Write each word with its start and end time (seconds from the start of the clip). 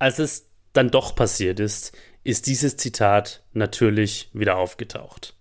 Als 0.00 0.18
es 0.18 0.50
dann 0.72 0.90
doch 0.90 1.14
passiert 1.14 1.60
ist, 1.60 1.96
ist 2.24 2.46
dieses 2.46 2.76
Zitat 2.76 3.44
natürlich 3.52 4.30
wieder 4.32 4.56
aufgetaucht. 4.56 5.36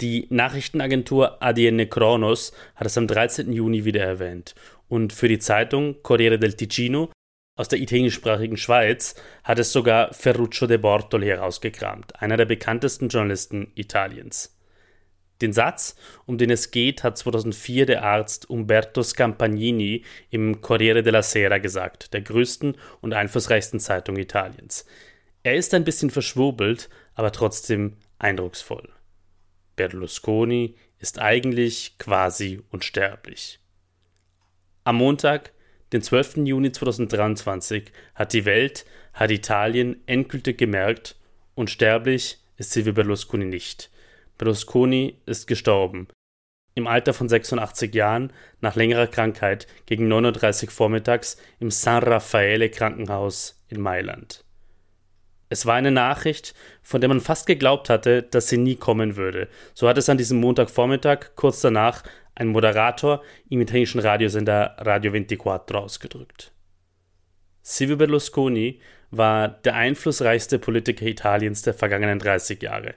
Die 0.00 0.26
Nachrichtenagentur 0.30 1.40
ADN 1.40 1.88
Kronos 1.88 2.52
hat 2.74 2.88
es 2.88 2.98
am 2.98 3.06
13. 3.06 3.52
Juni 3.52 3.84
wieder 3.84 4.02
erwähnt 4.02 4.56
und 4.88 5.12
für 5.12 5.28
die 5.28 5.38
Zeitung 5.38 6.02
Corriere 6.02 6.40
del 6.40 6.54
Ticino 6.54 7.10
aus 7.56 7.68
der 7.68 7.78
italienischsprachigen 7.78 8.56
Schweiz 8.56 9.14
hat 9.44 9.60
es 9.60 9.72
sogar 9.72 10.12
Ferruccio 10.12 10.66
de 10.66 10.78
Bortoli 10.78 11.28
herausgekramt, 11.28 12.20
einer 12.20 12.36
der 12.36 12.46
bekanntesten 12.46 13.08
Journalisten 13.08 13.70
Italiens. 13.76 14.53
Den 15.40 15.52
Satz, 15.52 15.96
um 16.26 16.38
den 16.38 16.50
es 16.50 16.70
geht, 16.70 17.02
hat 17.02 17.18
2004 17.18 17.86
der 17.86 18.04
Arzt 18.04 18.48
Umberto 18.48 19.02
Scampagnini 19.02 20.04
im 20.30 20.60
Corriere 20.60 21.02
della 21.02 21.22
Sera 21.22 21.58
gesagt, 21.58 22.14
der 22.14 22.22
größten 22.22 22.76
und 23.00 23.14
einflussreichsten 23.14 23.80
Zeitung 23.80 24.16
Italiens. 24.16 24.86
Er 25.42 25.56
ist 25.56 25.74
ein 25.74 25.84
bisschen 25.84 26.10
verschwurbelt, 26.10 26.88
aber 27.14 27.32
trotzdem 27.32 27.96
eindrucksvoll. 28.18 28.88
Berlusconi 29.76 30.76
ist 30.98 31.18
eigentlich 31.18 31.98
quasi 31.98 32.62
unsterblich. 32.70 33.58
Am 34.84 34.96
Montag, 34.96 35.52
den 35.92 36.00
12. 36.00 36.38
Juni 36.38 36.72
2023, 36.72 37.92
hat 38.14 38.32
die 38.32 38.44
Welt, 38.44 38.86
hat 39.12 39.30
Italien 39.30 40.00
endgültig 40.06 40.58
gemerkt, 40.58 41.16
unsterblich 41.54 42.38
ist 42.56 42.70
Silvio 42.70 42.92
Berlusconi 42.92 43.44
nicht. 43.44 43.90
Berlusconi 44.38 45.20
ist 45.26 45.46
gestorben. 45.46 46.08
Im 46.74 46.86
Alter 46.88 47.14
von 47.14 47.28
86 47.28 47.94
Jahren, 47.94 48.32
nach 48.60 48.74
längerer 48.74 49.06
Krankheit, 49.06 49.68
gegen 49.86 50.12
9.30 50.12 50.64
Uhr 50.64 50.70
vormittags 50.70 51.36
im 51.60 51.70
San 51.70 52.02
Raffaele 52.02 52.68
Krankenhaus 52.68 53.62
in 53.68 53.80
Mailand. 53.80 54.44
Es 55.48 55.66
war 55.66 55.74
eine 55.74 55.92
Nachricht, 55.92 56.54
von 56.82 57.00
der 57.00 57.08
man 57.08 57.20
fast 57.20 57.46
geglaubt 57.46 57.88
hatte, 57.88 58.24
dass 58.24 58.48
sie 58.48 58.56
nie 58.56 58.74
kommen 58.74 59.14
würde. 59.14 59.48
So 59.72 59.88
hat 59.88 59.98
es 59.98 60.08
an 60.08 60.18
diesem 60.18 60.40
Montagvormittag, 60.40 61.36
kurz 61.36 61.60
danach, 61.60 62.02
ein 62.34 62.48
Moderator 62.48 63.22
im 63.48 63.60
italienischen 63.60 64.00
Radiosender 64.00 64.74
Radio 64.78 65.12
24 65.12 65.76
ausgedrückt. 65.76 66.50
Silvio 67.62 67.96
Berlusconi 67.96 68.80
war 69.10 69.48
der 69.48 69.76
einflussreichste 69.76 70.58
Politiker 70.58 71.06
Italiens 71.06 71.62
der 71.62 71.74
vergangenen 71.74 72.18
30 72.18 72.60
Jahre. 72.60 72.94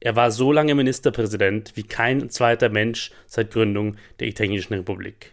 Er 0.00 0.14
war 0.14 0.30
so 0.30 0.52
lange 0.52 0.74
Ministerpräsident 0.74 1.72
wie 1.74 1.82
kein 1.82 2.30
zweiter 2.30 2.68
Mensch 2.68 3.10
seit 3.26 3.50
Gründung 3.50 3.96
der 4.20 4.28
italienischen 4.28 4.74
Republik. 4.74 5.32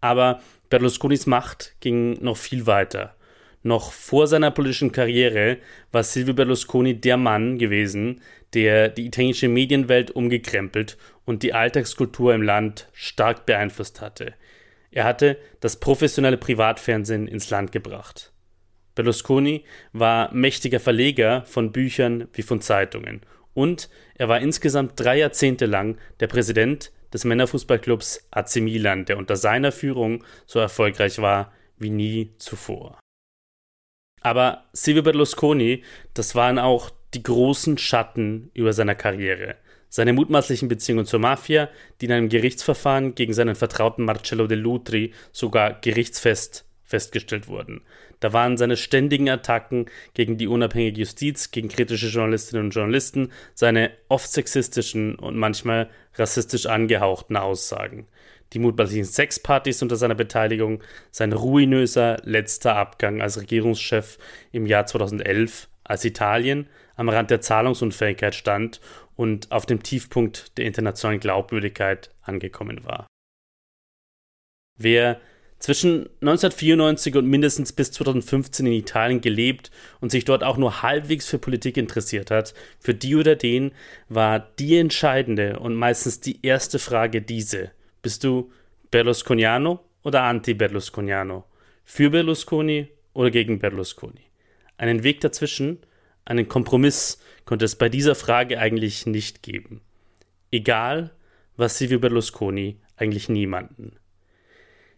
Aber 0.00 0.40
Berlusconis 0.68 1.26
Macht 1.26 1.74
ging 1.80 2.22
noch 2.22 2.36
viel 2.36 2.66
weiter. 2.66 3.14
Noch 3.62 3.92
vor 3.92 4.26
seiner 4.26 4.50
politischen 4.50 4.92
Karriere 4.92 5.58
war 5.92 6.02
Silvio 6.02 6.34
Berlusconi 6.34 7.00
der 7.00 7.16
Mann 7.16 7.58
gewesen, 7.58 8.20
der 8.54 8.88
die 8.88 9.06
italienische 9.06 9.48
Medienwelt 9.48 10.10
umgekrempelt 10.10 10.98
und 11.24 11.42
die 11.42 11.54
Alltagskultur 11.54 12.34
im 12.34 12.42
Land 12.42 12.88
stark 12.92 13.46
beeinflusst 13.46 14.00
hatte. 14.00 14.34
Er 14.90 15.04
hatte 15.04 15.38
das 15.60 15.78
professionelle 15.78 16.36
Privatfernsehen 16.36 17.28
ins 17.28 17.48
Land 17.50 17.72
gebracht. 17.72 18.32
Berlusconi 18.94 19.64
war 19.92 20.34
mächtiger 20.34 20.80
Verleger 20.80 21.44
von 21.46 21.72
Büchern 21.72 22.28
wie 22.34 22.42
von 22.42 22.60
Zeitungen 22.60 23.22
und 23.54 23.88
er 24.14 24.28
war 24.28 24.40
insgesamt 24.40 24.92
drei 24.96 25.18
Jahrzehnte 25.18 25.66
lang 25.66 25.98
der 26.20 26.26
Präsident 26.26 26.92
des 27.12 27.24
Männerfußballclubs 27.24 28.28
AC 28.30 28.56
Milan, 28.56 29.04
der 29.04 29.18
unter 29.18 29.36
seiner 29.36 29.72
Führung 29.72 30.24
so 30.46 30.58
erfolgreich 30.58 31.18
war 31.18 31.52
wie 31.76 31.90
nie 31.90 32.34
zuvor. 32.38 32.98
Aber 34.20 34.64
Silvio 34.72 35.02
Berlusconi, 35.02 35.82
das 36.14 36.34
waren 36.34 36.58
auch 36.58 36.90
die 37.12 37.22
großen 37.22 37.76
Schatten 37.76 38.50
über 38.54 38.72
seiner 38.72 38.94
Karriere. 38.94 39.56
Seine 39.88 40.14
mutmaßlichen 40.14 40.68
Beziehungen 40.68 41.04
zur 41.04 41.18
Mafia, 41.18 41.68
die 42.00 42.06
in 42.06 42.12
einem 42.12 42.28
Gerichtsverfahren 42.30 43.14
gegen 43.14 43.34
seinen 43.34 43.56
Vertrauten 43.56 44.04
Marcello 44.04 44.46
De 44.46 44.56
Lutri 44.56 45.12
sogar 45.32 45.80
gerichtsfest 45.80 46.64
festgestellt 46.82 47.48
wurden. 47.48 47.82
Da 48.22 48.32
waren 48.32 48.56
seine 48.56 48.76
ständigen 48.76 49.28
Attacken 49.28 49.86
gegen 50.14 50.38
die 50.38 50.46
unabhängige 50.46 51.00
Justiz, 51.00 51.50
gegen 51.50 51.68
kritische 51.68 52.06
Journalistinnen 52.06 52.66
und 52.66 52.70
Journalisten, 52.70 53.32
seine 53.52 53.90
oft 54.08 54.30
sexistischen 54.30 55.16
und 55.16 55.36
manchmal 55.36 55.90
rassistisch 56.14 56.66
angehauchten 56.66 57.36
Aussagen 57.36 58.06
die 58.52 58.58
mutmaßlichen 58.58 59.06
Sexpartys 59.06 59.80
unter 59.80 59.96
seiner 59.96 60.14
Beteiligung, 60.14 60.82
sein 61.10 61.32
ruinöser 61.32 62.18
letzter 62.22 62.76
Abgang 62.76 63.22
als 63.22 63.40
Regierungschef 63.40 64.18
im 64.52 64.66
Jahr 64.66 64.84
2011, 64.84 65.68
als 65.84 66.04
Italien 66.04 66.68
am 66.94 67.08
Rand 67.08 67.30
der 67.30 67.40
Zahlungsunfähigkeit 67.40 68.34
stand 68.34 68.82
und 69.16 69.50
auf 69.50 69.64
dem 69.64 69.82
Tiefpunkt 69.82 70.58
der 70.58 70.66
internationalen 70.66 71.18
Glaubwürdigkeit 71.18 72.10
angekommen 72.20 72.84
war. 72.84 73.06
Wer 74.78 75.18
zwischen 75.62 76.08
1994 76.22 77.14
und 77.14 77.28
mindestens 77.28 77.72
bis 77.72 77.92
2015 77.92 78.66
in 78.66 78.72
Italien 78.72 79.20
gelebt 79.20 79.70
und 80.00 80.10
sich 80.10 80.24
dort 80.24 80.42
auch 80.42 80.56
nur 80.56 80.82
halbwegs 80.82 81.28
für 81.28 81.38
Politik 81.38 81.76
interessiert 81.76 82.32
hat, 82.32 82.52
für 82.80 82.94
die 82.94 83.14
oder 83.14 83.36
den 83.36 83.70
war 84.08 84.40
die 84.40 84.76
entscheidende 84.76 85.60
und 85.60 85.76
meistens 85.76 86.18
die 86.18 86.44
erste 86.44 86.80
Frage 86.80 87.22
diese. 87.22 87.70
Bist 88.02 88.24
du 88.24 88.50
Berlusconiano 88.90 89.78
oder 90.02 90.24
Anti-Berlusconiano? 90.24 91.44
Für 91.84 92.10
Berlusconi 92.10 92.88
oder 93.12 93.30
gegen 93.30 93.60
Berlusconi? 93.60 94.22
Einen 94.78 95.04
Weg 95.04 95.20
dazwischen, 95.20 95.78
einen 96.24 96.48
Kompromiss 96.48 97.22
konnte 97.44 97.66
es 97.66 97.76
bei 97.76 97.88
dieser 97.88 98.16
Frage 98.16 98.58
eigentlich 98.58 99.06
nicht 99.06 99.44
geben. 99.44 99.80
Egal, 100.50 101.12
was 101.56 101.78
Silvio 101.78 102.00
Berlusconi 102.00 102.80
eigentlich 102.96 103.28
niemanden. 103.28 103.92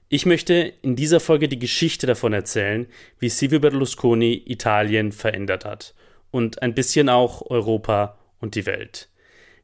Ich 0.09 0.27
möchte 0.27 0.55
in 0.83 0.97
dieser 0.97 1.19
Folge 1.19 1.49
die 1.49 1.59
Geschichte 1.59 2.07
davon 2.07 2.33
erzählen, 2.33 2.87
wie 3.19 3.29
Silvio 3.29 3.61
Berlusconi 3.61 4.43
Italien 4.47 5.13
verändert 5.13 5.65
hat 5.65 5.95
und 6.31 6.63
ein 6.63 6.75
bisschen 6.75 7.09
auch 7.09 7.43
Europa 7.51 8.19
und 8.39 8.55
die 8.55 8.67
Welt. 8.67 9.09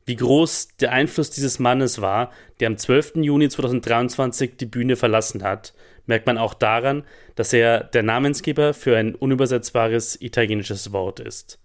Wie 0.06 0.16
groß 0.16 0.76
der 0.80 0.92
Einfluss 0.92 1.30
dieses 1.30 1.58
Mannes 1.58 2.00
war, 2.00 2.32
der 2.58 2.68
am 2.68 2.78
12. 2.78 3.16
Juni 3.16 3.48
2023 3.48 4.56
die 4.56 4.66
Bühne 4.66 4.96
verlassen 4.96 5.42
hat, 5.42 5.74
merkt 6.06 6.26
man 6.26 6.38
auch 6.38 6.54
daran, 6.54 7.04
dass 7.34 7.52
er 7.52 7.84
der 7.84 8.02
Namensgeber 8.02 8.74
für 8.74 8.96
ein 8.96 9.14
unübersetzbares 9.14 10.20
italienisches 10.20 10.92
Wort 10.92 11.20
ist. 11.20 11.60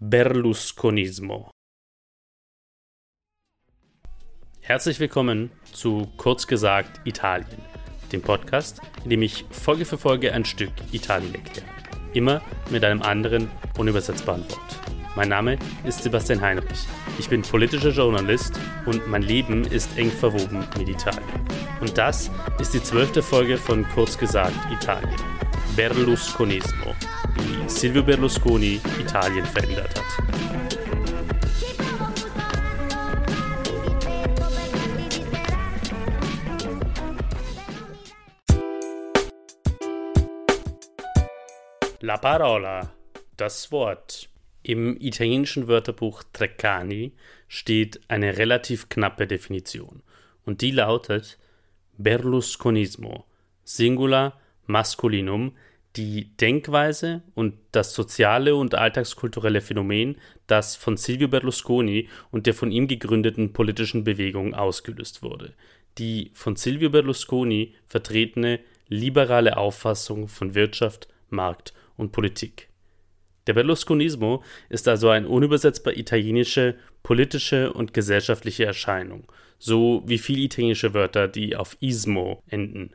Berlusconismo. 0.00 1.50
Herzlich 4.60 5.00
willkommen 5.00 5.50
zu 5.72 6.12
Kurz 6.18 6.46
gesagt 6.46 7.00
Italien, 7.06 7.62
dem 8.12 8.22
Podcast, 8.22 8.80
in 9.04 9.10
dem 9.10 9.22
ich 9.22 9.44
Folge 9.50 9.84
für 9.84 9.98
Folge 9.98 10.32
ein 10.32 10.44
Stück 10.44 10.72
Italien 10.92 11.34
erkläre. 11.34 11.66
Immer 12.12 12.42
mit 12.70 12.84
einem 12.84 13.02
anderen 13.02 13.50
unübersetzbaren 13.76 14.42
Wort. 14.48 14.80
Mein 15.16 15.28
Name 15.28 15.58
ist 15.84 16.02
Sebastian 16.02 16.40
Heinrich. 16.40 16.86
Ich 17.18 17.28
bin 17.28 17.42
politischer 17.42 17.90
Journalist 17.90 18.58
und 18.86 19.06
mein 19.08 19.22
Leben 19.22 19.64
ist 19.64 19.98
eng 19.98 20.10
verwoben 20.10 20.64
mit 20.78 20.88
Italien. 20.88 21.22
Und 21.80 21.98
das 21.98 22.30
ist 22.60 22.74
die 22.74 22.82
zwölfte 22.82 23.22
Folge 23.22 23.56
von 23.56 23.86
Kurz 23.94 24.16
gesagt 24.16 24.54
Italien. 24.72 25.16
Berlusconismo, 25.76 26.94
wie 27.36 27.68
Silvio 27.68 28.02
Berlusconi 28.02 28.80
Italien 29.00 29.44
verändert 29.44 29.98
hat. 29.98 30.27
La 42.20 42.36
parola, 42.36 42.92
das 43.36 43.70
Wort. 43.70 44.28
Im 44.64 44.96
italienischen 45.00 45.68
Wörterbuch 45.68 46.24
Treccani 46.32 47.12
steht 47.46 48.00
eine 48.08 48.38
relativ 48.38 48.88
knappe 48.88 49.28
Definition 49.28 50.02
und 50.44 50.60
die 50.60 50.72
lautet 50.72 51.38
Berlusconismo, 51.96 53.24
Singular 53.62 54.40
Maskulinum, 54.66 55.52
die 55.94 56.36
Denkweise 56.36 57.22
und 57.36 57.54
das 57.70 57.94
soziale 57.94 58.56
und 58.56 58.74
alltagskulturelle 58.74 59.60
Phänomen, 59.60 60.16
das 60.48 60.74
von 60.74 60.96
Silvio 60.96 61.28
Berlusconi 61.28 62.08
und 62.32 62.46
der 62.46 62.54
von 62.54 62.72
ihm 62.72 62.88
gegründeten 62.88 63.52
politischen 63.52 64.02
Bewegung 64.02 64.54
ausgelöst 64.54 65.22
wurde. 65.22 65.54
Die 65.98 66.32
von 66.34 66.56
Silvio 66.56 66.90
Berlusconi 66.90 67.76
vertretene 67.86 68.58
liberale 68.88 69.56
Auffassung 69.56 70.26
von 70.26 70.56
Wirtschaft, 70.56 71.06
Markt 71.30 71.74
und 71.98 72.12
Politik. 72.12 72.68
Der 73.46 73.54
Berlusconismo 73.54 74.42
ist 74.70 74.88
also 74.88 75.10
eine 75.10 75.28
unübersetzbar 75.28 75.96
italienische 75.96 76.76
politische 77.02 77.72
und 77.72 77.94
gesellschaftliche 77.94 78.64
Erscheinung, 78.66 79.30
so 79.58 80.02
wie 80.06 80.18
viele 80.18 80.42
italienische 80.42 80.94
Wörter, 80.94 81.28
die 81.28 81.56
auf 81.56 81.76
ismo 81.80 82.42
enden. 82.48 82.94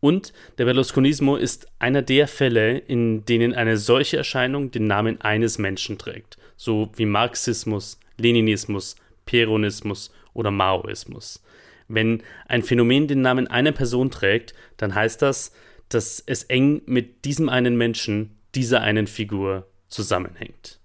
Und 0.00 0.32
der 0.58 0.66
Berlusconismo 0.66 1.36
ist 1.36 1.68
einer 1.78 2.02
der 2.02 2.28
Fälle, 2.28 2.76
in 2.78 3.24
denen 3.24 3.54
eine 3.54 3.78
solche 3.78 4.18
Erscheinung 4.18 4.70
den 4.70 4.86
Namen 4.86 5.20
eines 5.22 5.58
Menschen 5.58 5.96
trägt, 5.96 6.36
so 6.56 6.92
wie 6.96 7.06
Marxismus, 7.06 7.98
Leninismus, 8.18 8.96
Peronismus 9.24 10.12
oder 10.34 10.50
Maoismus. 10.50 11.42
Wenn 11.88 12.22
ein 12.46 12.62
Phänomen 12.62 13.08
den 13.08 13.22
Namen 13.22 13.46
einer 13.46 13.72
Person 13.72 14.10
trägt, 14.10 14.54
dann 14.76 14.94
heißt 14.94 15.22
das, 15.22 15.52
dass 15.88 16.22
es 16.24 16.44
eng 16.44 16.82
mit 16.86 17.24
diesem 17.24 17.48
einen 17.48 17.76
Menschen, 17.76 18.38
dieser 18.54 18.80
einen 18.80 19.06
Figur 19.06 19.66
zusammenhängt. 19.88 20.80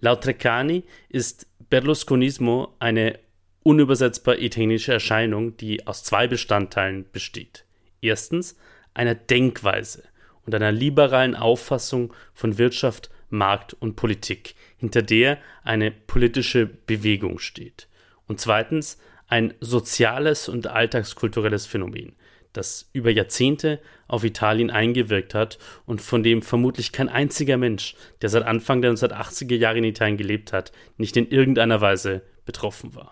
Laut 0.00 0.22
Treccani 0.24 0.84
ist 1.08 1.46
Berlusconismo 1.68 2.74
eine 2.78 3.18
unübersetzbar 3.62 4.38
italienische 4.38 4.92
Erscheinung, 4.92 5.56
die 5.56 5.86
aus 5.86 6.02
zwei 6.02 6.26
Bestandteilen 6.26 7.04
besteht. 7.12 7.64
Erstens 8.00 8.56
einer 8.94 9.14
Denkweise 9.14 10.04
und 10.46 10.54
einer 10.54 10.72
liberalen 10.72 11.34
Auffassung 11.34 12.14
von 12.32 12.58
Wirtschaft, 12.58 13.10
Markt 13.28 13.74
und 13.74 13.94
Politik, 13.96 14.54
hinter 14.78 15.02
der 15.02 15.38
eine 15.62 15.90
politische 15.90 16.66
Bewegung 16.66 17.38
steht. 17.38 17.88
Und 18.26 18.40
zweitens 18.40 18.98
ein 19.28 19.54
soziales 19.60 20.48
und 20.48 20.66
alltagskulturelles 20.66 21.66
Phänomen, 21.66 22.16
das 22.52 22.90
über 22.92 23.10
Jahrzehnte 23.10 23.80
auf 24.08 24.24
Italien 24.24 24.70
eingewirkt 24.70 25.34
hat 25.34 25.58
und 25.86 26.00
von 26.00 26.22
dem 26.22 26.42
vermutlich 26.42 26.92
kein 26.92 27.08
einziger 27.08 27.56
Mensch, 27.56 27.94
der 28.22 28.28
seit 28.28 28.44
Anfang 28.44 28.82
der 28.82 28.92
1980er 28.92 29.56
Jahre 29.56 29.78
in 29.78 29.84
Italien 29.84 30.16
gelebt 30.16 30.52
hat, 30.52 30.72
nicht 30.96 31.16
in 31.16 31.28
irgendeiner 31.28 31.80
Weise 31.80 32.22
betroffen 32.44 32.94
war. 32.94 33.10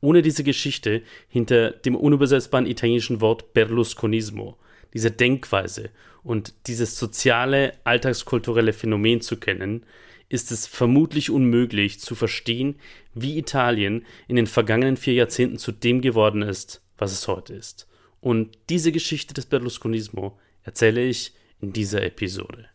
Ohne 0.00 0.22
diese 0.22 0.44
Geschichte 0.44 1.02
hinter 1.28 1.72
dem 1.72 1.94
unübersetzbaren 1.94 2.66
italienischen 2.66 3.20
Wort 3.20 3.52
Berlusconismo, 3.52 4.56
diese 4.94 5.10
Denkweise 5.10 5.90
und 6.22 6.54
dieses 6.66 6.98
soziale, 6.98 7.74
alltagskulturelle 7.84 8.72
Phänomen 8.72 9.20
zu 9.20 9.36
kennen, 9.36 9.84
ist 10.30 10.52
es 10.52 10.66
vermutlich 10.66 11.30
unmöglich 11.30 12.00
zu 12.00 12.14
verstehen, 12.14 12.76
wie 13.14 13.36
Italien 13.36 14.06
in 14.28 14.36
den 14.36 14.46
vergangenen 14.46 14.96
vier 14.96 15.14
Jahrzehnten 15.14 15.58
zu 15.58 15.72
dem 15.72 16.00
geworden 16.00 16.42
ist, 16.42 16.82
was 16.96 17.12
es 17.12 17.28
heute 17.28 17.52
ist. 17.54 17.89
Und 18.20 18.56
diese 18.68 18.92
Geschichte 18.92 19.32
des 19.34 19.46
Berlusconismo 19.46 20.38
erzähle 20.62 21.02
ich 21.04 21.34
in 21.60 21.72
dieser 21.72 22.02
Episode. 22.02 22.68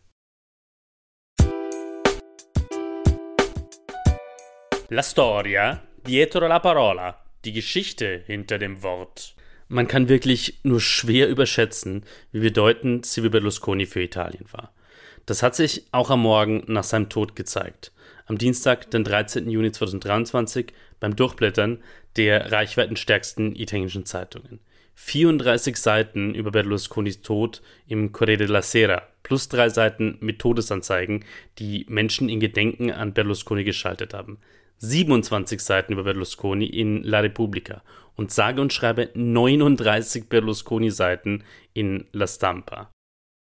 La 4.88 5.02
storia 5.02 5.82
dietro 6.06 6.46
la 6.46 6.58
parola. 6.58 7.22
Die 7.44 7.52
Geschichte 7.52 8.22
hinter 8.26 8.58
dem 8.58 8.82
Wort. 8.82 9.34
Man 9.68 9.88
kann 9.88 10.08
wirklich 10.08 10.60
nur 10.62 10.80
schwer 10.80 11.28
überschätzen, 11.28 12.04
wie 12.30 12.40
bedeutend 12.40 13.06
Silvio 13.06 13.30
Berlusconi 13.30 13.86
für 13.86 14.02
Italien 14.02 14.46
war. 14.52 14.72
Das 15.26 15.42
hat 15.42 15.56
sich 15.56 15.86
auch 15.90 16.10
am 16.10 16.22
Morgen 16.22 16.62
nach 16.68 16.84
seinem 16.84 17.08
Tod 17.08 17.34
gezeigt. 17.34 17.92
Am 18.26 18.38
Dienstag, 18.38 18.90
den 18.92 19.02
13. 19.02 19.50
Juni 19.50 19.72
2023, 19.72 20.72
beim 21.00 21.16
Durchblättern 21.16 21.82
der 22.16 22.52
reichweitenstärksten 22.52 23.56
italienischen 23.56 24.06
Zeitungen. 24.06 24.60
34 24.96 25.76
Seiten 25.76 26.34
über 26.34 26.50
Berlusconis 26.50 27.22
Tod 27.22 27.62
im 27.86 28.12
Corriere 28.12 28.46
della 28.46 28.62
Sera, 28.62 29.02
plus 29.22 29.48
drei 29.48 29.68
Seiten 29.68 30.18
mit 30.20 30.40
Todesanzeigen, 30.40 31.24
die 31.58 31.86
Menschen 31.88 32.28
in 32.28 32.40
Gedenken 32.40 32.90
an 32.90 33.12
Berlusconi 33.12 33.62
geschaltet 33.62 34.14
haben. 34.14 34.38
27 34.78 35.60
Seiten 35.60 35.92
über 35.92 36.02
Berlusconi 36.02 36.66
in 36.66 37.02
La 37.02 37.20
Repubblica 37.20 37.82
und 38.16 38.32
sage 38.32 38.60
und 38.60 38.72
schreibe 38.72 39.10
39 39.14 40.28
Berlusconi-Seiten 40.28 41.44
in 41.72 42.06
La 42.12 42.26
Stampa 42.26 42.90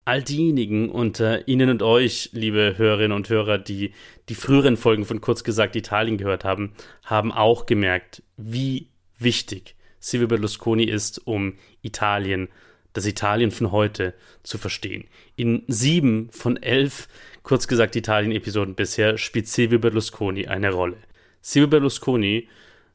all 0.08 0.22
diejenigen 0.22 0.88
unter 0.88 1.46
Ihnen 1.48 1.68
und 1.68 1.82
euch, 1.82 2.30
liebe 2.32 2.78
Hörerinnen 2.78 3.12
und 3.12 3.28
Hörer, 3.28 3.58
die 3.58 3.92
die 4.30 4.34
früheren 4.34 4.78
Folgen 4.78 5.04
von 5.04 5.20
Kurz 5.20 5.44
gesagt 5.44 5.76
Italien 5.76 6.16
gehört 6.16 6.46
haben, 6.46 6.72
haben 7.04 7.30
auch 7.30 7.66
gemerkt, 7.66 8.22
wie 8.38 8.88
wichtig 9.18 9.76
Silvio 10.00 10.28
Berlusconi 10.28 10.84
ist, 10.84 11.26
um 11.26 11.54
Italien, 11.82 12.48
das 12.92 13.06
Italien 13.06 13.50
von 13.50 13.70
heute 13.70 14.14
zu 14.42 14.58
verstehen. 14.58 15.04
In 15.36 15.62
sieben 15.68 16.30
von 16.30 16.56
elf 16.56 17.08
Kurz 17.48 17.66
gesagt 17.66 17.96
Italien-Episoden 17.96 18.74
bisher 18.74 19.16
spielt 19.16 19.48
Silvio 19.48 19.78
Berlusconi 19.78 20.48
eine 20.48 20.70
Rolle. 20.70 20.98
Silvio 21.40 21.68
Berlusconi, 21.68 22.46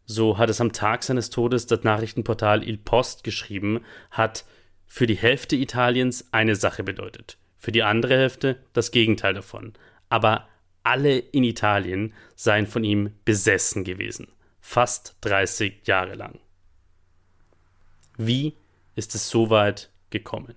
so 0.06 0.38
hat 0.38 0.52
es 0.52 0.62
am 0.62 0.74
Tag 0.74 1.02
seines 1.02 1.32
Todes 1.32 1.66
das 1.66 1.84
Nachrichtenportal 1.84 2.62
Il 2.62 2.78
Post 2.78 3.24
geschrieben, 3.24 3.84
hat 4.12 4.46
für 4.86 5.08
die 5.08 5.16
Hälfte 5.16 5.56
Italiens 5.56 6.28
eine 6.32 6.56
Sache 6.56 6.84
bedeutet, 6.84 7.40
für 7.58 7.72
die 7.72 7.82
andere 7.82 8.16
Hälfte 8.16 8.60
das 8.74 8.92
Gegenteil 8.92 9.34
davon. 9.34 9.74
Aber 10.10 10.48
alle 10.84 11.18
in 11.18 11.44
Italien 11.44 12.14
seien 12.36 12.68
von 12.68 12.84
ihm 12.84 13.10
besessen 13.26 13.84
gewesen, 13.84 14.28
fast 14.62 15.16
30 15.22 15.88
Jahre 15.88 16.14
lang. 16.14 16.40
Wie 18.18 18.56
ist 18.96 19.16
es 19.16 19.30
so 19.30 19.50
weit 19.50 19.90
gekommen? 20.10 20.56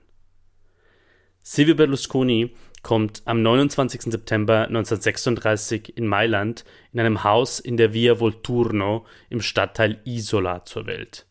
Silvio 1.43 1.75
Berlusconi 1.75 2.55
kommt 2.83 3.23
am 3.25 3.41
29. 3.41 4.03
September 4.03 4.67
1936 4.67 5.97
in 5.97 6.07
Mailand 6.07 6.65
in 6.93 7.01
einem 7.01 7.25
Haus 7.25 7.61
in 7.61 7.77
der 7.77 7.93
Via 7.93 8.21
Volturno 8.21 9.07
im 9.31 9.41
Stadtteil 9.41 10.01
Isola 10.05 10.65
zur 10.65 10.87
Welt. 10.87 11.27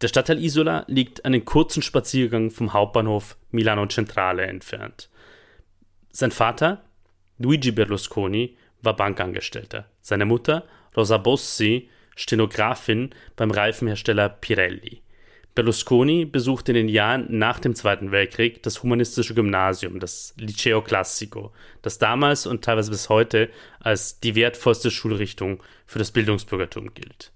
Der 0.00 0.08
Stadtteil 0.08 0.42
Isola 0.42 0.84
liegt 0.88 1.24
einen 1.24 1.44
kurzen 1.44 1.82
Spaziergang 1.82 2.50
vom 2.50 2.72
Hauptbahnhof 2.72 3.36
Milano 3.50 3.86
Centrale 3.86 4.46
entfernt. 4.46 5.10
Sein 6.10 6.30
Vater, 6.30 6.82
Luigi 7.38 7.70
Berlusconi, 7.70 8.56
war 8.82 8.96
Bankangestellter. 8.96 9.86
Seine 10.00 10.24
Mutter, 10.24 10.64
Rosa 10.96 11.18
Bossi, 11.18 11.88
Stenografin 12.16 13.10
beim 13.36 13.50
Reifenhersteller 13.50 14.28
Pirelli. 14.28 15.02
Berlusconi 15.54 16.26
besuchte 16.26 16.70
in 16.70 16.76
den 16.76 16.88
Jahren 16.88 17.26
nach 17.28 17.58
dem 17.58 17.74
Zweiten 17.74 18.12
Weltkrieg 18.12 18.62
das 18.62 18.82
humanistische 18.82 19.34
Gymnasium, 19.34 19.98
das 19.98 20.32
Liceo 20.38 20.80
Classico, 20.80 21.52
das 21.82 21.98
damals 21.98 22.46
und 22.46 22.64
teilweise 22.64 22.92
bis 22.92 23.08
heute 23.08 23.50
als 23.80 24.20
die 24.20 24.36
wertvollste 24.36 24.90
Schulrichtung 24.92 25.60
für 25.86 25.98
das 25.98 26.12
Bildungsbürgertum 26.12 26.94
gilt. 26.94 27.32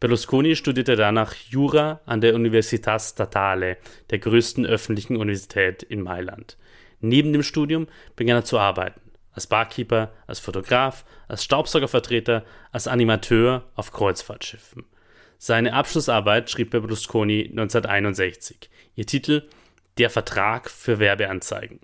Berlusconi 0.00 0.56
studierte 0.56 0.96
danach 0.96 1.34
Jura 1.48 2.00
an 2.06 2.20
der 2.20 2.34
Università 2.34 2.98
Statale, 2.98 3.76
der 4.10 4.18
größten 4.18 4.66
öffentlichen 4.66 5.16
Universität 5.16 5.84
in 5.84 6.02
Mailand. 6.02 6.56
Neben 7.00 7.32
dem 7.32 7.44
Studium 7.44 7.86
begann 8.16 8.38
er 8.38 8.44
zu 8.44 8.58
arbeiten. 8.58 9.00
Als 9.30 9.46
Barkeeper, 9.46 10.12
als 10.26 10.40
Fotograf, 10.40 11.04
als 11.28 11.44
Staubsaugervertreter, 11.44 12.44
als 12.72 12.88
Animateur 12.88 13.62
auf 13.76 13.92
Kreuzfahrtschiffen. 13.92 14.84
Seine 15.44 15.72
Abschlussarbeit 15.72 16.50
schrieb 16.50 16.70
Berlusconi 16.70 17.48
1961. 17.50 18.70
Ihr 18.94 19.06
Titel 19.06 19.42
Der 19.98 20.08
Vertrag 20.08 20.70
für 20.70 21.00
Werbeanzeigen. 21.00 21.80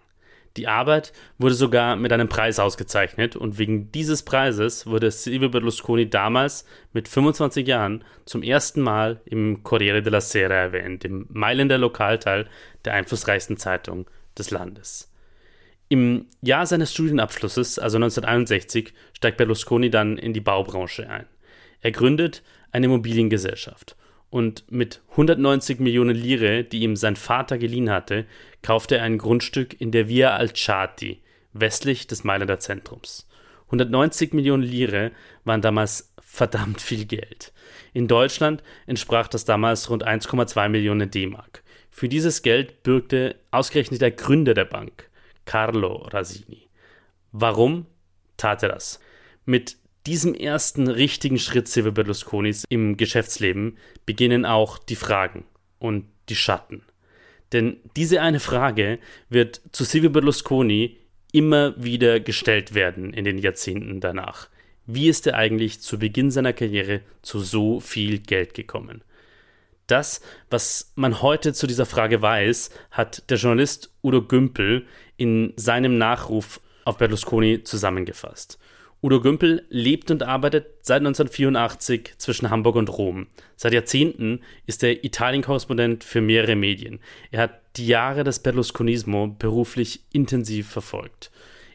Die 0.56 0.68
Arbeit 0.68 1.12
wurde 1.38 1.56
sogar 1.56 1.96
mit 1.96 2.12
einem 2.12 2.28
Preis 2.28 2.60
ausgezeichnet 2.60 3.34
und 3.34 3.58
wegen 3.58 3.90
dieses 3.90 4.22
Preises 4.22 4.86
wurde 4.86 5.10
Silvio 5.10 5.48
Berlusconi 5.48 6.08
damals 6.08 6.66
mit 6.92 7.08
25 7.08 7.66
Jahren 7.66 8.04
zum 8.26 8.44
ersten 8.44 8.80
Mal 8.80 9.22
im 9.24 9.64
Corriere 9.64 10.02
della 10.02 10.20
Sera 10.20 10.54
erwähnt, 10.54 11.02
dem 11.02 11.26
Mailänder 11.28 11.78
Lokalteil 11.78 12.46
der 12.84 12.92
einflussreichsten 12.92 13.56
Zeitung 13.56 14.08
des 14.38 14.52
Landes. 14.52 15.12
Im 15.88 16.26
Jahr 16.42 16.64
seines 16.64 16.92
Studienabschlusses, 16.92 17.80
also 17.80 17.96
1961, 17.96 18.94
steigt 19.14 19.36
Berlusconi 19.36 19.90
dann 19.90 20.16
in 20.16 20.32
die 20.32 20.40
Baubranche 20.40 21.10
ein. 21.10 21.26
Er 21.80 21.92
gründet 21.92 22.42
eine 22.72 22.86
Immobiliengesellschaft 22.86 23.96
und 24.30 24.70
mit 24.70 25.00
190 25.12 25.80
Millionen 25.80 26.14
Lire, 26.14 26.64
die 26.64 26.80
ihm 26.80 26.96
sein 26.96 27.16
Vater 27.16 27.58
geliehen 27.58 27.90
hatte, 27.90 28.26
kaufte 28.62 28.98
er 28.98 29.04
ein 29.04 29.18
Grundstück 29.18 29.80
in 29.80 29.90
der 29.90 30.08
Via 30.08 30.36
Alciati, 30.36 31.22
westlich 31.52 32.06
des 32.06 32.24
Mailänder 32.24 32.58
Zentrums. 32.58 33.26
190 33.66 34.32
Millionen 34.34 34.62
Lire 34.62 35.12
waren 35.44 35.62
damals 35.62 36.12
verdammt 36.20 36.80
viel 36.80 37.06
Geld. 37.06 37.52
In 37.94 38.06
Deutschland 38.06 38.62
entsprach 38.86 39.28
das 39.28 39.44
damals 39.44 39.88
rund 39.88 40.06
1,2 40.06 40.68
Millionen 40.68 41.10
D-Mark. 41.10 41.62
Für 41.90 42.08
dieses 42.08 42.42
Geld 42.42 42.82
bürgte 42.82 43.36
ausgerechnet 43.50 44.00
der 44.00 44.10
Gründer 44.10 44.54
der 44.54 44.66
Bank, 44.66 45.08
Carlo 45.46 46.06
Rasini. 46.12 46.68
Warum 47.32 47.86
tat 48.36 48.62
er 48.62 48.68
das? 48.68 49.00
Mit 49.44 49.76
diesem 50.08 50.32
ersten 50.32 50.88
richtigen 50.88 51.38
Schritt 51.38 51.68
Silvio 51.68 51.92
Berlusconis 51.92 52.64
im 52.70 52.96
Geschäftsleben 52.96 53.76
beginnen 54.06 54.46
auch 54.46 54.78
die 54.78 54.96
Fragen 54.96 55.44
und 55.78 56.06
die 56.30 56.34
Schatten. 56.34 56.82
Denn 57.52 57.76
diese 57.94 58.22
eine 58.22 58.40
Frage 58.40 59.00
wird 59.28 59.60
zu 59.70 59.84
Silvio 59.84 60.08
Berlusconi 60.08 60.96
immer 61.30 61.74
wieder 61.76 62.20
gestellt 62.20 62.72
werden 62.72 63.12
in 63.12 63.26
den 63.26 63.36
Jahrzehnten 63.36 64.00
danach. 64.00 64.48
Wie 64.86 65.10
ist 65.10 65.26
er 65.26 65.34
eigentlich 65.34 65.82
zu 65.82 65.98
Beginn 65.98 66.30
seiner 66.30 66.54
Karriere 66.54 67.02
zu 67.20 67.40
so 67.40 67.78
viel 67.78 68.18
Geld 68.18 68.54
gekommen? 68.54 69.04
Das, 69.88 70.22
was 70.48 70.90
man 70.94 71.20
heute 71.20 71.52
zu 71.52 71.66
dieser 71.66 71.84
Frage 71.84 72.22
weiß, 72.22 72.70
hat 72.92 73.28
der 73.28 73.36
Journalist 73.36 73.92
Udo 74.02 74.22
Gümpel 74.22 74.86
in 75.18 75.52
seinem 75.56 75.98
Nachruf 75.98 76.62
auf 76.86 76.96
Berlusconi 76.96 77.62
zusammengefasst. 77.62 78.58
Udo 79.00 79.20
Gümpel 79.20 79.64
lebt 79.70 80.10
und 80.10 80.24
arbeitet 80.24 80.66
seit 80.82 80.98
1984 80.98 82.14
zwischen 82.18 82.50
Hamburg 82.50 82.74
und 82.74 82.88
Rom. 82.88 83.28
Seit 83.54 83.72
Jahrzehnten 83.72 84.40
ist 84.66 84.82
er 84.82 85.04
Italien-Korrespondent 85.04 86.02
für 86.02 86.20
mehrere 86.20 86.56
Medien. 86.56 86.98
Er 87.30 87.42
hat 87.42 87.60
die 87.76 87.86
Jahre 87.86 88.24
des 88.24 88.40
Berlusconismo 88.40 89.28
beruflich 89.38 90.00
intensiv 90.12 90.68
verfolgt. 90.68 91.30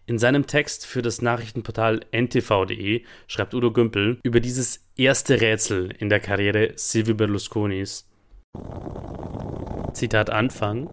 In 0.06 0.20
seinem 0.20 0.48
Text 0.48 0.86
für 0.86 1.02
das 1.02 1.22
Nachrichtenportal 1.22 2.02
ntv.de 2.12 3.04
schreibt 3.28 3.54
Udo 3.54 3.72
Gümpel 3.72 4.20
über 4.24 4.42
dieses 4.42 4.86
erste 4.98 5.40
Rätsel 5.40 5.96
in 5.98 6.10
der 6.10 6.20
Karriere 6.20 6.74
Silvio 6.76 7.16
Berlusconis. 7.16 8.06
Zitat 9.94 10.30
Anfang. 10.30 10.90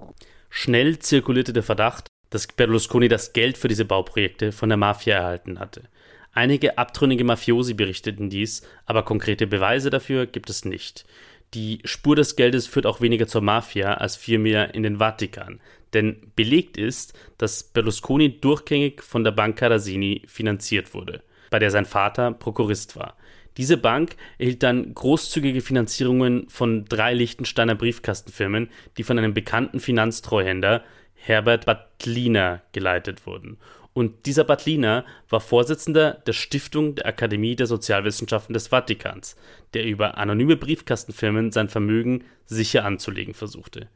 Schnell 0.49 1.01
zirkulierte 1.01 1.53
der 1.53 1.65
Verdacht, 1.65 2.07
dass 2.31 2.47
Berlusconi 2.47 3.09
das 3.09 3.33
Geld 3.33 3.59
für 3.59 3.67
diese 3.67 3.85
Bauprojekte 3.85 4.53
von 4.53 4.69
der 4.69 4.79
Mafia 4.79 5.17
erhalten 5.17 5.59
hatte. 5.59 5.89
Einige 6.33 6.79
abtrünnige 6.79 7.25
Mafiosi 7.25 7.75
berichteten 7.75 8.31
dies, 8.31 8.63
aber 8.87 9.03
konkrete 9.03 9.47
Beweise 9.47 9.91
dafür 9.91 10.27
gibt 10.27 10.49
es 10.49 10.65
nicht. 10.65 11.05
Die 11.55 11.81
Spur 11.85 12.15
des 12.15 12.37
Geldes 12.37 12.69
führt 12.69 12.87
auch 12.87 13.01
weniger 13.01 13.27
zur 13.27 13.41
Mafia 13.41 13.95
als 13.95 14.15
vielmehr 14.15 14.73
in 14.75 14.85
den 14.85 14.99
Vatikan. 14.99 15.61
Denn 15.93 16.31
belegt 16.37 16.77
ist, 16.77 17.19
dass 17.39 17.65
Berlusconi 17.65 18.41
durchgängig 18.41 19.03
von 19.03 19.25
der 19.25 19.33
Bank 19.33 19.57
Carasini 19.57 20.23
finanziert 20.27 20.95
wurde, 20.95 21.23
bei 21.51 21.59
der 21.59 21.73
sein 21.73 21.87
Vater 21.87 22.31
Prokurist 22.31 22.95
war. 22.95 23.17
Diese 23.57 23.77
Bank 23.77 24.15
erhielt 24.39 24.63
dann 24.63 24.95
großzügige 24.95 25.61
Finanzierungen 25.61 26.49
von 26.49 26.85
drei 26.85 27.13
Liechtensteiner 27.15 27.75
Briefkastenfirmen, 27.75 28.71
die 28.97 29.03
von 29.03 29.19
einem 29.19 29.35
bekannten 29.35 29.81
Finanztreuhänder, 29.81 30.85
Herbert 31.15 31.67
Battliner, 31.67 32.63
geleitet 32.73 33.27
wurden. 33.27 33.59
Und 33.93 34.27
dieser 34.27 34.45
Battliner 34.45 35.05
war 35.29 35.41
Vorsitzender 35.41 36.23
der 36.27 36.33
Stiftung 36.33 36.95
der 36.95 37.07
Akademie 37.07 37.57
der 37.57 37.67
Sozialwissenschaften 37.67 38.55
des 38.55 38.69
Vatikans, 38.69 39.37
der 39.75 39.85
über 39.85 40.17
anonyme 40.17 40.57
Briefkastenfirmen 40.57 41.51
sein 41.51 41.69
Vermögen 41.69 42.25
sicher 42.47 42.85
anzulegen 42.85 43.35
versuchte. 43.35 43.89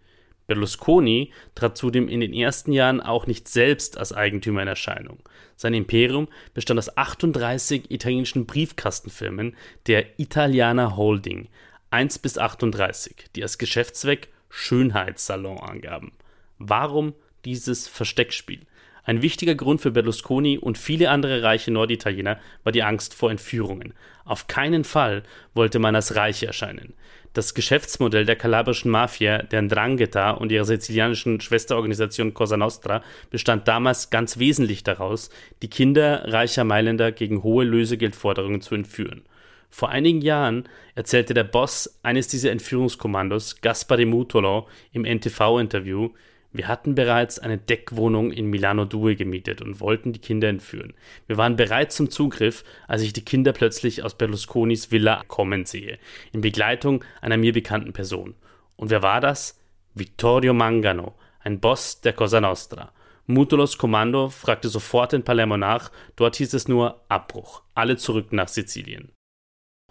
Berlusconi 0.46 1.32
trat 1.54 1.78
zudem 1.78 2.08
in 2.08 2.20
den 2.20 2.34
ersten 2.34 2.72
Jahren 2.72 3.00
auch 3.00 3.26
nicht 3.26 3.48
selbst 3.48 3.96
als 3.96 4.12
Eigentümer 4.12 4.62
in 4.62 4.68
Erscheinung. 4.68 5.20
Sein 5.56 5.74
Imperium 5.74 6.28
bestand 6.52 6.78
aus 6.78 6.96
38 6.96 7.90
italienischen 7.90 8.46
Briefkastenfirmen 8.46 9.56
der 9.86 10.18
Italiana 10.18 10.96
Holding 10.96 11.48
1 11.90 12.18
bis 12.18 12.36
38, 12.36 13.14
die 13.36 13.42
als 13.42 13.56
Geschäftszweck 13.56 14.28
Schönheitssalon 14.50 15.58
angaben. 15.58 16.12
Warum 16.58 17.14
dieses 17.44 17.88
Versteckspiel? 17.88 18.66
Ein 19.04 19.20
wichtiger 19.20 19.54
Grund 19.54 19.82
für 19.82 19.90
Berlusconi 19.90 20.56
und 20.58 20.78
viele 20.78 21.11
andere 21.11 21.42
reiche 21.42 21.70
Norditaliener 21.70 22.38
war 22.62 22.73
die 22.73 22.82
Angst 22.82 23.14
vor 23.14 23.30
Entführungen. 23.30 23.92
Auf 24.25 24.46
keinen 24.46 24.84
Fall 24.84 25.23
wollte 25.52 25.78
man 25.78 25.94
als 25.94 26.16
reich 26.16 26.42
erscheinen. 26.42 26.94
Das 27.34 27.52
Geschäftsmodell 27.52 28.25
der 28.25 28.37
kalabrischen 28.37 28.90
Mafia, 28.90 29.42
der 29.42 29.61
Ndrangheta 29.61 30.30
und 30.30 30.52
ihrer 30.52 30.64
sizilianischen 30.64 31.40
Schwesterorganisation 31.40 32.32
Cosa 32.32 32.56
Nostra 32.56 33.02
bestand 33.30 33.68
damals 33.68 34.08
ganz 34.08 34.38
wesentlich 34.38 34.84
daraus, 34.84 35.30
die 35.61 35.68
Kinder 35.68 36.32
reicher 36.32 36.64
Mailänder 36.64 37.12
gegen 37.12 37.42
hohe 37.42 37.64
Lösegeldforderungen 37.64 38.61
zu 38.61 38.75
entführen. 38.75 39.23
Vor 39.68 39.88
einigen 39.88 40.20
Jahren 40.23 40.68
erzählte 40.94 41.34
der 41.34 41.42
Boss 41.42 41.99
eines 42.04 42.28
dieser 42.28 42.52
Entführungskommandos, 42.52 43.61
Gaspare 43.61 44.06
Mutolo, 44.06 44.68
im 44.92 45.04
NTV-Interview, 45.04 46.11
wir 46.54 46.68
hatten 46.68 46.94
bereits 46.94 47.40
eine 47.40 47.58
Deckwohnung 47.58 48.30
in 48.30 48.46
Milano 48.46 48.84
Due 48.84 49.16
gemietet 49.16 49.61
und 49.61 49.80
wollten 49.80 50.12
die 50.12 50.20
Kinder 50.20 50.49
entführen. 50.49 50.94
Wir 51.26 51.37
waren 51.37 51.56
bereit 51.56 51.90
zum 51.90 52.11
Zugriff, 52.11 52.62
als 52.87 53.02
ich 53.02 53.12
die 53.12 53.25
Kinder 53.25 53.52
plötzlich 53.52 54.04
aus 54.04 54.14
Berlusconis 54.14 54.92
Villa 54.92 55.25
kommen 55.26 55.66
sehe, 55.66 55.99
in 56.32 56.42
Begleitung 56.42 57.04
einer 57.20 57.37
mir 57.37 57.52
bekannten 57.52 57.92
Person. 57.92 58.37
Und 58.76 58.90
wer 58.90 59.02
war 59.02 59.20
das? 59.20 59.61
Vittorio 59.94 60.54
Mangano, 60.54 61.16
ein 61.40 61.58
Boss 61.58 62.00
der 62.02 62.12
Cosa 62.12 62.40
Nostra. 62.40 62.92
Mutolos 63.26 63.76
Kommando 63.76 64.28
fragte 64.28 64.68
sofort 64.68 65.12
in 65.12 65.25
Palermo 65.25 65.56
nach, 65.56 65.90
dort 66.14 66.37
hieß 66.37 66.54
es 66.54 66.68
nur 66.68 67.00
Abbruch, 67.08 67.62
alle 67.75 67.96
zurück 67.96 68.32
nach 68.32 68.49
Sizilien. 68.49 69.11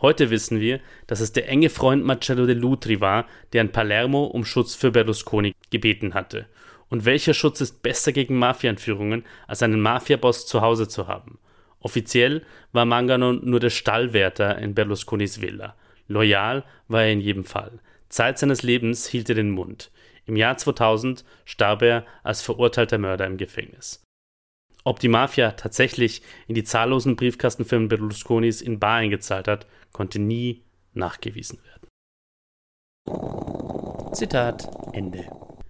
Heute 0.03 0.29
wissen 0.29 0.59
wir, 0.59 0.81
dass 1.07 1.21
es 1.21 1.31
der 1.31 1.47
enge 1.47 1.69
Freund 1.69 2.03
Marcello 2.03 2.45
de 2.45 2.55
Lutri 2.55 2.99
war, 2.99 3.25
der 3.53 3.61
in 3.61 3.71
Palermo 3.71 4.25
um 4.25 4.43
Schutz 4.43 4.75
für 4.75 4.91
Berlusconi 4.91 5.55
gebeten 5.69 6.13
hatte. 6.13 6.45
Und 6.89 7.05
welcher 7.05 7.33
Schutz 7.33 7.61
ist 7.61 7.81
besser 7.83 8.11
gegen 8.11 8.37
Mafia-Entführungen, 8.37 9.23
als 9.47 9.63
einen 9.63 9.79
Mafia-Boss 9.79 10.45
zu 10.45 10.59
Hause 10.59 10.89
zu 10.89 11.07
haben? 11.07 11.39
Offiziell 11.79 12.43
war 12.73 12.83
Mangano 12.83 13.31
nur 13.31 13.61
der 13.61 13.69
Stallwärter 13.69 14.57
in 14.57 14.75
Berlusconis 14.75 15.39
Villa. 15.39 15.73
Loyal 16.09 16.65
war 16.89 17.03
er 17.03 17.13
in 17.13 17.21
jedem 17.21 17.45
Fall. 17.45 17.79
Zeit 18.09 18.37
seines 18.37 18.61
Lebens 18.61 19.07
hielt 19.07 19.29
er 19.29 19.35
den 19.35 19.51
Mund. 19.51 19.89
Im 20.25 20.35
Jahr 20.35 20.57
2000 20.57 21.23
starb 21.45 21.81
er 21.81 22.05
als 22.23 22.41
verurteilter 22.41 22.97
Mörder 22.97 23.25
im 23.25 23.37
Gefängnis. 23.37 24.03
Ob 24.83 24.99
die 24.99 25.07
Mafia 25.07 25.51
tatsächlich 25.51 26.21
in 26.47 26.55
die 26.55 26.63
zahllosen 26.63 27.15
Briefkastenfirmen 27.15 27.87
Berlusconis 27.87 28.61
in 28.61 28.79
Bar 28.79 28.97
eingezahlt 28.97 29.47
hat, 29.47 29.65
konnte 29.91 30.19
nie 30.19 30.63
nachgewiesen 30.93 31.59
werden. 31.63 31.87
Zitat 34.13 34.69
Ende. 34.93 35.25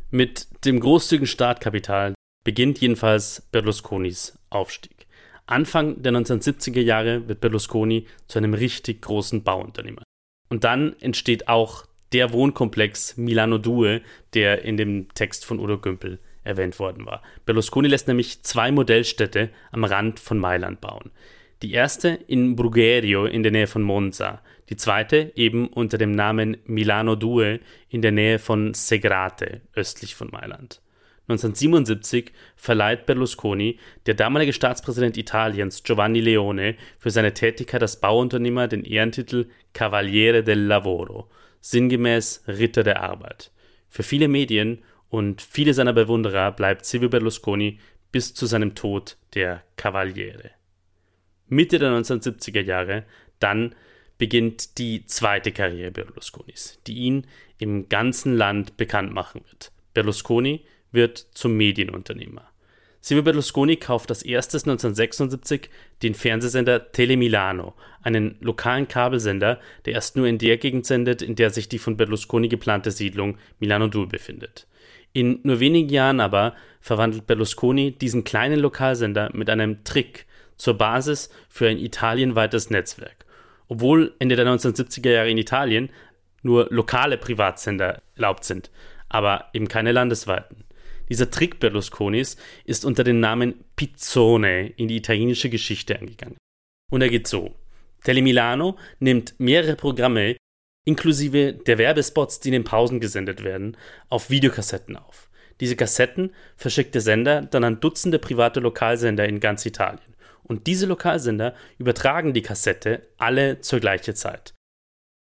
Mit 0.09 0.47
dem 0.65 0.79
großzügigen 0.79 1.27
Startkapital 1.27 2.13
beginnt 2.43 2.79
jedenfalls 2.79 3.47
Berlusconis 3.51 4.37
Aufstieg. 4.49 5.07
Anfang 5.45 6.01
der 6.01 6.13
1970er 6.13 6.81
Jahre 6.81 7.27
wird 7.27 7.41
Berlusconi 7.41 8.07
zu 8.27 8.37
einem 8.37 8.53
richtig 8.53 9.01
großen 9.01 9.43
Bauunternehmer. 9.43 10.03
Und 10.49 10.63
dann 10.63 10.95
entsteht 10.99 11.47
auch 11.47 11.85
der 12.13 12.31
Wohnkomplex 12.31 13.17
Milano 13.17 13.57
Due, 13.57 14.01
der 14.33 14.63
in 14.63 14.77
dem 14.77 15.07
Text 15.13 15.45
von 15.45 15.59
Udo 15.59 15.79
Gümpel 15.79 16.19
erwähnt 16.43 16.79
worden 16.79 17.05
war. 17.05 17.21
Berlusconi 17.45 17.87
lässt 17.87 18.07
nämlich 18.07 18.43
zwei 18.43 18.71
Modellstädte 18.71 19.49
am 19.71 19.83
Rand 19.83 20.19
von 20.19 20.37
Mailand 20.37 20.81
bauen. 20.81 21.11
Die 21.61 21.71
erste 21.71 22.09
in 22.27 22.55
Brugherio 22.55 23.25
in 23.25 23.41
der 23.41 23.51
Nähe 23.51 23.67
von 23.67 23.83
Monza, 23.83 24.41
die 24.69 24.75
zweite 24.75 25.31
eben 25.35 25.67
unter 25.67 25.97
dem 25.97 26.11
Namen 26.11 26.57
Milano 26.65 27.15
Due 27.15 27.59
in 27.89 28.01
der 28.01 28.11
Nähe 28.11 28.39
von 28.39 28.73
Segrate, 28.73 29.61
östlich 29.73 30.15
von 30.15 30.29
Mailand. 30.29 30.81
1977 31.29 32.33
verleiht 32.57 33.05
Berlusconi, 33.05 33.79
der 34.07 34.13
damalige 34.13 34.51
Staatspräsident 34.51 35.15
Italiens 35.15 35.83
Giovanni 35.83 36.19
Leone, 36.19 36.75
für 36.99 37.11
seine 37.11 37.33
Tätigkeit 37.33 37.81
als 37.81 38.01
Bauunternehmer 38.01 38.67
den 38.67 38.83
Ehrentitel 38.83 39.47
Cavaliere 39.73 40.43
del 40.43 40.59
Lavoro, 40.59 41.29
sinngemäß 41.61 42.43
Ritter 42.47 42.83
der 42.83 43.01
Arbeit. 43.01 43.51
Für 43.87 44.03
viele 44.03 44.27
Medien 44.27 44.79
und 45.13 45.43
viele 45.43 45.75
seiner 45.75 45.93
Bewunderer 45.93 46.51
bleibt 46.51 46.87
Silvio 46.87 47.07
Berlusconi 47.07 47.77
bis 48.11 48.33
zu 48.33 48.47
seinem 48.47 48.73
Tod 48.73 49.17
der 49.35 49.61
Cavaliere. 49.75 50.49
Mitte 51.47 51.77
der 51.77 51.91
1970er 51.91 52.61
Jahre 52.61 53.03
dann 53.37 53.75
beginnt 54.17 54.79
die 54.79 55.05
zweite 55.05 55.51
Karriere 55.51 55.91
Berlusconis, 55.91 56.79
die 56.87 56.95
ihn 56.95 57.27
im 57.59 57.89
ganzen 57.89 58.35
Land 58.35 58.75
bekannt 58.75 59.13
machen 59.13 59.41
wird. 59.51 59.71
Berlusconi 59.93 60.65
wird 60.91 61.19
zum 61.19 61.57
Medienunternehmer. 61.57 62.49
Silvio 62.99 63.21
Berlusconi 63.21 63.75
kauft 63.75 64.09
als 64.09 64.23
erstes 64.23 64.63
1976 64.63 65.69
den 66.01 66.15
Fernsehsender 66.15 66.91
Telemilano, 66.91 67.75
einen 68.01 68.37
lokalen 68.39 68.87
Kabelsender, 68.87 69.59
der 69.85 69.93
erst 69.93 70.15
nur 70.15 70.25
in 70.25 70.39
der 70.39 70.57
Gegend 70.57 70.87
sendet, 70.87 71.21
in 71.21 71.35
der 71.35 71.51
sich 71.51 71.69
die 71.69 71.77
von 71.77 71.97
Berlusconi 71.97 72.47
geplante 72.47 72.89
Siedlung 72.89 73.37
Milano 73.59 73.89
Due 73.89 74.07
befindet. 74.07 74.65
In 75.13 75.39
nur 75.43 75.59
wenigen 75.59 75.89
Jahren 75.89 76.19
aber 76.19 76.55
verwandelt 76.81 77.27
Berlusconi 77.27 77.91
diesen 77.91 78.23
kleinen 78.23 78.59
Lokalsender 78.59 79.29
mit 79.33 79.49
einem 79.49 79.83
Trick 79.83 80.25
zur 80.57 80.77
Basis 80.77 81.29
für 81.49 81.67
ein 81.67 81.77
italienweites 81.77 82.69
Netzwerk. 82.71 83.25
Obwohl 83.67 84.15
Ende 84.19 84.35
der 84.35 84.45
1970er 84.47 85.11
Jahre 85.11 85.29
in 85.29 85.37
Italien 85.37 85.89
nur 86.41 86.67
lokale 86.71 87.17
Privatsender 87.17 88.01
erlaubt 88.15 88.43
sind, 88.43 88.71
aber 89.07 89.49
eben 89.53 89.67
keine 89.67 89.91
landesweiten. 89.91 90.65
Dieser 91.09 91.29
Trick 91.29 91.59
Berlusconis 91.59 92.37
ist 92.65 92.85
unter 92.85 93.03
dem 93.03 93.19
Namen 93.19 93.63
Pizzone 93.75 94.67
in 94.67 94.87
die 94.87 94.97
italienische 94.97 95.49
Geschichte 95.49 95.97
eingegangen. 95.97 96.37
Und 96.91 97.01
er 97.01 97.09
geht 97.09 97.27
so. 97.27 97.55
Telemilano 98.03 98.77
nimmt 98.99 99.35
mehrere 99.37 99.75
Programme, 99.75 100.35
inklusive 100.85 101.53
der 101.53 101.77
Werbespots, 101.77 102.39
die 102.39 102.49
in 102.49 102.53
den 102.53 102.63
Pausen 102.63 102.99
gesendet 102.99 103.43
werden, 103.43 103.77
auf 104.09 104.29
Videokassetten 104.29 104.97
auf. 104.97 105.29
Diese 105.59 105.75
Kassetten 105.75 106.33
verschickt 106.57 106.93
der 106.95 107.01
Sender 107.01 107.41
dann 107.41 107.63
an 107.63 107.79
Dutzende 107.79 108.19
private 108.19 108.59
Lokalsender 108.59 109.27
in 109.27 109.39
ganz 109.39 109.65
Italien. 109.65 110.15
Und 110.43 110.67
diese 110.67 110.85
Lokalsender 110.85 111.55
übertragen 111.77 112.33
die 112.33 112.41
Kassette 112.41 113.07
alle 113.17 113.61
zur 113.61 113.79
gleichen 113.79 114.15
Zeit. 114.15 114.53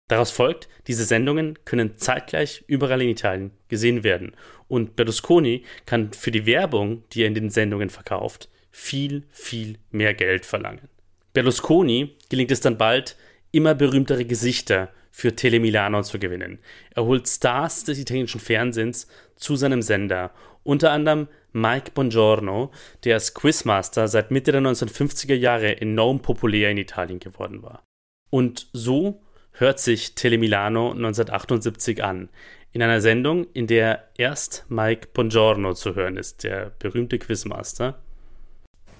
Daraus 0.08 0.30
folgt, 0.30 0.68
diese 0.86 1.04
Sendungen 1.04 1.58
können 1.64 1.96
zeitgleich 1.96 2.64
überall 2.68 3.02
in 3.02 3.08
Italien 3.08 3.50
gesehen 3.68 4.04
werden 4.04 4.36
und 4.68 4.94
Berlusconi 4.94 5.64
kann 5.84 6.12
für 6.12 6.30
die 6.30 6.46
Werbung, 6.46 7.04
die 7.12 7.22
er 7.22 7.28
in 7.28 7.34
den 7.34 7.50
Sendungen 7.50 7.90
verkauft, 7.90 8.48
viel, 8.70 9.24
viel 9.30 9.78
mehr 9.90 10.14
Geld 10.14 10.46
verlangen. 10.46 10.88
Berlusconi 11.32 12.16
gelingt 12.28 12.52
es 12.52 12.60
dann 12.60 12.78
bald, 12.78 13.16
immer 13.50 13.74
berühmtere 13.74 14.24
Gesichter 14.24 14.90
für 15.16 15.34
Telemilano 15.34 16.02
zu 16.02 16.18
gewinnen. 16.18 16.58
Er 16.94 17.06
holt 17.06 17.26
Stars 17.26 17.84
des 17.84 17.98
italienischen 17.98 18.38
Fernsehens 18.38 19.08
zu 19.34 19.56
seinem 19.56 19.80
Sender, 19.80 20.30
unter 20.62 20.92
anderem 20.92 21.28
Mike 21.54 21.92
Bongiorno, 21.94 22.70
der 23.02 23.14
als 23.14 23.32
Quizmaster 23.32 24.08
seit 24.08 24.30
Mitte 24.30 24.52
der 24.52 24.60
1950er 24.60 25.32
Jahre 25.32 25.80
enorm 25.80 26.20
populär 26.20 26.70
in 26.70 26.76
Italien 26.76 27.18
geworden 27.18 27.62
war. 27.62 27.82
Und 28.28 28.66
so 28.74 29.22
hört 29.52 29.80
sich 29.80 30.14
Telemilano 30.16 30.90
1978 30.90 32.04
an, 32.04 32.28
in 32.72 32.82
einer 32.82 33.00
Sendung, 33.00 33.46
in 33.54 33.66
der 33.66 34.10
erst 34.18 34.66
Mike 34.68 35.08
Bongiorno 35.14 35.72
zu 35.72 35.94
hören 35.94 36.18
ist, 36.18 36.44
der 36.44 36.72
berühmte 36.78 37.18
Quizmaster. 37.18 38.02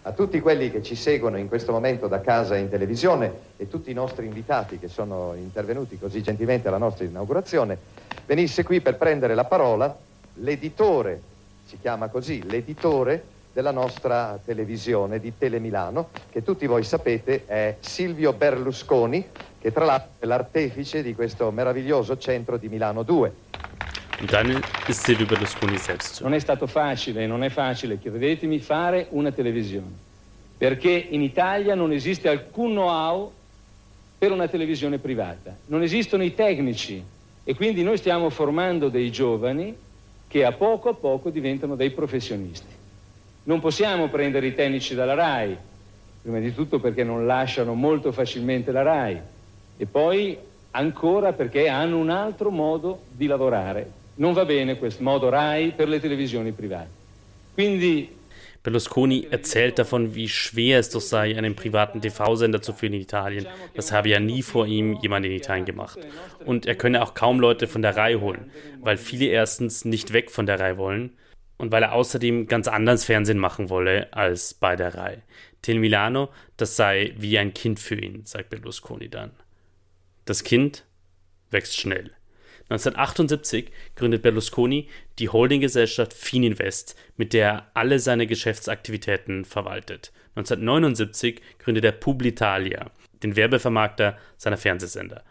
A 0.06 0.12
tutti 0.12 0.38
quelli 0.38 0.70
che 0.70 0.84
ci 0.84 0.94
seguono 0.94 1.36
in 1.36 1.48
questo 1.48 1.72
momento 1.72 2.06
da 2.06 2.20
casa 2.20 2.54
in 2.54 2.68
televisione 2.68 3.32
e 3.56 3.66
tutti 3.66 3.90
i 3.90 3.92
nostri 3.92 4.24
invitati 4.26 4.78
che 4.78 4.86
sono 4.86 5.34
intervenuti 5.34 5.98
così 5.98 6.22
gentilmente 6.22 6.68
alla 6.68 6.78
nostra 6.78 7.04
inaugurazione, 7.04 7.76
venisse 8.24 8.62
qui 8.62 8.80
per 8.80 8.98
prendere 8.98 9.34
la 9.34 9.46
parola 9.46 9.92
l'editore, 10.34 11.20
si 11.66 11.78
chiama 11.80 12.06
così, 12.06 12.40
l'editore 12.48 13.20
della 13.52 13.72
nostra 13.72 14.38
televisione 14.44 15.18
di 15.18 15.32
Telemilano, 15.36 16.10
che 16.30 16.44
tutti 16.44 16.66
voi 16.66 16.84
sapete 16.84 17.42
è 17.44 17.74
Silvio 17.80 18.32
Berlusconi, 18.32 19.26
che 19.58 19.72
tra 19.72 19.84
l'altro 19.84 20.10
è 20.20 20.26
l'artefice 20.26 21.02
di 21.02 21.16
questo 21.16 21.50
meraviglioso 21.50 22.16
centro 22.16 22.58
di 22.58 22.68
Milano 22.68 23.02
2. 23.02 23.32
Dann 24.24 24.62
ist 24.88 25.04
Silvio 25.04 25.26
Berlusconi 25.26 25.76
selbst. 25.76 26.22
Non 26.22 26.32
è 26.32 26.38
stato 26.38 26.66
facile, 26.66 27.26
non 27.26 27.44
è 27.44 27.50
facile, 27.50 27.98
credetemi, 27.98 28.58
fare 28.58 29.06
una 29.10 29.30
televisione, 29.30 29.92
perché 30.56 30.90
in 30.90 31.20
Italia 31.22 31.74
non 31.74 31.92
esiste 31.92 32.28
alcun 32.28 32.70
know-how 32.70 33.30
per 34.18 34.32
una 34.32 34.48
televisione 34.48 34.98
privata, 34.98 35.54
non 35.66 35.82
esistono 35.82 36.22
i 36.22 36.34
tecnici 36.34 37.02
e 37.44 37.54
quindi 37.54 37.82
noi 37.82 37.98
stiamo 37.98 38.30
formando 38.30 38.88
dei 38.88 39.10
giovani 39.12 39.76
che 40.26 40.44
a 40.44 40.52
poco 40.52 40.88
a 40.88 40.94
poco 40.94 41.30
diventano 41.30 41.76
dei 41.76 41.90
professionisti. 41.90 42.74
Non 43.44 43.60
possiamo 43.60 44.08
prendere 44.08 44.46
i 44.46 44.54
tecnici 44.54 44.94
dalla 44.94 45.14
RAI, 45.14 45.56
prima 46.22 46.38
di 46.38 46.52
tutto 46.54 46.80
perché 46.80 47.04
non 47.04 47.26
lasciano 47.26 47.74
molto 47.74 48.10
facilmente 48.10 48.72
la 48.72 48.82
RAI 48.82 49.20
e 49.76 49.86
poi 49.86 50.36
ancora 50.72 51.32
perché 51.32 51.68
hanno 51.68 51.98
un 51.98 52.10
altro 52.10 52.50
modo 52.50 53.02
di 53.10 53.26
lavorare. 53.26 54.04
Non 54.16 54.32
va 54.32 54.44
bene 54.44 54.78
questo 54.78 55.02
modo 55.02 55.28
RAI 55.28 55.72
per 55.72 55.88
le 55.88 56.00
televisioni 56.00 56.52
private. 56.52 56.88
Quindi 57.54 58.16
Berlusconi 58.62 59.28
erzählt 59.30 59.78
davon, 59.78 60.16
wie 60.16 60.28
schwer 60.28 60.80
es 60.80 60.90
doch 60.90 61.00
sei, 61.00 61.38
einen 61.38 61.54
privaten 61.54 62.00
TV-Sender 62.00 62.60
zu 62.60 62.72
führen 62.72 62.94
in 62.94 63.00
Italien. 63.00 63.46
Das 63.74 63.92
habe 63.92 64.08
ja 64.08 64.18
nie 64.18 64.42
vor 64.42 64.66
ihm 64.66 64.98
jemand 65.00 65.24
in 65.24 65.30
Italien 65.30 65.64
gemacht. 65.64 66.00
Und 66.44 66.66
er 66.66 66.74
könne 66.74 67.02
auch 67.02 67.14
kaum 67.14 67.38
Leute 67.38 67.68
von 67.68 67.82
der 67.82 67.96
Reihe 67.96 68.20
holen, 68.20 68.50
weil 68.80 68.96
viele 68.96 69.26
erstens 69.26 69.84
nicht 69.84 70.12
weg 70.12 70.32
von 70.32 70.46
der 70.46 70.58
Reihe 70.58 70.78
wollen 70.78 71.12
und 71.58 71.70
weil 71.70 71.84
er 71.84 71.92
außerdem 71.92 72.48
ganz 72.48 72.66
anders 72.66 73.04
Fernsehen 73.04 73.38
machen 73.38 73.70
wolle 73.70 74.12
als 74.12 74.54
bei 74.54 74.74
der 74.74 74.96
Reihe. 74.96 75.22
Tel 75.62 75.78
Milano, 75.78 76.30
das 76.56 76.74
sei 76.74 77.14
wie 77.16 77.38
ein 77.38 77.54
Kind 77.54 77.78
für 77.78 77.94
ihn, 77.94 78.22
sagt 78.24 78.50
Berlusconi 78.50 79.08
dann. 79.08 79.30
Das 80.24 80.42
Kind 80.42 80.84
wächst 81.50 81.76
schnell. 81.76 82.10
1978 82.68 83.70
gründet 83.94 84.22
Berlusconi 84.22 84.88
die 85.18 85.28
Holdinggesellschaft 85.28 86.12
Fininvest, 86.12 86.96
mit 87.16 87.32
der 87.32 87.46
er 87.46 87.70
alle 87.74 87.98
seine 88.00 88.26
Geschäftsaktivitäten 88.26 89.44
verwaltet. 89.44 90.12
1979 90.34 91.40
gründet 91.58 91.84
er 91.84 91.92
Publitalia, 91.92 92.90
den 93.22 93.36
Werbevermarkter 93.36 94.18
seiner 94.36 94.56
Fernsehsender. 94.56 95.24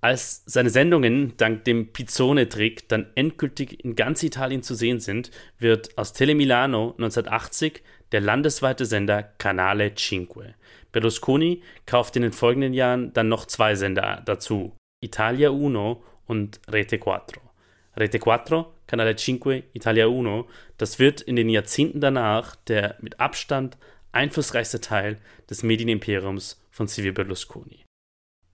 Als 0.00 0.42
seine 0.46 0.70
Sendungen 0.70 1.36
dank 1.38 1.64
dem 1.64 1.92
Pizzone-Trick 1.92 2.88
dann 2.88 3.06
endgültig 3.16 3.84
in 3.84 3.96
ganz 3.96 4.22
Italien 4.22 4.62
zu 4.62 4.74
sehen 4.74 5.00
sind, 5.00 5.32
wird 5.58 5.96
aus 5.98 6.12
Telemilano 6.12 6.92
1980 6.92 7.82
der 8.12 8.20
landesweite 8.20 8.86
Sender 8.86 9.22
Canale 9.22 9.92
5. 9.96 10.28
Berlusconi 10.92 11.62
kauft 11.84 12.14
in 12.16 12.22
den 12.22 12.32
folgenden 12.32 12.74
Jahren 12.74 13.12
dann 13.12 13.28
noch 13.28 13.46
zwei 13.46 13.74
Sender 13.74 14.22
dazu, 14.24 14.76
Italia 15.00 15.50
Uno 15.50 16.02
und 16.28 16.60
Rete 16.70 16.98
4. 16.98 17.22
Rete 17.96 18.20
4, 18.20 18.66
Canale 18.86 19.18
5, 19.18 19.64
Italia 19.72 20.06
1, 20.06 20.44
das 20.76 21.00
wird 21.00 21.20
in 21.20 21.34
den 21.34 21.48
Jahrzehnten 21.48 22.00
danach 22.00 22.54
der 22.54 22.96
mit 23.00 23.18
Abstand 23.18 23.76
einflussreichste 24.12 24.80
Teil 24.80 25.18
des 25.50 25.62
Medienimperiums 25.64 26.64
von 26.70 26.86
Silvio 26.86 27.12
Berlusconi. 27.12 27.84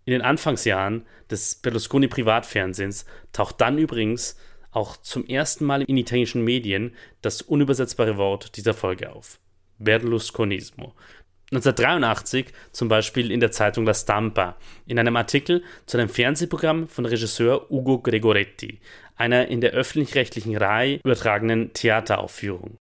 In 0.07 0.13
den 0.13 0.23
Anfangsjahren 0.23 1.05
des 1.31 1.57
Berlusconi-Privatfernsehens 1.57 3.07
taucht 3.33 3.61
dann 3.61 3.79
übrigens 3.79 4.39
auch 4.71 4.97
zum 4.97 5.27
ersten 5.27 5.65
Mal 5.65 5.83
in 5.83 5.97
italienischen 5.97 6.43
Medien 6.43 6.95
das 7.23 7.43
unübersetzbare 7.43 8.17
Wort 8.17 8.57
dieser 8.57 8.75
Folge 8.75 9.13
auf. 9.13 9.39
Berlusconismo. 9.79 10.95
1983 11.53 12.47
zum 12.73 12.89
Beispiel 12.89 13.31
in 13.31 13.41
der 13.41 13.53
Zeitung 13.53 13.85
La 13.85 13.95
Stampa 13.95 14.57
in 14.87 14.99
einem 14.99 15.17
Artikel 15.17 15.63
zu 15.87 15.99
einem 15.99 16.09
Fernsehprogramm 16.09 16.89
von 16.89 17.07
Regisseur 17.07 17.71
Ugo 17.71 17.99
Gregoretti, 17.99 18.81
einer 19.17 19.49
in 19.49 19.61
der 19.61 19.73
öffentlich-rechtlichen 19.73 20.57
RAI 20.57 21.01
übertragenen 21.05 21.73
Theateraufführung. 21.73 22.79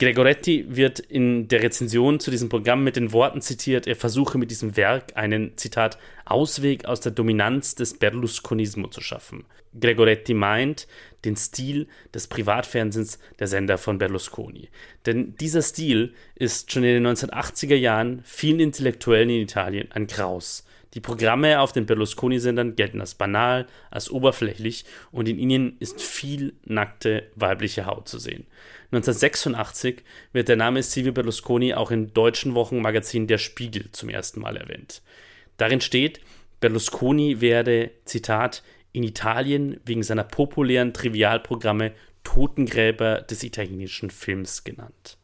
Gregoretti 0.00 0.66
wird 0.68 0.98
in 0.98 1.46
der 1.46 1.62
Rezension 1.62 2.18
zu 2.18 2.32
diesem 2.32 2.48
Programm 2.48 2.82
mit 2.82 2.96
den 2.96 3.12
Worten 3.12 3.40
zitiert, 3.40 3.86
er 3.86 3.94
versuche 3.94 4.38
mit 4.38 4.50
diesem 4.50 4.76
Werk 4.76 5.16
einen, 5.16 5.56
Zitat, 5.56 5.98
Ausweg 6.24 6.86
aus 6.86 7.00
der 7.00 7.12
Dominanz 7.12 7.76
des 7.76 7.96
Berlusconismo 7.96 8.88
zu 8.88 9.00
schaffen. 9.00 9.44
Gregoretti 9.78 10.34
meint 10.34 10.88
den 11.24 11.36
Stil 11.36 11.86
des 12.12 12.26
Privatfernsehens 12.26 13.18
der 13.38 13.46
Sender 13.46 13.78
von 13.78 13.98
Berlusconi. 13.98 14.68
Denn 15.06 15.36
dieser 15.36 15.62
Stil 15.62 16.14
ist 16.34 16.72
schon 16.72 16.84
in 16.84 17.02
den 17.02 17.06
1980er 17.06 17.74
Jahren 17.74 18.22
vielen 18.24 18.60
Intellektuellen 18.60 19.30
in 19.30 19.42
Italien 19.42 19.90
ein 19.92 20.06
Graus. 20.06 20.64
Die 20.94 21.00
Programme 21.00 21.60
auf 21.60 21.72
den 21.72 21.86
Berlusconi-Sendern 21.86 22.76
gelten 22.76 23.00
als 23.00 23.16
banal, 23.16 23.66
als 23.90 24.10
oberflächlich 24.10 24.84
und 25.10 25.28
in 25.28 25.38
ihnen 25.38 25.76
ist 25.80 26.00
viel 26.00 26.54
nackte 26.64 27.24
weibliche 27.34 27.86
Haut 27.86 28.08
zu 28.08 28.18
sehen. 28.18 28.46
1986 28.92 30.04
wird 30.32 30.48
der 30.48 30.54
Name 30.54 30.84
Silvio 30.84 31.12
Berlusconi 31.12 31.74
auch 31.74 31.90
im 31.90 32.14
deutschen 32.14 32.54
Wochenmagazin 32.54 33.26
Der 33.26 33.38
Spiegel 33.38 33.90
zum 33.90 34.08
ersten 34.08 34.40
Mal 34.40 34.56
erwähnt. 34.56 35.02
Darin 35.56 35.80
steht, 35.80 36.20
Berlusconi 36.60 37.40
werde, 37.40 37.90
Zitat, 38.04 38.62
in 38.94 39.02
Italien 39.02 39.80
wegen 39.84 40.02
seiner 40.02 40.24
populären 40.24 40.94
Trivialprogramme 40.94 41.92
Totengräber 42.22 43.20
des 43.20 43.42
italienischen 43.42 44.08
Films 44.08 44.64
genannt. 44.64 45.18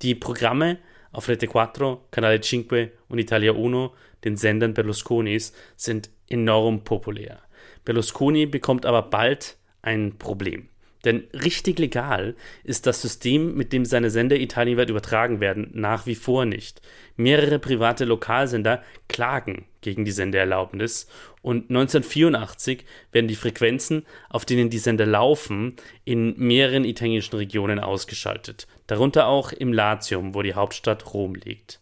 Die 0.00 0.14
Programme 0.14 0.78
auf 1.12 1.28
Rete 1.28 1.46
4, 1.46 2.00
Canale 2.10 2.42
5 2.42 2.90
und 3.08 3.18
Italia 3.18 3.52
Uno, 3.52 3.94
den 4.24 4.36
Sendern 4.36 4.72
Berlusconis, 4.72 5.52
sind 5.76 6.10
enorm 6.28 6.84
populär. 6.84 7.38
Berlusconi 7.84 8.46
bekommt 8.46 8.86
aber 8.86 9.02
bald 9.02 9.58
ein 9.82 10.16
Problem. 10.18 10.70
Denn 11.04 11.24
richtig 11.34 11.78
legal 11.78 12.34
ist 12.64 12.86
das 12.86 13.02
System, 13.02 13.54
mit 13.56 13.74
dem 13.74 13.84
seine 13.84 14.08
Sender 14.08 14.36
italienweit 14.36 14.88
übertragen 14.88 15.40
werden, 15.40 15.70
nach 15.74 16.06
wie 16.06 16.14
vor 16.14 16.46
nicht. 16.46 16.80
Mehrere 17.16 17.58
private 17.58 18.04
Lokalsender 18.06 18.82
klagen 19.08 19.66
gegen 19.82 20.04
die 20.04 20.12
Sendeerlaubnis 20.12 21.06
und 21.42 21.70
1984 21.70 22.84
werden 23.12 23.28
die 23.28 23.36
Frequenzen, 23.36 24.06
auf 24.30 24.44
denen 24.44 24.70
die 24.70 24.78
Sender 24.78 25.06
laufen, 25.06 25.76
in 26.04 26.38
mehreren 26.38 26.84
italienischen 26.84 27.36
Regionen 27.36 27.78
ausgeschaltet, 27.78 28.66
darunter 28.86 29.26
auch 29.26 29.52
im 29.52 29.72
Latium, 29.72 30.34
wo 30.34 30.42
die 30.42 30.54
Hauptstadt 30.54 31.12
Rom 31.12 31.34
liegt. 31.34 31.80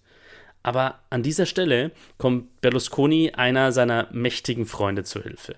Aber 0.63 1.01
an 1.09 1.23
dieser 1.23 1.47
Stelle 1.47 1.93
kommt 2.19 2.61
Berlusconi 2.61 3.33
einer 3.33 3.73
seiner 3.73 4.09
mächtigen 4.13 4.67
Freunde 4.67 5.05
zu 5.05 5.23
Hilfe. 5.23 5.57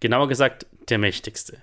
Genauer 0.00 0.28
gesagt 0.28 0.66
der 0.88 0.98
mächtigste. 0.98 1.62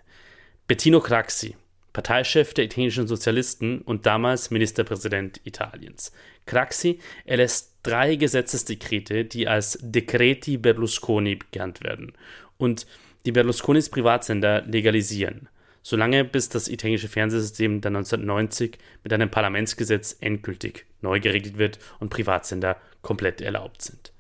Bettino 0.68 1.00
Craxi, 1.00 1.56
Parteichef 1.94 2.54
der 2.54 2.66
italienischen 2.66 3.08
Sozialisten 3.08 3.82
und 3.82 4.06
damals 4.06 4.52
Ministerpräsident 4.52 5.42
Italiens. 5.46 6.12
Craxi 6.46 7.00
erlässt 7.26 7.77
drei 7.88 8.16
Gesetzesdekrete, 8.16 9.26
die 9.26 9.48
als 9.48 9.80
Decreti 9.82 10.58
Berlusconi 10.58 11.36
bekannt 11.36 11.84
werden 11.84 12.14
und 12.58 12.86
die 13.26 13.32
Berlusconis 13.32 13.90
Privatsender 13.90 14.62
legalisieren, 14.64 15.50
solange 15.84 16.26
bis 16.26 16.50
das 16.50 16.68
italienische 16.68 17.08
Fernsehsystem 17.08 17.82
dann 17.82 17.96
1990 17.96 18.78
mit 19.04 19.14
einem 19.14 19.32
Parlamentsgesetz 19.32 20.18
endgültig 20.20 20.86
neu 21.02 21.20
geregelt 21.20 21.58
wird 21.58 21.80
und 22.00 22.10
Privatsender 22.10 22.78
komplett 23.02 23.42
erlaubt 23.42 23.82
sind. 23.82 24.12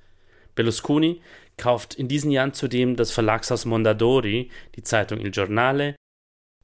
Berlusconi 0.55 1.21
kauft 1.57 1.95
in 1.95 2.07
diesen 2.07 2.31
Jahren 2.31 2.53
zudem 2.53 2.95
das 2.95 3.11
Verlagshaus 3.11 3.65
Mondadori, 3.65 4.49
die 4.75 4.83
Zeitung 4.83 5.19
Il 5.19 5.31
Giornale 5.31 5.95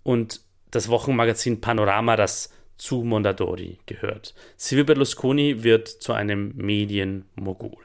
und 0.04 0.42
das 0.72 0.90
Wochenmagazin 0.90 1.62
Panorama, 1.62 2.16
das 2.16 2.52
zu 2.84 3.04
Mondadori 3.04 3.80
gehört. 3.86 4.36
Silvio 4.58 4.84
Berlusconi 4.84 5.64
wird 5.64 5.88
zu 5.88 6.12
einem 6.12 6.54
Medienmogul. 6.58 7.82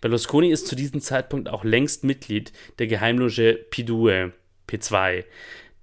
Berlusconi 0.00 0.52
ist 0.52 0.68
zu 0.68 0.76
diesem 0.76 1.00
Zeitpunkt 1.00 1.48
auch 1.48 1.64
längst 1.64 2.04
Mitglied 2.04 2.52
der 2.78 2.86
Geheimloge 2.86 3.66
P2, 3.72 4.30
P2, 4.68 5.24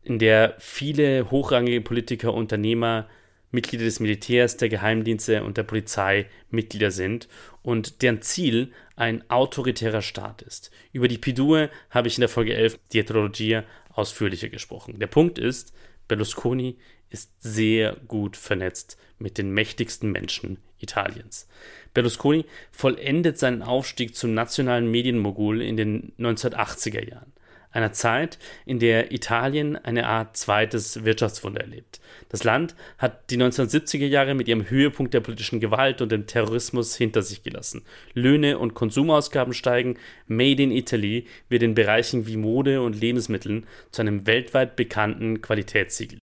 in 0.04 0.20
der 0.20 0.56
viele 0.58 1.32
hochrangige 1.32 1.82
Politiker, 1.82 2.34
Unternehmer, 2.34 3.10
Mitglieder 3.52 3.84
des 3.84 4.00
Militärs, 4.00 4.56
der 4.56 4.70
Geheimdienste 4.70 5.44
und 5.44 5.58
der 5.58 5.63
Polizei 5.63 6.28
Mitglieder 6.50 6.91
sind 6.91 7.28
und 7.62 8.02
deren 8.04 8.22
Ziel 8.22 8.72
ein 8.96 9.30
autoritärer 9.30 10.02
Staat 10.02 10.44
ist. 10.44 10.72
Über 10.94 11.10
die 11.10 11.18
P2 11.18 11.70
habe 11.89 12.08
ich 12.08 12.15
in 12.15 12.22
der 12.22 12.30
Folge 12.30 12.54
11 12.54 12.80
Dietrologia 12.94 13.65
ausführlicher 13.89 14.48
gesprochen. 14.48 14.98
Der 14.98 15.08
Punkt 15.08 15.39
ist, 15.39 15.74
Berlusconi 16.08 16.78
ist 17.15 17.32
sehr 17.39 17.95
gut 18.10 18.36
vernetzt 18.36 18.97
mit 19.19 19.38
den 19.38 19.51
mächtigsten 19.51 20.12
Menschen 20.12 20.58
Italiens. 20.80 21.47
Berlusconi 21.93 22.43
vollendet 22.71 23.39
seinen 23.39 23.62
Aufstieg 23.63 24.17
zum 24.17 24.34
nationalen 24.34 24.91
Medienmogul 24.91 25.62
in 25.62 25.78
den 25.78 26.12
1980er 26.19 27.10
Jahren 27.10 27.32
einer 27.75 27.91
Zeit, 27.91 28.39
in 28.65 28.80
der 28.80 29.12
Italien 29.12 29.75
eine 29.75 30.08
Art 30.08 30.38
zweites 30.38 31.04
Wirtschaftswunder 31.04 31.62
erlebt. 31.62 31.99
Das 32.30 32.45
Land 32.45 32.73
hat 32.97 33.30
die 33.30 33.38
1970er 33.38 34.06
Jahre 34.06 34.34
mit 34.34 34.47
ihrem 34.47 34.69
Höhepunkt 34.69 35.13
der 35.13 35.19
politischen 35.19 35.60
Gewalt 35.60 36.01
und 36.01 36.12
dem 36.12 36.25
Terrorismus 36.25 36.95
hinter 36.95 37.21
sich 37.21 37.43
gelassen. 37.43 37.84
Löhne 38.13 38.60
und 38.60 38.75
Konsumausgaben 38.75 39.54
steigen, 39.54 39.97
Made 40.28 40.63
in 40.63 40.71
Italy 40.71 41.25
wird 41.49 41.63
in 41.63 41.75
Bereichen 41.75 42.28
wie 42.28 42.38
Mode 42.38 42.82
und 42.82 42.99
Lebensmitteln 42.99 43.65
zu 43.91 44.01
einem 44.01 44.25
weltweit 44.25 44.78
bekannten 44.78 45.41
Qualitätssiegel. 45.41 46.19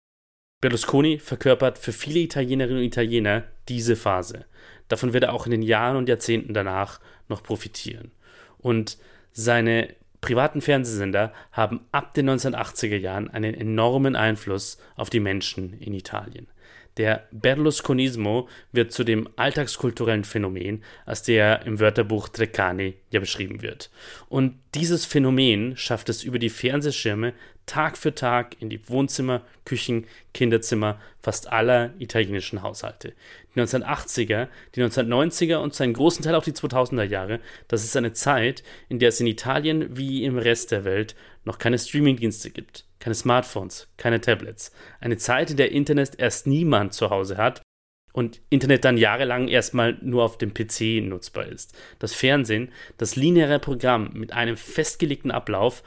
Berlusconi 0.59 1.19
verkörpert 1.19 1.77
für 1.77 1.93
viele 1.93 2.19
Italienerinnen 2.19 2.79
und 2.79 2.87
Italiener 2.87 3.43
diese 3.69 3.95
Phase. 3.95 4.45
Davon 4.87 5.13
wird 5.13 5.25
er 5.25 5.33
auch 5.33 5.45
in 5.45 5.51
den 5.51 5.61
Jahren 5.61 5.97
und 5.97 6.09
Jahrzehnten 6.09 6.53
danach 6.53 6.99
noch 7.29 7.43
profitieren. 7.43 8.11
Und 8.57 8.97
seine 9.31 9.93
privaten 10.19 10.61
Fernsehsender 10.61 11.31
haben 11.51 11.81
ab 11.91 12.15
den 12.15 12.29
1980er 12.29 12.97
Jahren 12.97 13.29
einen 13.29 13.53
enormen 13.53 14.15
Einfluss 14.15 14.79
auf 14.95 15.11
die 15.11 15.19
Menschen 15.19 15.73
in 15.79 15.93
Italien. 15.93 16.47
Der 16.97 17.27
Berlusconismo 17.31 18.49
wird 18.71 18.91
zu 18.91 19.03
dem 19.03 19.29
alltagskulturellen 19.35 20.23
Phänomen, 20.23 20.83
als 21.05 21.21
der 21.21 21.63
im 21.67 21.79
Wörterbuch 21.79 22.29
Treccani 22.29 22.95
ja 23.11 23.19
beschrieben 23.19 23.61
wird. 23.61 23.91
Und 24.29 24.55
dieses 24.73 25.05
Phänomen 25.05 25.77
schafft 25.77 26.09
es 26.09 26.23
über 26.23 26.39
die 26.39 26.49
Fernsehschirme 26.49 27.33
Tag 27.67 27.97
für 27.97 28.15
Tag 28.15 28.55
in 28.59 28.69
die 28.69 28.89
Wohnzimmer, 28.89 29.43
Küchen, 29.65 30.07
Kinderzimmer 30.33 30.99
fast 31.21 31.51
aller 31.51 31.93
italienischen 31.99 32.63
Haushalte. 32.63 33.13
Die 33.53 33.59
1980er, 33.59 34.47
die 34.73 34.81
1990er 34.81 35.57
und 35.57 35.75
zu 35.75 35.83
einem 35.83 35.93
großen 35.93 36.23
Teil 36.23 36.33
auch 36.33 36.43
die 36.43 36.53
2000er 36.53 37.03
Jahre, 37.03 37.39
das 37.67 37.83
ist 37.83 37.95
eine 37.95 38.13
Zeit, 38.13 38.63
in 38.89 38.97
der 38.97 39.09
es 39.09 39.19
in 39.19 39.27
Italien 39.27 39.95
wie 39.95 40.23
im 40.23 40.39
Rest 40.39 40.71
der 40.71 40.85
Welt 40.85 41.15
noch 41.43 41.59
keine 41.59 41.77
Streamingdienste 41.77 42.49
gibt, 42.49 42.85
keine 42.99 43.15
Smartphones, 43.15 43.87
keine 43.97 44.21
Tablets. 44.21 44.71
Eine 44.99 45.17
Zeit, 45.17 45.51
in 45.51 45.57
der 45.57 45.71
Internet 45.71 46.17
erst 46.17 46.47
niemand 46.47 46.93
zu 46.93 47.09
Hause 47.09 47.37
hat 47.37 47.61
und 48.17 48.41
Internet 48.49 48.83
dann 48.83 48.97
jahrelang 48.97 49.47
erstmal 49.47 49.95
nur 50.01 50.23
auf 50.23 50.39
dem 50.39 50.51
PC 50.51 51.03
nutzbar 51.03 51.45
ist. 51.45 51.77
Das 51.99 52.15
Fernsehen, 52.15 52.71
das 52.97 53.15
lineare 53.15 53.59
Programm 53.59 54.09
mit 54.13 54.33
einem 54.33 54.57
festgelegten 54.57 55.29
Ablauf, 55.29 55.83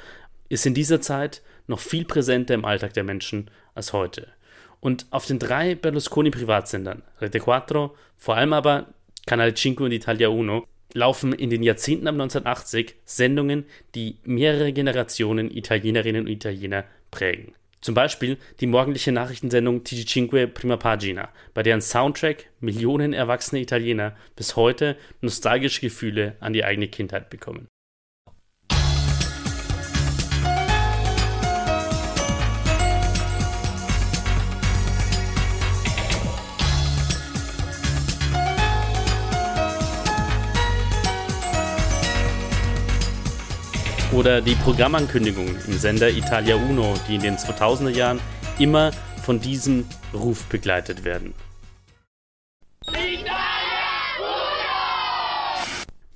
ist 0.50 0.66
in 0.66 0.74
dieser 0.74 1.00
Zeit 1.00 1.40
noch 1.66 1.80
viel 1.80 2.04
präsenter 2.04 2.52
im 2.52 2.66
Alltag 2.66 2.92
der 2.92 3.04
Menschen 3.04 3.50
als 3.74 3.94
heute. 3.94 4.28
Und 4.80 5.06
auf 5.10 5.24
den 5.24 5.38
drei 5.38 5.74
Berlusconi-Privatsendern, 5.74 7.02
Rete 7.20 7.40
4, 7.40 7.90
vor 8.16 8.36
allem 8.36 8.52
aber 8.52 8.88
Canale 9.26 9.56
5 9.56 9.80
und 9.80 9.92
Italia 9.92 10.28
Uno, 10.28 10.66
laufen 10.92 11.32
in 11.32 11.50
den 11.50 11.62
Jahrzehnten 11.62 12.08
ab 12.08 12.14
1980 12.14 12.96
Sendungen, 13.04 13.64
die 13.94 14.18
mehrere 14.24 14.72
Generationen 14.72 15.50
Italienerinnen 15.50 16.26
und 16.26 16.32
Italiener 16.32 16.84
prägen. 17.10 17.54
Zum 17.80 17.94
Beispiel 17.94 18.36
die 18.60 18.66
morgendliche 18.66 19.12
Nachrichtensendung 19.12 19.82
TG5 19.84 20.48
Prima 20.48 20.76
Pagina, 20.76 21.30
bei 21.54 21.62
deren 21.62 21.80
Soundtrack 21.80 22.46
Millionen 22.60 23.12
erwachsene 23.12 23.60
Italiener 23.60 24.16
bis 24.36 24.56
heute 24.56 24.96
nostalgische 25.20 25.80
Gefühle 25.80 26.36
an 26.40 26.52
die 26.52 26.64
eigene 26.64 26.88
Kindheit 26.88 27.30
bekommen. 27.30 27.68
Oder 44.12 44.40
die 44.40 44.56
Programmankündigungen 44.56 45.56
im 45.68 45.72
Sender 45.74 46.10
Italia 46.10 46.56
Uno, 46.56 46.94
die 47.06 47.14
in 47.14 47.22
den 47.22 47.36
2000er 47.36 47.90
Jahren 47.90 48.18
immer 48.58 48.90
von 49.22 49.40
diesem 49.40 49.86
Ruf 50.12 50.46
begleitet 50.46 51.04
werden. 51.04 51.32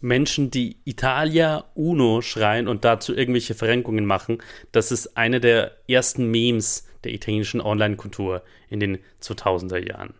Menschen, 0.01 0.51
die 0.51 0.77
Italia 0.85 1.65
Uno 1.75 2.21
schreien 2.21 2.67
und 2.67 2.85
dazu 2.85 3.15
irgendwelche 3.15 3.55
Verrenkungen 3.55 4.05
machen, 4.05 4.43
das 4.73 4.91
ist 4.91 5.17
eine 5.17 5.41
der 5.41 5.77
ersten 5.89 6.31
Memes 6.31 6.89
der 7.05 7.13
italienischen 7.13 7.61
Online-Kultur 7.61 8.43
in 8.69 8.81
den 8.81 8.99
2000er 9.23 9.79
Jahren. 9.79 10.15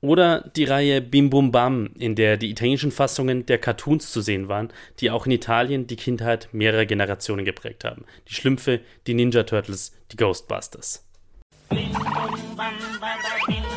Oder 0.00 0.50
die 0.54 0.64
Reihe 0.64 1.00
Bim 1.00 1.28
Bum 1.28 1.50
Bam, 1.50 1.90
in 1.98 2.14
der 2.14 2.36
die 2.36 2.50
italienischen 2.50 2.92
Fassungen 2.92 3.46
der 3.46 3.58
Cartoons 3.58 4.12
zu 4.12 4.20
sehen 4.20 4.48
waren, 4.48 4.72
die 5.00 5.10
auch 5.10 5.26
in 5.26 5.32
Italien 5.32 5.88
die 5.88 5.96
Kindheit 5.96 6.48
mehrerer 6.52 6.86
Generationen 6.86 7.44
geprägt 7.44 7.84
haben. 7.84 8.04
Die 8.28 8.34
Schlümpfe, 8.34 8.80
die 9.06 9.14
Ninja 9.14 9.42
Turtles, 9.42 9.96
die 10.12 10.16
Ghostbusters. 10.16 11.04
Bim, 11.68 11.92
bum, 11.92 12.56
bam, 12.56 13.67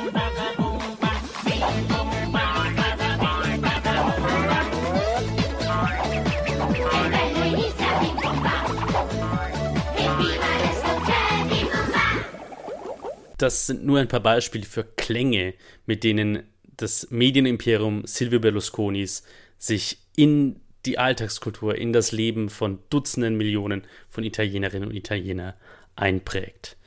das 13.41 13.67
sind 13.67 13.85
nur 13.85 13.99
ein 13.99 14.07
paar 14.07 14.19
Beispiele 14.19 14.65
für 14.65 14.83
Klänge, 14.83 15.53
mit 15.85 16.03
denen 16.03 16.43
das 16.77 17.09
Medienimperium 17.11 18.05
Silvio 18.05 18.39
Berlusconis 18.39 19.23
sich 19.57 19.99
in 20.15 20.59
die 20.85 20.97
Alltagskultur, 20.97 21.75
in 21.75 21.93
das 21.93 22.11
Leben 22.11 22.49
von 22.49 22.79
Dutzenden 22.89 23.37
Millionen 23.37 23.85
von 24.09 24.23
Italienerinnen 24.23 24.89
und 24.89 24.95
Italienern 24.95 25.53
einprägt. 25.95 26.77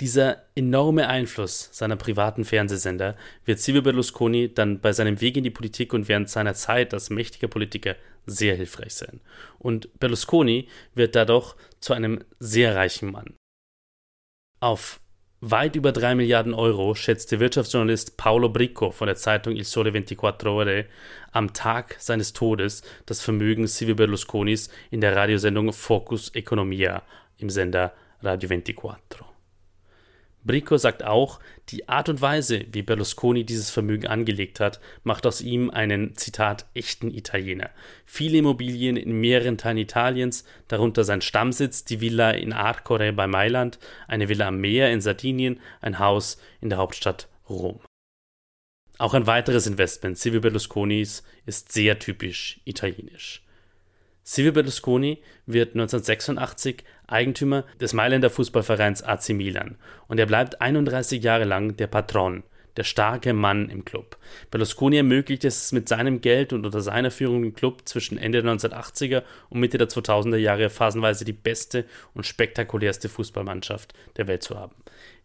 Dieser 0.00 0.44
enorme 0.54 1.08
Einfluss 1.08 1.70
seiner 1.72 1.96
privaten 1.96 2.44
Fernsehsender 2.44 3.16
wird 3.44 3.58
Silvio 3.58 3.82
Berlusconi 3.82 4.52
dann 4.54 4.80
bei 4.80 4.92
seinem 4.92 5.20
Weg 5.20 5.36
in 5.36 5.44
die 5.44 5.50
Politik 5.50 5.92
und 5.92 6.06
während 6.06 6.28
seiner 6.28 6.54
Zeit 6.54 6.94
als 6.94 7.10
mächtiger 7.10 7.48
Politiker 7.48 7.96
sehr 8.24 8.54
hilfreich 8.54 8.94
sein. 8.94 9.20
Und 9.58 9.98
Berlusconi 9.98 10.68
wird 10.94 11.16
dadurch 11.16 11.56
zu 11.80 11.94
einem 11.94 12.24
sehr 12.38 12.76
reichen 12.76 13.10
Mann. 13.10 13.34
Auf 14.60 15.00
Weit 15.40 15.76
über 15.76 15.92
3 15.92 16.16
Milliarden 16.16 16.52
Euro 16.52 16.96
schätzte 16.96 17.38
Wirtschaftsjournalist 17.38 18.16
Paolo 18.16 18.48
Bricco 18.48 18.90
von 18.90 19.06
der 19.06 19.14
Zeitung 19.14 19.54
Il 19.54 19.62
Sole 19.62 19.92
24 19.92 20.20
Ore 20.46 20.86
am 21.30 21.52
Tag 21.52 21.94
seines 22.00 22.32
Todes 22.32 22.82
das 23.06 23.22
Vermögen 23.22 23.68
Silvio 23.68 23.94
Berlusconis 23.94 24.68
in 24.90 25.00
der 25.00 25.14
Radiosendung 25.14 25.72
Focus 25.72 26.34
Economia 26.34 27.02
im 27.38 27.50
Sender 27.50 27.92
Radio 28.20 28.48
24. 28.48 29.27
Bricco 30.44 30.76
sagt 30.76 31.04
auch, 31.04 31.40
die 31.68 31.88
Art 31.88 32.08
und 32.08 32.20
Weise, 32.20 32.64
wie 32.72 32.82
Berlusconi 32.82 33.44
dieses 33.44 33.70
Vermögen 33.70 34.06
angelegt 34.06 34.60
hat, 34.60 34.80
macht 35.02 35.26
aus 35.26 35.40
ihm 35.40 35.70
einen, 35.70 36.16
Zitat, 36.16 36.66
echten 36.74 37.12
Italiener. 37.12 37.70
Viele 38.06 38.38
Immobilien 38.38 38.96
in 38.96 39.20
mehreren 39.20 39.58
Teilen 39.58 39.78
Italiens, 39.78 40.44
darunter 40.68 41.04
sein 41.04 41.20
Stammsitz, 41.20 41.84
die 41.84 42.00
Villa 42.00 42.30
in 42.30 42.52
Arcore 42.52 43.12
bei 43.12 43.26
Mailand, 43.26 43.78
eine 44.06 44.28
Villa 44.28 44.48
am 44.48 44.58
Meer 44.58 44.92
in 44.92 45.00
Sardinien, 45.00 45.60
ein 45.80 45.98
Haus 45.98 46.40
in 46.60 46.70
der 46.70 46.78
Hauptstadt 46.78 47.28
Rom. 47.48 47.80
Auch 48.98 49.14
ein 49.14 49.26
weiteres 49.26 49.66
Investment 49.66 50.18
Silvio 50.18 50.40
Berlusconis 50.40 51.22
ist 51.46 51.72
sehr 51.72 51.98
typisch 51.98 52.60
italienisch. 52.64 53.44
Silvio 54.24 54.52
Berlusconi 54.52 55.22
wird 55.46 55.70
1986 55.70 56.84
Eigentümer 57.08 57.64
des 57.80 57.92
Mailänder 57.92 58.30
Fußballvereins 58.30 59.02
AC 59.02 59.30
Milan 59.30 59.76
und 60.06 60.18
er 60.18 60.26
bleibt 60.26 60.60
31 60.60 61.22
Jahre 61.22 61.44
lang 61.44 61.76
der 61.76 61.88
Patron 61.88 62.44
der 62.78 62.84
starke 62.84 63.32
Mann 63.34 63.68
im 63.70 63.84
Club. 63.84 64.16
Berlusconi 64.52 64.98
ermöglicht 64.98 65.44
es 65.44 65.72
mit 65.72 65.88
seinem 65.88 66.20
Geld 66.20 66.52
und 66.52 66.64
unter 66.64 66.80
seiner 66.80 67.10
Führung 67.10 67.42
im 67.42 67.52
Club 67.52 67.82
zwischen 67.86 68.16
Ende 68.16 68.40
der 68.40 68.52
1980er 68.52 69.24
und 69.50 69.58
Mitte 69.58 69.78
der 69.78 69.88
2000er 69.88 70.36
Jahre 70.36 70.70
phasenweise 70.70 71.24
die 71.24 71.32
beste 71.32 71.84
und 72.14 72.24
spektakulärste 72.24 73.08
Fußballmannschaft 73.08 73.94
der 74.16 74.28
Welt 74.28 74.44
zu 74.44 74.56
haben. 74.56 74.76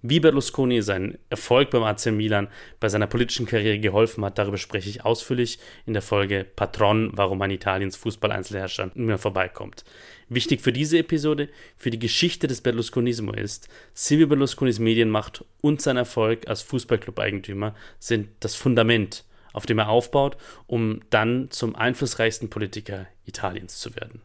Wie 0.01 0.19
Berlusconi 0.19 0.81
seinen 0.81 1.17
Erfolg 1.29 1.69
beim 1.69 1.83
AC 1.83 2.07
Milan 2.07 2.49
bei 2.79 2.89
seiner 2.89 3.07
politischen 3.07 3.45
Karriere 3.45 3.79
geholfen 3.79 4.25
hat, 4.25 4.37
darüber 4.37 4.57
spreche 4.57 4.89
ich 4.89 5.05
ausführlich 5.05 5.59
in 5.85 5.93
der 5.93 6.01
Folge 6.01 6.45
Patron, 6.55 7.11
warum 7.13 7.37
man 7.37 7.51
Italiens 7.51 7.95
Fußball-Einzelherrscher 7.97 8.91
mehr 8.95 9.19
vorbeikommt. 9.19 9.85
Wichtig 10.29 10.61
für 10.61 10.73
diese 10.73 10.97
Episode, 10.97 11.49
für 11.77 11.89
die 11.89 11.99
Geschichte 11.99 12.47
des 12.47 12.61
Berlusconismo 12.61 13.33
ist, 13.33 13.69
Silvio 13.93 14.27
Berlusconis 14.27 14.79
Medienmacht 14.79 15.45
und 15.61 15.81
sein 15.81 15.97
Erfolg 15.97 16.47
als 16.47 16.61
Fußballclub-Eigentümer 16.61 17.75
sind 17.99 18.29
das 18.39 18.55
Fundament, 18.55 19.25
auf 19.53 19.65
dem 19.65 19.79
er 19.79 19.89
aufbaut, 19.89 20.37
um 20.67 21.01
dann 21.09 21.51
zum 21.51 21.75
einflussreichsten 21.75 22.49
Politiker 22.49 23.07
Italiens 23.25 23.79
zu 23.79 23.95
werden. 23.95 24.21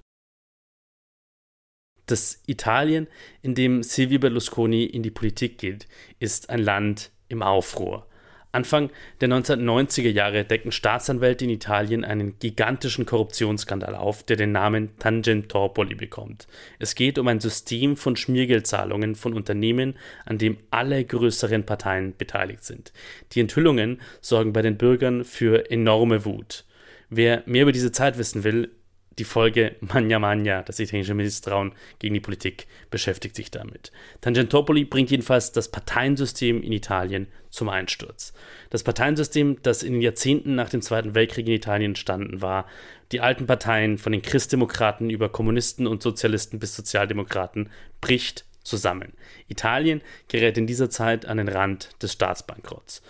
Das 2.07 2.43
Italien, 2.47 3.07
in 3.43 3.55
dem 3.55 3.83
Silvio 3.83 4.19
Berlusconi 4.19 4.85
in 4.85 5.03
die 5.03 5.11
Politik 5.11 5.59
geht, 5.59 5.87
ist 6.19 6.49
ein 6.49 6.61
Land 6.61 7.11
im 7.29 7.43
Aufruhr. 7.43 8.08
Anfang 8.51 8.91
der 9.21 9.29
1990er 9.29 10.09
Jahre 10.09 10.45
decken 10.45 10.73
Staatsanwälte 10.73 11.45
in 11.45 11.51
Italien 11.51 12.05
einen 12.05 12.39
gigantischen 12.39 13.05
Korruptionsskandal 13.05 13.95
auf, 13.95 14.23
der 14.23 14.37
den 14.37 14.53
Namen 14.53 14.99
Tangentopoli 14.99 15.95
bekommt. 15.95 16.47
Es 16.79 16.95
geht 16.95 17.19
um 17.19 17.29
ein 17.29 17.41
System 17.41 17.97
von 17.97 18.17
Schmiergeldzahlungen 18.17 19.17
von 19.17 19.35
Unternehmen, 19.35 19.97
an 20.25 20.39
dem 20.39 20.57
alle 20.71 21.05
größeren 21.05 21.65
Parteien 21.65 22.17
beteiligt 22.17 22.65
sind. 22.65 22.93
Die 23.33 23.41
Enthüllungen 23.41 24.01
sorgen 24.23 24.55
bei 24.55 24.63
den 24.63 24.79
Bürgern 24.79 25.25
für 25.25 25.71
enorme 25.71 26.25
Wut. 26.25 26.65
Wer 27.11 27.43
mehr 27.47 27.63
über 27.63 27.73
diese 27.73 27.93
Zeit 27.93 28.17
wissen 28.17 28.45
will, 28.45 28.71
die 29.19 29.25
Folge 29.25 29.77
Magna 29.81 30.19
Magna, 30.19 30.63
das 30.63 30.79
italienische 30.79 31.15
Misstrauen 31.15 31.73
gegen 31.99 32.15
die 32.15 32.21
Politik, 32.21 32.67
beschäftigt 32.91 33.37
sich 33.37 33.51
damit. 33.51 33.93
Tangentopoli 34.21 34.85
bringt 34.85 35.11
jedenfalls 35.11 35.53
das 35.53 35.71
Parteiensystem 35.71 36.63
in 36.63 36.73
Italien 36.73 37.27
zum 37.51 37.69
Einsturz. 37.69 38.33
Das 38.71 38.83
Parteiensystem, 38.83 39.59
das 39.63 39.83
in 39.83 39.95
den 39.95 40.03
Jahrzehnten 40.03 40.55
nach 40.55 40.71
dem 40.71 40.83
Zweiten 40.83 41.15
Weltkrieg 41.15 41.47
in 41.47 41.55
Italien 41.55 41.91
entstanden 41.93 42.43
war, 42.43 42.67
die 43.13 43.21
alten 43.21 43.47
Parteien 43.47 43.99
von 43.99 44.13
den 44.13 44.23
Christdemokraten 44.23 45.11
über 45.11 45.29
Kommunisten 45.29 45.87
und 45.87 46.03
Sozialisten 46.03 46.59
bis 46.59 46.77
Sozialdemokraten, 46.77 47.71
bricht 48.01 48.45
zusammen. 48.63 49.15
Italien 49.49 50.03
gerät 50.29 50.59
in 50.59 50.67
dieser 50.67 50.91
Zeit 50.91 51.27
an 51.27 51.39
den 51.39 51.49
Rand 51.49 51.91
des 52.03 52.13
Staatsbankrotts. 52.13 53.03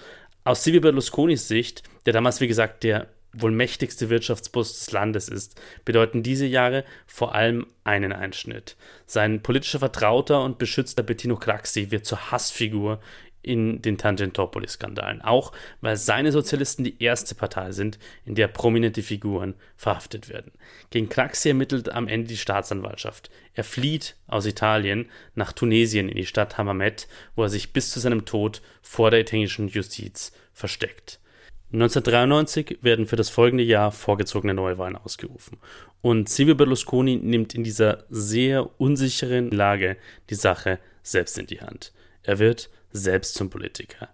Aus 0.45 0.65
Silvio 0.65 0.81
Berlusconis 0.81 1.49
Sicht, 1.49 1.83
der 2.07 2.13
damals 2.13 2.41
wie 2.41 2.49
gesagt 2.49 2.85
der 2.85 3.09
wohl 3.41 3.51
mächtigste 3.51 4.11
Wirtschaftsbus 4.11 4.79
des 4.79 4.93
Landes 4.93 5.29
ist, 5.29 5.61
bedeuten 5.85 6.23
diese 6.23 6.47
Jahre 6.47 6.85
vor 7.07 7.35
allem 7.35 7.67
einen 7.85 8.13
Einschnitt. 8.13 8.77
Sein 9.07 9.43
politischer 9.43 9.79
Vertrauter 9.79 10.45
und 10.45 10.59
Beschützer 10.59 11.03
Bettino 11.03 11.37
Craxi 11.37 11.91
wird 11.91 12.07
zur 12.07 12.31
Hassfigur 12.31 13.01
in 13.43 13.81
den 13.81 13.97
Tangentopoli-Skandalen, 13.97 15.23
auch 15.23 15.53
weil 15.81 15.97
seine 15.97 16.33
Sozialisten 16.33 16.85
die 16.85 17.03
erste 17.03 17.35
Partei 17.35 17.73
sind, 17.73 17.99
in 18.25 18.35
der 18.35 18.49
prominente 18.49 19.03
Figuren 19.03 19.55
verhaftet 19.77 20.29
werden. 20.29 20.53
Gegen 20.91 21.09
Craxi 21.09 21.49
ermittelt 21.49 21.89
am 21.91 22.09
Ende 22.09 22.29
die 22.29 22.37
Staatsanwaltschaft. 22.37 23.31
Er 23.55 23.65
flieht 23.65 24.17
aus 24.27 24.45
Italien 24.45 25.09
nach 25.35 25.53
Tunesien 25.53 26.09
in 26.09 26.17
die 26.17 26.27
Stadt 26.27 26.59
Hammamet, 26.59 27.09
wo 27.37 27.45
er 27.45 27.49
sich 27.49 27.73
bis 27.73 27.91
zu 27.91 28.01
seinem 28.01 28.25
Tod 28.25 28.61
vor 28.83 29.11
der 29.11 29.21
italienischen 29.21 29.69
Justiz 29.69 30.33
versteckt. 30.53 31.21
1993 31.71 32.79
werden 32.81 33.07
für 33.07 33.17
das 33.17 33.29
folgende 33.29 33.63
Jahr 33.63 33.93
vorgezogene 33.93 34.55
Neuwahlen 34.55 34.97
ausgerufen. 34.97 35.59
Und 36.01 36.31
Silvio 36.31 36.55
Berlusconi 36.55 37.17
nimmt 37.17 37.55
in 37.55 37.63
dieser 37.63 38.05
sehr 38.09 38.81
unsicheren 38.81 39.51
Lage 39.51 39.99
die 40.31 40.35
Sache 40.35 40.79
selbst 41.03 41.37
in 41.37 41.47
die 41.47 41.61
Hand. 41.61 41.93
Er 42.23 42.39
wird 42.39 42.71
selbst 42.91 43.35
zum 43.35 43.51
Politiker. 43.51 44.09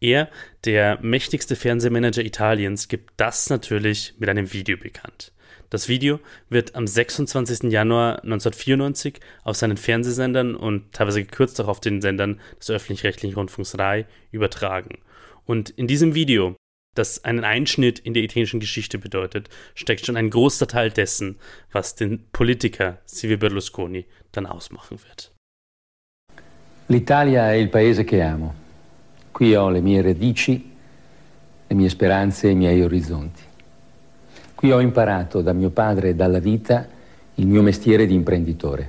Er, 0.00 0.28
der 0.64 0.98
mächtigste 1.02 1.56
Fernsehmanager 1.56 2.22
Italiens, 2.24 2.86
gibt 2.86 3.12
das 3.16 3.50
natürlich 3.50 4.14
mit 4.18 4.28
einem 4.28 4.52
Video 4.52 4.76
bekannt. 4.76 5.32
Das 5.70 5.88
Video 5.88 6.20
wird 6.50 6.74
am 6.74 6.86
26. 6.86 7.72
Januar 7.72 8.22
1994 8.22 9.20
auf 9.42 9.56
seinen 9.56 9.76
Fernsehsendern 9.76 10.54
und 10.54 10.92
teilweise 10.92 11.24
gekürzt 11.24 11.60
auch 11.60 11.68
auf 11.68 11.80
den 11.80 12.00
Sendern 12.00 12.40
des 12.60 12.70
öffentlich-rechtlichen 12.70 13.34
Rundfunks 13.34 13.78
RAI 13.78 14.06
übertragen. 14.32 14.98
Und 15.46 15.70
in 15.70 15.86
diesem 15.86 16.14
Video 16.14 16.56
das 16.94 17.24
einen 17.24 17.44
Einschnitt 17.44 17.98
in 17.98 18.12
der 18.12 18.22
italienischen 18.22 18.60
Geschichte 18.60 18.98
bedeutet, 18.98 19.48
steckt 19.74 20.04
schon 20.04 20.16
ein 20.16 20.30
großer 20.30 20.66
Teil 20.66 20.90
dessen, 20.90 21.38
was 21.70 21.94
den 21.94 22.24
Politiker 22.32 22.98
Silvio 23.06 23.38
Berlusconi 23.38 24.06
dann 24.32 24.46
ausmachen 24.46 24.98
wird. 25.02 25.32
L'Italia 26.88 27.50
è 27.50 27.54
il 27.54 27.68
paese 27.68 28.04
che 28.04 28.22
amo. 28.22 28.54
Qui 29.32 29.56
ho 29.56 29.70
le 29.70 29.80
mie 29.80 30.02
radici, 30.02 30.70
le 31.68 31.74
mie 31.74 31.88
speranze 31.88 32.48
e 32.48 32.50
i 32.50 32.54
miei 32.54 32.82
orizzonti. 32.82 33.42
Qui 34.54 34.70
ho 34.70 34.80
imparato 34.80 35.40
da 35.40 35.54
mio 35.54 35.70
padre 35.70 36.10
e 36.10 36.14
dalla 36.14 36.38
vita 36.38 36.86
il 37.36 37.46
mio 37.46 37.62
mestiere 37.62 38.06
di 38.06 38.14
imprenditore. 38.14 38.88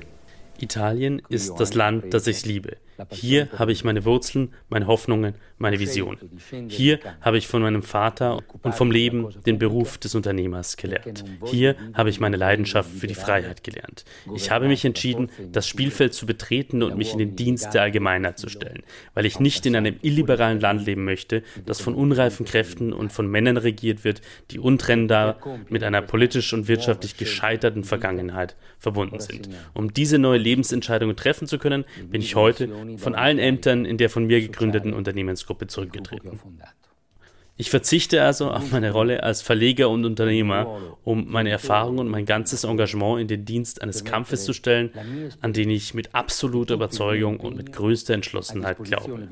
Italien 0.58 1.22
ist 1.28 1.58
das 1.58 1.72
Land, 1.74 2.12
das 2.12 2.26
ich 2.26 2.44
liebe. 2.44 2.76
Hier 3.10 3.48
habe 3.58 3.72
ich 3.72 3.84
meine 3.84 4.04
Wurzeln, 4.04 4.52
meine 4.68 4.86
Hoffnungen, 4.86 5.34
meine 5.58 5.78
Visionen. 5.78 6.18
Hier 6.68 6.98
habe 7.20 7.38
ich 7.38 7.46
von 7.46 7.62
meinem 7.62 7.82
Vater 7.82 8.42
und 8.62 8.74
vom 8.74 8.90
Leben 8.90 9.28
den 9.46 9.58
Beruf 9.58 9.98
des 9.98 10.14
Unternehmers 10.14 10.76
gelernt. 10.76 11.24
Hier 11.44 11.76
habe 11.94 12.10
ich 12.10 12.20
meine 12.20 12.36
Leidenschaft 12.36 12.90
für 12.90 13.06
die 13.06 13.14
Freiheit 13.14 13.64
gelernt. 13.64 14.04
Ich 14.34 14.50
habe 14.50 14.68
mich 14.68 14.84
entschieden, 14.84 15.30
das 15.52 15.66
Spielfeld 15.68 16.14
zu 16.14 16.26
betreten 16.26 16.82
und 16.82 16.96
mich 16.96 17.12
in 17.12 17.18
den 17.18 17.36
Dienst 17.36 17.74
der 17.74 17.82
Allgemeinheit 17.82 18.38
zu 18.38 18.48
stellen, 18.48 18.82
weil 19.14 19.26
ich 19.26 19.40
nicht 19.40 19.66
in 19.66 19.76
einem 19.76 19.96
illiberalen 20.02 20.60
Land 20.60 20.86
leben 20.86 21.04
möchte, 21.04 21.42
das 21.66 21.80
von 21.80 21.94
unreifen 21.94 22.46
Kräften 22.46 22.92
und 22.92 23.12
von 23.12 23.26
Männern 23.26 23.56
regiert 23.56 24.04
wird, 24.04 24.20
die 24.50 24.58
untrennbar 24.58 25.38
mit 25.68 25.82
einer 25.82 26.02
politisch 26.02 26.52
und 26.52 26.68
wirtschaftlich 26.68 27.16
gescheiterten 27.16 27.84
Vergangenheit 27.84 28.56
verbunden 28.78 29.20
sind. 29.20 29.48
Um 29.72 29.92
diese 29.92 30.18
neue 30.18 30.38
Lebensentscheidung 30.38 31.14
treffen 31.16 31.46
zu 31.46 31.58
können, 31.58 31.84
bin 32.10 32.20
ich 32.20 32.34
heute 32.34 32.68
von 32.98 33.14
allen 33.14 33.38
Ämtern 33.38 33.84
in 33.84 33.98
der 33.98 34.10
von 34.10 34.26
mir 34.26 34.40
gegründeten 34.40 34.92
Unternehmensgruppe 34.92 35.66
zurückgetreten. 35.66 36.40
Ich 37.56 37.70
verzichte 37.70 38.22
also 38.22 38.50
auf 38.50 38.72
meine 38.72 38.90
Rolle 38.90 39.22
als 39.22 39.40
Verleger 39.40 39.88
und 39.88 40.04
Unternehmer, 40.04 40.96
um 41.04 41.30
meine 41.30 41.50
Erfahrung 41.50 41.98
und 41.98 42.08
mein 42.08 42.26
ganzes 42.26 42.64
Engagement 42.64 43.20
in 43.20 43.28
den 43.28 43.44
Dienst 43.44 43.80
eines 43.80 44.04
Kampfes 44.04 44.44
zu 44.44 44.52
stellen, 44.52 44.90
an 45.40 45.52
den 45.52 45.70
ich 45.70 45.94
mit 45.94 46.16
absoluter 46.16 46.74
Überzeugung 46.74 47.38
und 47.38 47.56
mit 47.56 47.72
größter 47.72 48.14
Entschlossenheit 48.14 48.82
glaube. 48.82 49.28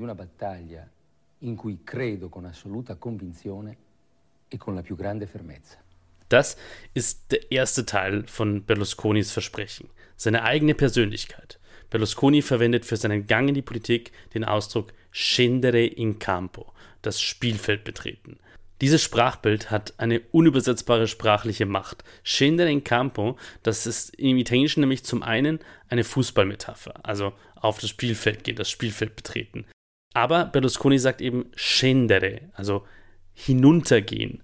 Das 6.28 6.56
ist 6.94 7.32
der 7.32 7.50
erste 7.50 7.84
Teil 7.84 8.24
von 8.26 8.62
Berlusconis 8.64 9.32
Versprechen, 9.32 9.90
seine 10.16 10.44
eigene 10.44 10.74
Persönlichkeit. 10.74 11.58
Berlusconi 11.92 12.40
verwendet 12.40 12.86
für 12.86 12.96
seinen 12.96 13.26
Gang 13.26 13.50
in 13.50 13.54
die 13.54 13.60
Politik 13.60 14.12
den 14.32 14.44
Ausdruck 14.44 14.94
scendere 15.12 15.84
in 15.84 16.18
campo, 16.18 16.72
das 17.02 17.20
Spielfeld 17.20 17.84
betreten. 17.84 18.38
Dieses 18.80 19.02
Sprachbild 19.02 19.70
hat 19.70 19.92
eine 19.98 20.20
unübersetzbare 20.32 21.06
sprachliche 21.06 21.66
Macht. 21.66 22.02
Scendere 22.24 22.70
in 22.70 22.82
campo, 22.82 23.36
das 23.62 23.86
ist 23.86 24.16
im 24.16 24.38
Italienischen 24.38 24.80
nämlich 24.80 25.04
zum 25.04 25.22
einen 25.22 25.60
eine 25.90 26.02
Fußballmetapher, 26.02 27.06
also 27.06 27.34
auf 27.56 27.78
das 27.78 27.90
Spielfeld 27.90 28.42
gehen, 28.42 28.56
das 28.56 28.70
Spielfeld 28.70 29.14
betreten. 29.14 29.66
Aber 30.14 30.46
Berlusconi 30.46 30.98
sagt 30.98 31.20
eben 31.20 31.52
scendere, 31.54 32.40
also 32.54 32.86
hinuntergehen, 33.34 34.42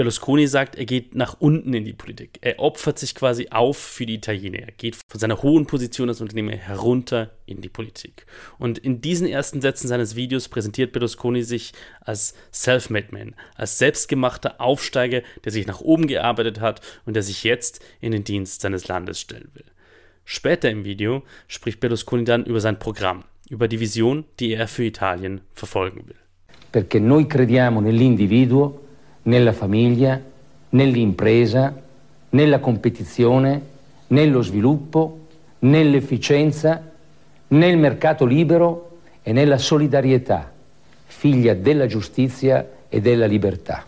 Berlusconi 0.00 0.46
sagt, 0.46 0.76
er 0.76 0.86
geht 0.86 1.14
nach 1.14 1.36
unten 1.40 1.74
in 1.74 1.84
die 1.84 1.92
Politik. 1.92 2.38
Er 2.40 2.58
opfert 2.58 2.98
sich 2.98 3.14
quasi 3.14 3.48
auf 3.50 3.76
für 3.76 4.06
die 4.06 4.14
Italiener. 4.14 4.60
Er 4.60 4.72
geht 4.72 4.96
von 4.96 5.20
seiner 5.20 5.42
hohen 5.42 5.66
Position 5.66 6.08
als 6.08 6.22
Unternehmer 6.22 6.52
herunter 6.52 7.32
in 7.44 7.60
die 7.60 7.68
Politik. 7.68 8.24
Und 8.58 8.78
in 8.78 9.02
diesen 9.02 9.26
ersten 9.26 9.60
Sätzen 9.60 9.88
seines 9.88 10.16
Videos 10.16 10.48
präsentiert 10.48 10.92
Berlusconi 10.92 11.42
sich 11.42 11.74
als 12.00 12.32
Self-Made 12.50 13.08
Man, 13.10 13.34
als 13.56 13.76
selbstgemachter 13.76 14.58
Aufsteiger, 14.58 15.20
der 15.44 15.52
sich 15.52 15.66
nach 15.66 15.82
oben 15.82 16.06
gearbeitet 16.06 16.60
hat 16.60 16.80
und 17.04 17.12
der 17.12 17.22
sich 17.22 17.44
jetzt 17.44 17.84
in 18.00 18.12
den 18.12 18.24
Dienst 18.24 18.62
seines 18.62 18.88
Landes 18.88 19.20
stellen 19.20 19.50
will. 19.52 19.66
Später 20.24 20.70
im 20.70 20.86
Video 20.86 21.24
spricht 21.46 21.78
Berlusconi 21.78 22.24
dann 22.24 22.46
über 22.46 22.60
sein 22.60 22.78
Programm, 22.78 23.24
über 23.50 23.68
die 23.68 23.80
Vision, 23.80 24.24
die 24.38 24.54
er 24.54 24.66
für 24.66 24.84
Italien 24.84 25.42
verfolgen 25.52 26.08
will. 26.08 26.16
Perché 26.72 27.00
noi 27.00 27.26
crediamo 27.26 27.80
nell'individuo 27.80 28.89
nella 29.30 29.52
famiglia, 29.52 30.20
nell'impresa, 30.70 31.72
nella 32.30 32.58
competizione, 32.58 33.62
nello 34.08 34.42
sviluppo, 34.42 35.26
nell'efficienza, 35.60 36.90
nel 37.48 37.78
mercato 37.78 38.24
libero 38.24 38.98
e 39.22 39.32
nella 39.32 39.56
solidarietà, 39.56 40.52
figlia 41.06 41.54
della 41.54 41.86
giustizia 41.86 42.68
e 42.88 43.00
della 43.00 43.26
libertà. 43.26 43.84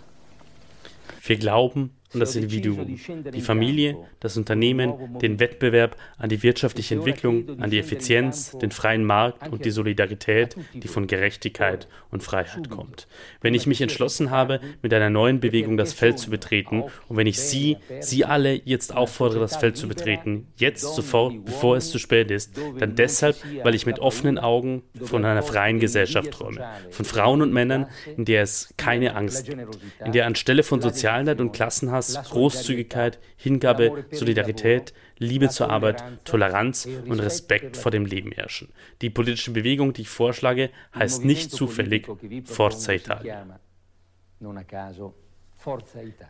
Wir 1.27 1.39
glauben 1.39 1.91
und 2.15 2.21
das 2.21 2.37
Individuum, 2.37 2.99
die 3.33 3.41
Familie, 3.41 3.97
das 4.21 4.37
Unternehmen, 4.37 5.19
den 5.21 5.41
Wettbewerb, 5.41 5.97
an 6.19 6.29
die 6.29 6.43
wirtschaftliche 6.43 6.95
Entwicklung, 6.95 7.61
an 7.61 7.71
die 7.71 7.79
Effizienz, 7.79 8.53
den 8.59 8.71
freien 8.71 9.05
Markt 9.05 9.49
und 9.49 9.65
die 9.65 9.71
Solidarität, 9.71 10.57
die 10.75 10.89
von 10.89 11.07
Gerechtigkeit 11.07 11.89
und 12.11 12.23
Freiheit 12.23 12.69
kommt. 12.69 13.09
Wenn 13.41 13.55
ich 13.55 13.67
mich 13.67 13.81
entschlossen 13.81 14.31
habe, 14.31 14.61
mit 14.83 14.93
einer 14.93 15.11
neuen 15.11 15.41
Bewegung 15.41 15.77
das 15.77 15.93
Feld 15.93 16.19
zu 16.19 16.31
betreten 16.31 16.85
und 17.09 17.17
wenn 17.17 17.27
ich 17.27 17.41
Sie, 17.41 17.79
Sie 18.01 18.25
alle 18.25 18.55
jetzt 18.65 18.95
auffordere, 18.95 19.41
das 19.41 19.57
Feld 19.57 19.77
zu 19.77 19.89
betreten, 19.89 20.49
jetzt 20.57 20.95
sofort, 20.95 21.45
bevor 21.45 21.77
es 21.77 21.91
zu 21.91 21.99
spät 21.99 22.31
ist, 22.31 22.59
dann 22.79 22.95
deshalb, 22.95 23.37
weil 23.63 23.75
ich 23.75 23.87
mit 23.87 23.99
offenen 23.99 24.39
Augen 24.39 24.83
von 25.01 25.25
einer 25.25 25.43
freien 25.43 25.81
Gesellschaft 25.81 26.31
träume, 26.31 26.65
von 26.91 27.05
Frauen 27.05 27.43
und 27.43 27.53
Männern, 27.53 27.87
in 28.17 28.25
der 28.25 28.43
es 28.43 28.75
keine 28.77 29.15
Angst 29.15 29.47
gibt, 29.47 29.79
in 30.05 30.13
der 30.13 30.27
anstelle 30.27 30.63
von 30.63 30.81
Sozialneid 30.81 31.41
und 31.41 31.53
Klassenhass 31.53 32.02
Spaß, 32.03 32.31
Großzügigkeit, 32.31 33.19
Hingabe, 33.37 34.05
Solidarität, 34.11 34.93
Liebe 35.19 35.49
zur 35.49 35.71
Arbeit, 35.71 36.03
Toleranz 36.25 36.89
und 37.07 37.21
Respekt 37.21 37.77
vor 37.77 37.91
dem 37.91 38.07
Leben 38.07 38.33
herrschen. 38.33 38.69
Die 39.01 39.11
politische 39.11 39.53
Bewegung, 39.53 39.93
die 39.93 40.03
ich 40.03 40.09
vorschlage, 40.09 40.71
heißt 40.95 41.25
nicht 41.25 41.51
zufällig 41.51 42.09
Forza 42.45 42.93
Italia. 42.93 43.61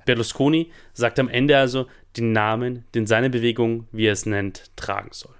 Berlusconi 0.04 0.70
sagt 0.92 1.18
am 1.18 1.28
Ende 1.28 1.56
also 1.56 1.86
den 2.16 2.32
Namen, 2.32 2.84
den 2.94 3.06
seine 3.06 3.30
Bewegung, 3.30 3.86
wie 3.90 4.06
er 4.06 4.12
es 4.12 4.26
nennt, 4.26 4.76
tragen 4.76 5.10
soll. 5.12 5.34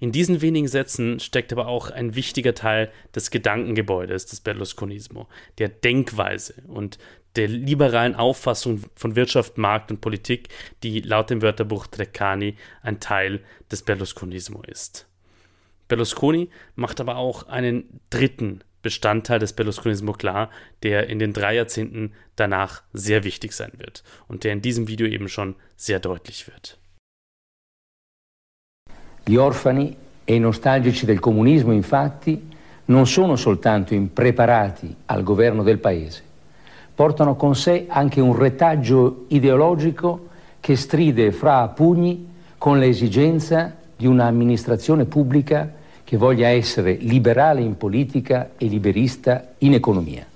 In 0.00 0.12
diesen 0.12 0.40
wenigen 0.42 0.68
Sätzen 0.68 1.18
steckt 1.18 1.52
aber 1.52 1.66
auch 1.66 1.90
ein 1.90 2.14
wichtiger 2.14 2.54
Teil 2.54 2.90
des 3.14 3.30
Gedankengebäudes 3.30 4.26
des 4.26 4.40
Berlusconismo, 4.40 5.26
der 5.58 5.68
Denkweise 5.68 6.54
und 6.68 6.98
der 7.38 7.48
liberalen 7.48 8.16
Auffassung 8.16 8.82
von 8.96 9.14
Wirtschaft, 9.14 9.58
Markt 9.58 9.90
und 9.92 10.00
Politik, 10.00 10.48
die 10.82 11.00
laut 11.00 11.30
dem 11.30 11.40
Wörterbuch 11.40 11.86
Treccani 11.86 12.56
ein 12.82 12.98
Teil 12.98 13.40
des 13.70 13.82
Berlusconismo 13.82 14.62
ist. 14.66 15.06
Berlusconi 15.86 16.50
macht 16.74 17.00
aber 17.00 17.16
auch 17.16 17.44
einen 17.44 18.00
dritten 18.10 18.60
Bestandteil 18.82 19.38
des 19.38 19.52
Berlusconismo 19.52 20.12
klar, 20.12 20.50
der 20.82 21.08
in 21.08 21.20
den 21.20 21.32
drei 21.32 21.54
Jahrzehnten 21.54 22.12
danach 22.34 22.82
sehr 22.92 23.22
wichtig 23.22 23.52
sein 23.52 23.72
wird 23.76 24.02
und 24.26 24.42
der 24.42 24.52
in 24.52 24.60
diesem 24.60 24.88
Video 24.88 25.06
eben 25.06 25.28
schon 25.28 25.54
sehr 25.76 26.00
deutlich 26.00 26.46
wird. 26.48 26.78
Gli 29.26 29.36
orfani 29.36 29.96
e 30.24 30.34
i 30.34 30.40
nostalgici 30.40 31.06
del 31.06 31.20
comunismo, 31.20 31.72
infatti, 31.72 32.48
non 32.86 33.06
sono 33.06 33.36
soltanto 33.36 33.94
impreparati 33.94 34.94
al 35.06 35.22
governo 35.22 35.62
del 35.62 35.78
paese, 35.78 36.22
portano 36.98 37.36
con 37.36 37.54
sé 37.54 37.84
anche 37.86 38.20
un 38.20 38.36
retaggio 38.36 39.26
ideologico 39.28 40.30
che 40.58 40.74
stride 40.74 41.30
fra 41.30 41.68
pugni 41.68 42.26
con 42.58 42.80
l'esigenza 42.80 43.72
di 43.94 44.04
un'amministrazione 44.04 45.04
pubblica 45.04 45.74
che 46.02 46.16
voglia 46.16 46.48
essere 46.48 46.94
liberale 46.94 47.60
in 47.60 47.76
politica 47.76 48.50
e 48.58 48.66
liberista 48.66 49.50
in 49.58 49.74
economia. 49.74 50.26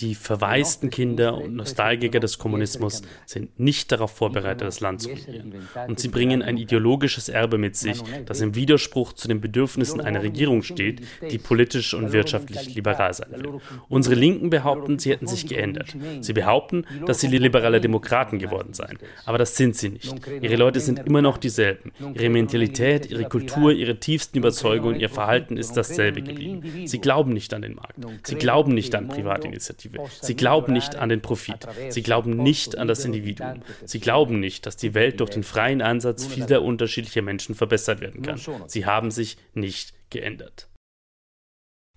Die 0.00 0.14
verwaisten 0.14 0.90
Kinder 0.90 1.36
und 1.36 1.54
Nostalgiker 1.54 2.18
des 2.18 2.38
Kommunismus 2.38 3.02
sind 3.26 3.60
nicht 3.60 3.92
darauf 3.92 4.10
vorbereitet, 4.10 4.62
das 4.62 4.80
Land 4.80 5.02
zu 5.02 5.10
regieren. 5.10 5.68
Und 5.86 6.00
sie 6.00 6.08
bringen 6.08 6.42
ein 6.42 6.56
ideologisches 6.56 7.28
Erbe 7.28 7.58
mit 7.58 7.76
sich, 7.76 8.02
das 8.24 8.40
im 8.40 8.54
Widerspruch 8.54 9.12
zu 9.12 9.28
den 9.28 9.40
Bedürfnissen 9.40 10.00
einer 10.00 10.22
Regierung 10.22 10.62
steht, 10.62 11.02
die 11.30 11.38
politisch 11.38 11.92
und 11.94 12.12
wirtschaftlich 12.12 12.74
liberal 12.74 13.12
sein 13.12 13.30
will. 13.32 13.60
Unsere 13.88 14.14
Linken 14.14 14.50
behaupten, 14.50 14.98
sie 14.98 15.10
hätten 15.10 15.26
sich 15.26 15.46
geändert. 15.46 15.94
Sie 16.20 16.32
behaupten, 16.32 16.86
dass 17.06 17.20
sie 17.20 17.28
liberale 17.28 17.80
Demokraten 17.80 18.38
geworden 18.38 18.72
seien. 18.72 18.98
Aber 19.26 19.38
das 19.38 19.56
sind 19.56 19.76
sie 19.76 19.90
nicht. 19.90 20.14
Ihre 20.40 20.56
Leute 20.56 20.80
sind 20.80 21.00
immer 21.00 21.22
noch 21.22 21.36
dieselben. 21.36 21.92
Ihre 22.14 22.30
Mentalität, 22.30 23.10
ihre 23.10 23.28
Kultur, 23.28 23.72
ihre 23.72 24.00
tiefsten 24.00 24.38
Überzeugungen, 24.38 24.98
ihr 24.98 25.10
Verhalten 25.10 25.56
ist 25.56 25.76
dasselbe 25.76 26.22
geblieben. 26.22 26.86
Sie 26.86 26.98
glauben 26.98 27.32
nicht 27.32 27.52
an 27.52 27.62
den 27.62 27.74
Markt. 27.74 27.96
Sie 28.24 28.36
glauben 28.36 28.72
nicht 28.72 28.94
an 28.94 29.08
Privatinitiativen. 29.08 29.81
Sie 30.20 30.36
glauben 30.36 30.72
nicht 30.72 30.96
an 30.96 31.08
den 31.08 31.22
Profit. 31.22 31.66
Sie 31.90 32.02
glauben 32.02 32.36
nicht 32.36 32.78
an 32.78 32.88
das 32.88 33.04
Individuum. 33.04 33.62
Sie 33.84 34.00
glauben 34.00 34.40
nicht, 34.40 34.66
dass 34.66 34.76
die 34.76 34.94
Welt 34.94 35.20
durch 35.20 35.30
den 35.30 35.42
freien 35.42 35.82
Einsatz 35.82 36.26
vieler 36.26 36.62
unterschiedlicher 36.62 37.22
Menschen 37.22 37.54
verbessert 37.54 38.00
werden 38.00 38.22
kann. 38.22 38.40
Sie 38.66 38.86
haben 38.86 39.10
sich 39.10 39.36
nicht 39.54 39.94
geändert. 40.10 40.68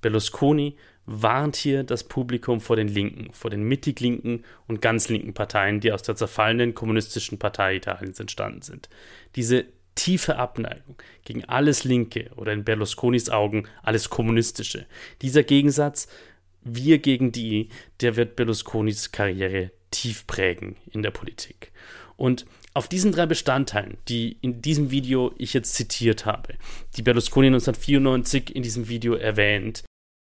Berlusconi 0.01 0.75
warnt 1.05 1.55
hier 1.55 1.83
das 1.83 2.03
Publikum 2.03 2.61
vor 2.61 2.75
den 2.75 2.87
linken, 2.87 3.31
vor 3.33 3.49
den 3.49 3.63
mittig 3.63 3.99
linken 3.99 4.43
und 4.67 4.81
ganz 4.81 5.09
linken 5.09 5.33
Parteien, 5.33 5.79
die 5.79 5.91
aus 5.91 6.03
der 6.03 6.15
zerfallenen 6.15 6.73
kommunistischen 6.73 7.39
Partei 7.39 7.75
Italiens 7.75 8.19
entstanden 8.19 8.61
sind. 8.61 8.89
Diese 9.35 9.65
tiefe 9.95 10.35
Abneigung 10.35 10.97
gegen 11.23 11.45
alles 11.45 11.83
Linke 11.85 12.29
oder 12.35 12.53
in 12.53 12.63
Berlusconis 12.63 13.29
Augen 13.29 13.67
alles 13.81 14.09
Kommunistische. 14.09 14.85
Dieser 15.21 15.43
Gegensatz 15.43 16.07
wir 16.65 16.97
gegen 16.97 17.31
die, 17.31 17.69
der 18.01 18.17
wird 18.17 18.35
Berlusconis 18.35 19.11
Karriere 19.11 19.71
tief 19.91 20.27
prägen 20.27 20.75
in 20.91 21.03
der 21.03 21.11
Politik. 21.11 21.71
Und 22.17 22.45
auf 22.73 22.89
diesen 22.89 23.11
drei 23.11 23.25
Bestandteilen, 23.25 23.97
die 24.09 24.37
in 24.41 24.61
diesem 24.61 24.91
Video 24.91 25.33
ich 25.37 25.53
jetzt 25.53 25.75
zitiert 25.75 26.25
habe, 26.25 26.55
die 26.97 27.01
Berlusconi 27.01 27.47
1994 27.47 28.55
in 28.55 28.63
diesem 28.63 28.89
Video 28.89 29.13
erwähnt, 29.13 29.83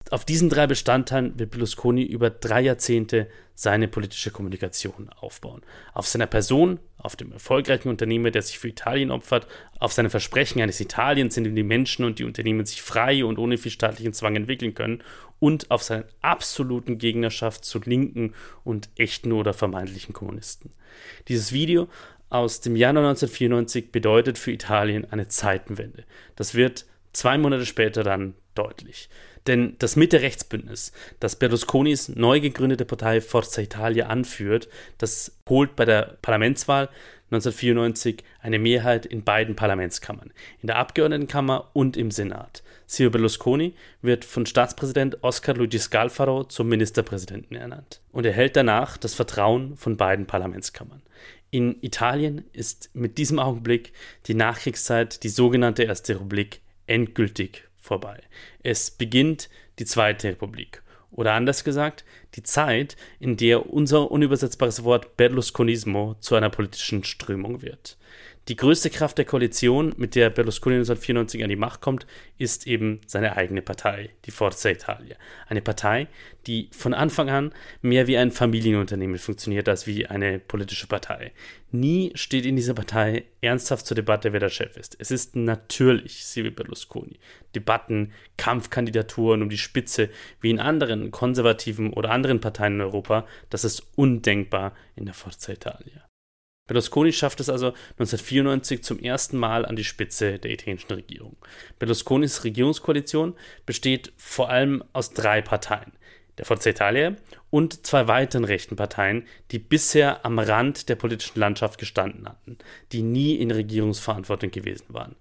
auf 0.09 0.25
diesen 0.25 0.49
drei 0.49 0.67
Bestandteilen 0.67 1.39
wird 1.39 1.51
Berlusconi 1.51 2.03
über 2.03 2.29
drei 2.29 2.61
Jahrzehnte 2.61 3.29
seine 3.53 3.87
politische 3.87 4.31
Kommunikation 4.31 5.09
aufbauen. 5.09 5.61
Auf 5.93 6.07
seiner 6.07 6.25
Person, 6.25 6.79
auf 6.97 7.15
dem 7.15 7.31
erfolgreichen 7.31 7.87
Unternehmer, 7.87 8.31
der 8.31 8.41
sich 8.41 8.57
für 8.57 8.67
Italien 8.67 9.11
opfert, 9.11 9.47
auf 9.79 9.93
seine 9.93 10.09
Versprechen 10.09 10.61
eines 10.61 10.81
Italiens, 10.81 11.37
in 11.37 11.43
dem 11.43 11.55
die 11.55 11.63
Menschen 11.63 12.03
und 12.03 12.19
die 12.19 12.25
Unternehmen 12.25 12.65
sich 12.65 12.81
frei 12.81 13.23
und 13.23 13.37
ohne 13.37 13.57
viel 13.57 13.71
staatlichen 13.71 14.13
Zwang 14.13 14.35
entwickeln 14.35 14.73
können 14.73 15.03
und 15.41 15.71
auf 15.71 15.81
seine 15.81 16.05
absoluten 16.21 16.99
Gegnerschaft 16.99 17.65
zu 17.65 17.79
linken 17.83 18.33
und 18.63 18.89
echten 18.95 19.31
oder 19.31 19.53
vermeintlichen 19.53 20.13
Kommunisten. 20.13 20.71
Dieses 21.27 21.51
Video 21.51 21.89
aus 22.29 22.61
dem 22.61 22.75
Januar 22.75 23.09
1994 23.09 23.91
bedeutet 23.91 24.37
für 24.37 24.51
Italien 24.51 25.11
eine 25.11 25.27
Zeitenwende. 25.27 26.05
Das 26.35 26.53
wird 26.53 26.85
zwei 27.11 27.39
Monate 27.39 27.65
später 27.65 28.03
dann 28.03 28.35
deutlich. 28.53 29.09
Denn 29.47 29.75
das 29.79 29.95
Mitte-Rechtsbündnis, 29.95 30.91
das 31.19 31.35
Berlusconis 31.35 32.09
neu 32.09 32.39
gegründete 32.39 32.85
Partei 32.85 33.19
Forza 33.19 33.63
Italia 33.63 34.05
anführt, 34.07 34.69
das 34.99 35.39
holt 35.49 35.75
bei 35.75 35.85
der 35.85 36.19
Parlamentswahl 36.21 36.89
1994 37.31 38.23
eine 38.41 38.59
Mehrheit 38.59 39.05
in 39.05 39.23
beiden 39.23 39.55
Parlamentskammern, 39.55 40.33
in 40.61 40.67
der 40.67 40.75
Abgeordnetenkammer 40.77 41.69
und 41.73 41.95
im 41.95 42.11
Senat. 42.11 42.61
Silvio 42.87 43.11
Berlusconi 43.11 43.73
wird 44.01 44.25
von 44.25 44.45
Staatspräsident 44.45 45.23
Oscar 45.23 45.53
Luigi 45.53 45.79
Scalfaro 45.79 46.43
zum 46.43 46.67
Ministerpräsidenten 46.67 47.55
ernannt 47.55 48.01
und 48.11 48.25
erhält 48.25 48.57
danach 48.57 48.97
das 48.97 49.13
Vertrauen 49.13 49.77
von 49.77 49.95
beiden 49.95 50.27
Parlamentskammern. 50.27 51.01
In 51.51 51.81
Italien 51.81 52.43
ist 52.51 52.89
mit 52.93 53.17
diesem 53.17 53.39
Augenblick 53.39 53.93
die 54.27 54.33
Nachkriegszeit, 54.33 55.23
die 55.23 55.29
sogenannte 55.29 55.83
Erste 55.83 56.15
Republik, 56.15 56.59
endgültig 56.85 57.63
vorbei. 57.79 58.19
Es 58.61 58.91
beginnt 58.91 59.49
die 59.79 59.85
Zweite 59.85 60.29
Republik. 60.29 60.83
Oder 61.11 61.33
anders 61.33 61.63
gesagt, 61.63 62.05
die 62.35 62.43
Zeit, 62.43 62.95
in 63.19 63.35
der 63.37 63.71
unser 63.71 64.11
unübersetzbares 64.11 64.83
Wort 64.83 65.17
Berlusconismo 65.17 66.15
zu 66.19 66.35
einer 66.35 66.49
politischen 66.49 67.03
Strömung 67.03 67.61
wird. 67.61 67.97
Die 68.47 68.55
größte 68.55 68.89
Kraft 68.89 69.19
der 69.19 69.25
Koalition, 69.25 69.93
mit 69.97 70.15
der 70.15 70.31
Berlusconi 70.31 70.77
1994 70.77 71.43
an 71.43 71.49
die 71.49 71.55
Macht 71.55 71.79
kommt, 71.79 72.07
ist 72.39 72.65
eben 72.65 72.99
seine 73.05 73.37
eigene 73.37 73.61
Partei, 73.61 74.09
die 74.25 74.31
Forza 74.31 74.71
Italia. 74.71 75.15
Eine 75.47 75.61
Partei, 75.61 76.07
die 76.47 76.67
von 76.71 76.95
Anfang 76.95 77.29
an 77.29 77.53
mehr 77.83 78.07
wie 78.07 78.17
ein 78.17 78.31
Familienunternehmen 78.31 79.19
funktioniert 79.19 79.69
als 79.69 79.85
wie 79.85 80.07
eine 80.07 80.39
politische 80.39 80.87
Partei. 80.87 81.33
Nie 81.69 82.13
steht 82.15 82.47
in 82.47 82.55
dieser 82.55 82.73
Partei 82.73 83.25
ernsthaft 83.41 83.85
zur 83.85 83.93
Debatte, 83.93 84.33
wer 84.33 84.39
der 84.39 84.49
Chef 84.49 84.75
ist. 84.75 84.97
Es 84.99 85.11
ist 85.11 85.35
natürlich 85.35 86.25
Silvio 86.25 86.51
Berlusconi. 86.51 87.19
Debatten, 87.53 88.11
Kampfkandidaturen 88.37 89.43
um 89.43 89.49
die 89.49 89.59
Spitze, 89.59 90.09
wie 90.41 90.49
in 90.49 90.59
anderen 90.59 91.11
konservativen 91.11 91.93
oder 91.93 92.09
anderen 92.09 92.41
Parteien 92.41 92.73
in 92.73 92.81
Europa, 92.81 93.27
das 93.51 93.65
ist 93.65 93.83
undenkbar 93.95 94.73
in 94.95 95.05
der 95.05 95.13
Forza 95.13 95.53
Italia. 95.53 96.10
Berlusconi 96.71 97.11
schafft 97.11 97.41
es 97.41 97.49
also 97.49 97.73
1994 97.99 98.81
zum 98.81 98.99
ersten 98.99 99.37
Mal 99.37 99.65
an 99.65 99.75
die 99.75 99.83
Spitze 99.83 100.39
der 100.39 100.51
italienischen 100.51 100.93
Regierung. 100.93 101.35
Berlusconis 101.79 102.45
Regierungskoalition 102.45 103.35
besteht 103.65 104.13
vor 104.15 104.49
allem 104.49 104.81
aus 104.93 105.11
drei 105.11 105.41
Parteien. 105.41 105.91
Der 106.37 106.45
Forza 106.45 106.69
Italia 106.69 107.17
und 107.49 107.85
zwei 107.85 108.07
weiteren 108.07 108.45
rechten 108.45 108.77
Parteien, 108.77 109.27
die 109.51 109.59
bisher 109.59 110.25
am 110.25 110.39
Rand 110.39 110.87
der 110.87 110.95
politischen 110.95 111.41
Landschaft 111.41 111.77
gestanden 111.77 112.25
hatten, 112.25 112.57
die 112.93 113.01
nie 113.01 113.35
in 113.35 113.51
Regierungsverantwortung 113.51 114.51
gewesen 114.51 114.93
waren. 114.93 115.17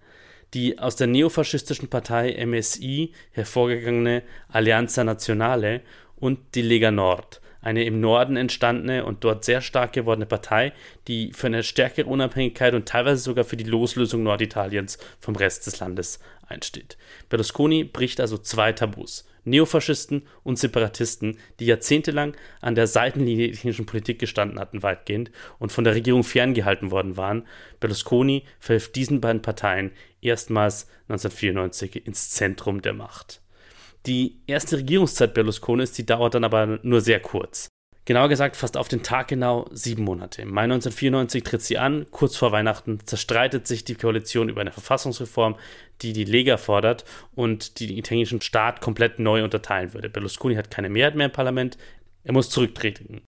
Die 0.55 0.79
aus 0.79 0.95
der 0.95 1.09
neofaschistischen 1.09 1.89
Partei 1.89 2.47
MSI 2.47 3.13
hervorgegangene 3.33 4.23
Alleanza 4.47 5.03
Nazionale 5.03 5.81
und 6.15 6.55
die 6.55 6.63
Lega 6.63 6.93
Nord, 6.93 7.41
eine 7.63 7.85
im 7.85 8.01
Norden 8.01 8.37
entstandene 8.37 9.05
und 9.05 9.25
dort 9.25 9.45
sehr 9.45 9.61
stark 9.61 9.93
gewordene 9.93 10.27
Partei, 10.27 10.73
die 11.09 11.33
für 11.33 11.49
eine 11.49 11.63
stärkere 11.63 12.07
Unabhängigkeit 12.07 12.75
und 12.75 12.87
teilweise 12.87 13.23
sogar 13.23 13.45
für 13.45 13.57
die 13.57 13.65
Loslösung 13.65 14.23
Norditaliens 14.23 14.99
vom 15.21 15.37
Rest 15.37 15.67
des 15.67 15.81
Landes 15.81 16.21
einsteht. 16.47 16.97
Berlusconi 17.29 17.85
bricht 17.85 18.21
also 18.21 18.39
zwei 18.39 18.73
Tabus. 18.73 19.27
Neofaschisten 19.45 20.27
und 20.43 20.59
Separatisten, 20.59 21.39
die 21.61 21.67
jahrzehntelang 21.67 22.37
an 22.61 22.75
der 22.75 22.87
Seitenlinie 22.87 23.47
der 23.47 23.55
italienischen 23.55 23.87
Politik 23.87 24.19
gestanden 24.19 24.59
hatten, 24.59 24.83
weitgehend 24.83 25.31
und 25.59 25.73
von 25.73 25.85
der 25.85 25.95
Regierung 25.95 26.25
ferngehalten 26.25 26.91
worden 26.91 27.17
waren. 27.17 27.47
Berlusconi 27.81 28.45
verhilft 28.59 28.97
diesen 28.97 29.21
beiden 29.21 29.43
Parteien 29.43 29.93
erstmals 30.21 30.89
1994 31.09 32.07
ins 32.07 32.31
Zentrum 32.31 32.83
der 32.83 32.93
Macht. 32.93 33.41
Die 34.07 34.41
erste 34.47 34.79
Regierungszeit 34.79 35.35
Berlusconis, 35.35 35.93
die 35.93 36.07
dauert 36.07 36.35
dann 36.35 36.45
aber 36.45 36.79
nur 36.83 37.01
sehr 37.01 37.21
kurz. 37.21 37.69
Genauer 38.07 38.29
gesagt 38.29 38.57
fast 38.57 38.77
auf 38.77 38.89
den 38.89 39.03
Tag 39.03 39.29
genau 39.29 39.69
sieben 39.73 40.05
Monate. 40.05 40.43
Im 40.43 40.53
Mai 40.53 40.63
1994 40.63 41.45
tritt 41.45 41.63
sie 41.63 41.79
an, 41.79 42.07
kurz 42.11 42.35
vor 42.35 42.51
Weihnachten 42.51 42.99
zerstreitet 43.05 43.67
sich 43.67 43.85
die 43.85 43.95
Koalition 43.95 44.49
über 44.49 44.63
eine 44.63 44.73
Verfassungsreform, 44.73 45.57
die 46.01 46.13
die 46.13 46.25
Lega 46.25 46.57
fordert 46.57 47.05
und 47.35 47.79
die 47.79 47.87
den 47.87 47.99
italienischen 47.99 48.41
Staat 48.41 48.81
komplett 48.81 49.19
neu 49.19 49.45
unterteilen 49.45 49.93
würde. 49.93 50.09
Berlusconi 50.09 50.55
hat 50.55 50.71
keine 50.71 50.89
Mehrheit 50.89 51.15
mehr 51.15 51.27
im 51.27 51.33
Parlament, 51.33 51.77
er 52.25 52.33
muss 52.33 52.51
zurücktreten. 52.51 53.23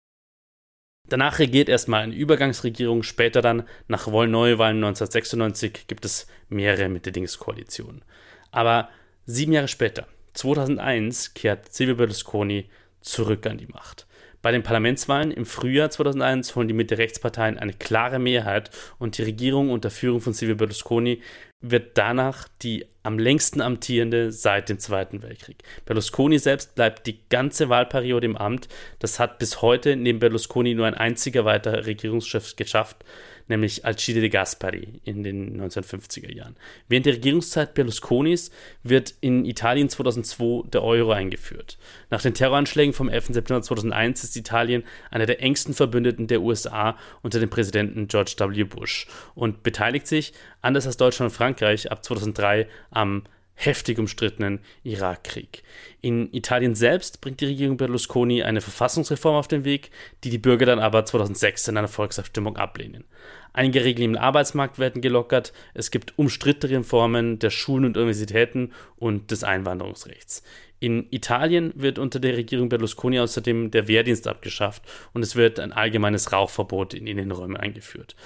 Danach 1.08 1.38
regiert 1.38 1.68
erstmal 1.68 2.02
eine 2.02 2.14
Übergangsregierung, 2.14 3.02
später 3.02 3.42
dann, 3.42 3.64
nach 3.88 4.06
Neuwahlen 4.06 4.78
1996, 4.78 5.86
gibt 5.86 6.04
es 6.04 6.26
mehrere 6.48 6.88
Mitte-Dings-Koalitionen. 6.88 8.02
Aber 8.50 8.88
sieben 9.26 9.52
Jahre 9.52 9.68
später, 9.68 10.06
2001 10.34 11.34
kehrt 11.34 11.72
Silvio 11.72 11.96
Berlusconi 11.96 12.66
zurück 13.00 13.46
an 13.46 13.58
die 13.58 13.66
Macht. 13.66 14.06
Bei 14.42 14.50
den 14.50 14.64
Parlamentswahlen 14.64 15.30
im 15.30 15.46
Frühjahr 15.46 15.90
2001 15.90 16.56
holen 16.56 16.66
die 16.66 16.74
Mitte-Rechtsparteien 16.74 17.58
eine 17.58 17.72
klare 17.72 18.18
Mehrheit 18.18 18.70
und 18.98 19.16
die 19.16 19.22
Regierung 19.22 19.70
unter 19.70 19.90
Führung 19.90 20.20
von 20.20 20.32
Silvio 20.32 20.56
Berlusconi 20.56 21.22
wird 21.60 21.96
danach 21.96 22.48
die 22.60 22.86
am 23.04 23.20
längsten 23.20 23.60
amtierende 23.60 24.32
seit 24.32 24.68
dem 24.68 24.80
Zweiten 24.80 25.22
Weltkrieg. 25.22 25.62
Berlusconi 25.86 26.40
selbst 26.40 26.74
bleibt 26.74 27.06
die 27.06 27.20
ganze 27.28 27.68
Wahlperiode 27.68 28.26
im 28.26 28.36
Amt. 28.36 28.68
Das 28.98 29.20
hat 29.20 29.38
bis 29.38 29.62
heute 29.62 29.94
neben 29.94 30.18
Berlusconi 30.18 30.74
nur 30.74 30.86
ein 30.86 30.94
einziger 30.94 31.44
weiterer 31.44 31.86
Regierungschef 31.86 32.56
geschafft, 32.56 33.04
nämlich 33.52 33.84
Alcide 33.84 34.20
de 34.20 34.28
Gaspari 34.28 35.00
in 35.04 35.22
den 35.22 35.60
1950er 35.60 36.34
Jahren. 36.34 36.56
Während 36.88 37.06
der 37.06 37.14
Regierungszeit 37.14 37.74
Berlusconis 37.74 38.50
wird 38.82 39.14
in 39.20 39.44
Italien 39.44 39.88
2002 39.88 40.68
der 40.70 40.82
Euro 40.82 41.12
eingeführt. 41.12 41.78
Nach 42.10 42.22
den 42.22 42.34
Terroranschlägen 42.34 42.94
vom 42.94 43.08
11. 43.08 43.26
September 43.28 43.62
2001 43.62 44.24
ist 44.24 44.36
Italien 44.36 44.84
einer 45.10 45.26
der 45.26 45.42
engsten 45.42 45.74
Verbündeten 45.74 46.26
der 46.26 46.42
USA 46.42 46.96
unter 47.22 47.38
dem 47.38 47.50
Präsidenten 47.50 48.08
George 48.08 48.34
W. 48.38 48.64
Bush 48.64 49.06
und 49.34 49.62
beteiligt 49.62 50.06
sich, 50.06 50.32
anders 50.62 50.86
als 50.86 50.96
Deutschland 50.96 51.30
und 51.30 51.36
Frankreich, 51.36 51.92
ab 51.92 52.04
2003 52.04 52.68
am 52.90 53.24
heftig 53.54 53.98
umstrittenen 53.98 54.60
Irakkrieg. 54.82 55.62
In 56.00 56.32
Italien 56.32 56.74
selbst 56.74 57.20
bringt 57.20 57.40
die 57.40 57.46
Regierung 57.46 57.76
Berlusconi 57.76 58.42
eine 58.42 58.60
Verfassungsreform 58.60 59.36
auf 59.36 59.48
den 59.48 59.64
Weg, 59.64 59.90
die 60.24 60.30
die 60.30 60.38
Bürger 60.38 60.66
dann 60.66 60.80
aber 60.80 61.04
2006 61.04 61.68
in 61.68 61.76
einer 61.76 61.88
Volksabstimmung 61.88 62.56
ablehnen. 62.56 63.04
Einige 63.52 63.84
Regeln 63.84 64.14
im 64.14 64.20
Arbeitsmarkt 64.20 64.78
werden 64.78 65.02
gelockert, 65.02 65.52
es 65.74 65.90
gibt 65.90 66.18
umstrittene 66.18 66.78
Reformen 66.78 67.38
der 67.38 67.50
Schulen 67.50 67.84
und 67.84 67.96
Universitäten 67.96 68.72
und 68.96 69.30
des 69.30 69.44
Einwanderungsrechts. 69.44 70.42
In 70.80 71.06
Italien 71.12 71.72
wird 71.76 72.00
unter 72.00 72.18
der 72.18 72.36
Regierung 72.36 72.68
Berlusconi 72.68 73.20
außerdem 73.20 73.70
der 73.70 73.86
Wehrdienst 73.86 74.26
abgeschafft 74.26 74.82
und 75.12 75.22
es 75.22 75.36
wird 75.36 75.60
ein 75.60 75.72
allgemeines 75.72 76.32
Rauchverbot 76.32 76.94
in 76.94 77.06
Innenräume 77.06 77.60
eingeführt. 77.60 78.16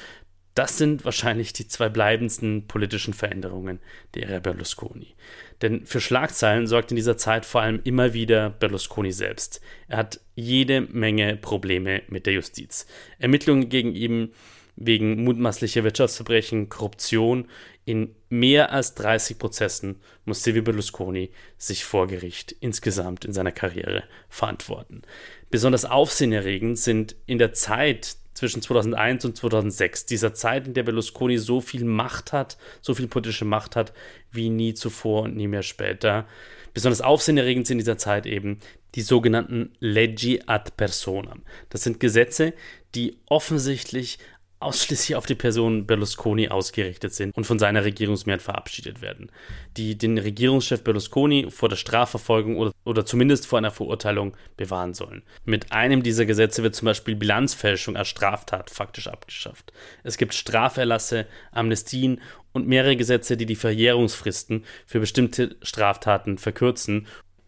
Das 0.56 0.78
sind 0.78 1.04
wahrscheinlich 1.04 1.52
die 1.52 1.68
zwei 1.68 1.90
bleibendsten 1.90 2.66
politischen 2.66 3.12
Veränderungen 3.12 3.78
der 4.14 4.26
Ära 4.26 4.38
Berlusconi. 4.38 5.14
Denn 5.60 5.84
für 5.84 6.00
Schlagzeilen 6.00 6.66
sorgt 6.66 6.90
in 6.90 6.96
dieser 6.96 7.18
Zeit 7.18 7.44
vor 7.44 7.60
allem 7.60 7.80
immer 7.84 8.14
wieder 8.14 8.48
Berlusconi 8.48 9.12
selbst. 9.12 9.60
Er 9.86 9.98
hat 9.98 10.18
jede 10.34 10.80
Menge 10.80 11.36
Probleme 11.36 12.02
mit 12.08 12.24
der 12.24 12.32
Justiz. 12.32 12.86
Ermittlungen 13.18 13.68
gegen 13.68 13.94
ihn 13.94 14.32
wegen 14.76 15.24
mutmaßlicher 15.24 15.84
Wirtschaftsverbrechen, 15.84 16.70
Korruption. 16.70 17.48
In 17.84 18.16
mehr 18.30 18.72
als 18.72 18.94
30 18.94 19.38
Prozessen 19.38 20.00
muss 20.24 20.42
Silvio 20.42 20.62
Berlusconi 20.62 21.32
sich 21.58 21.84
vor 21.84 22.06
Gericht 22.06 22.56
insgesamt 22.60 23.26
in 23.26 23.34
seiner 23.34 23.52
Karriere 23.52 24.04
verantworten. 24.30 25.02
Besonders 25.50 25.84
aufsehenerregend 25.84 26.78
sind 26.78 27.14
in 27.26 27.36
der 27.36 27.52
Zeit 27.52 28.16
zwischen 28.36 28.62
2001 28.62 29.24
und 29.24 29.36
2006, 29.36 30.06
dieser 30.06 30.34
Zeit, 30.34 30.66
in 30.66 30.74
der 30.74 30.82
Berlusconi 30.82 31.38
so 31.38 31.60
viel 31.60 31.84
Macht 31.84 32.32
hat, 32.32 32.58
so 32.82 32.94
viel 32.94 33.08
politische 33.08 33.44
Macht 33.44 33.76
hat, 33.76 33.92
wie 34.30 34.50
nie 34.50 34.74
zuvor 34.74 35.22
und 35.22 35.36
nie 35.36 35.48
mehr 35.48 35.62
später. 35.62 36.26
Besonders 36.74 37.00
aufsehenerregend 37.00 37.66
sind 37.66 37.76
in 37.76 37.84
dieser 37.84 37.98
Zeit 37.98 38.26
eben 38.26 38.60
die 38.94 39.02
sogenannten 39.02 39.72
Leggi 39.80 40.42
ad 40.46 40.72
personam. 40.76 41.42
Das 41.70 41.82
sind 41.82 42.00
Gesetze, 42.00 42.52
die 42.94 43.16
offensichtlich 43.26 44.18
ausschließlich 44.58 45.16
auf 45.16 45.26
die 45.26 45.34
Person 45.34 45.86
Berlusconi 45.86 46.48
ausgerichtet 46.48 47.12
sind 47.14 47.36
und 47.36 47.44
von 47.44 47.58
seiner 47.58 47.84
Regierungsmehrheit 47.84 48.42
verabschiedet 48.42 49.02
werden, 49.02 49.30
die 49.76 49.98
den 49.98 50.18
Regierungschef 50.18 50.82
Berlusconi 50.82 51.48
vor 51.50 51.68
der 51.68 51.76
Strafverfolgung 51.76 52.56
oder, 52.56 52.72
oder 52.84 53.04
zumindest 53.04 53.46
vor 53.46 53.58
einer 53.58 53.70
Verurteilung 53.70 54.36
bewahren 54.56 54.94
sollen. 54.94 55.22
Mit 55.44 55.72
einem 55.72 56.02
dieser 56.02 56.24
Gesetze 56.24 56.62
wird 56.62 56.74
zum 56.74 56.86
Beispiel 56.86 57.16
Bilanzfälschung 57.16 57.96
als 57.96 58.08
Straftat 58.08 58.70
faktisch 58.70 59.08
abgeschafft. 59.08 59.72
Es 60.04 60.16
gibt 60.16 60.32
Straferlasse, 60.34 61.26
Amnestien 61.52 62.20
und 62.52 62.66
mehrere 62.66 62.96
Gesetze, 62.96 63.36
die 63.36 63.44
die 63.44 63.56
Verjährungsfristen 63.56 64.64
für 64.86 65.00
bestimmte 65.00 65.56
Straftaten 65.60 66.38
verkürzen 66.38 67.06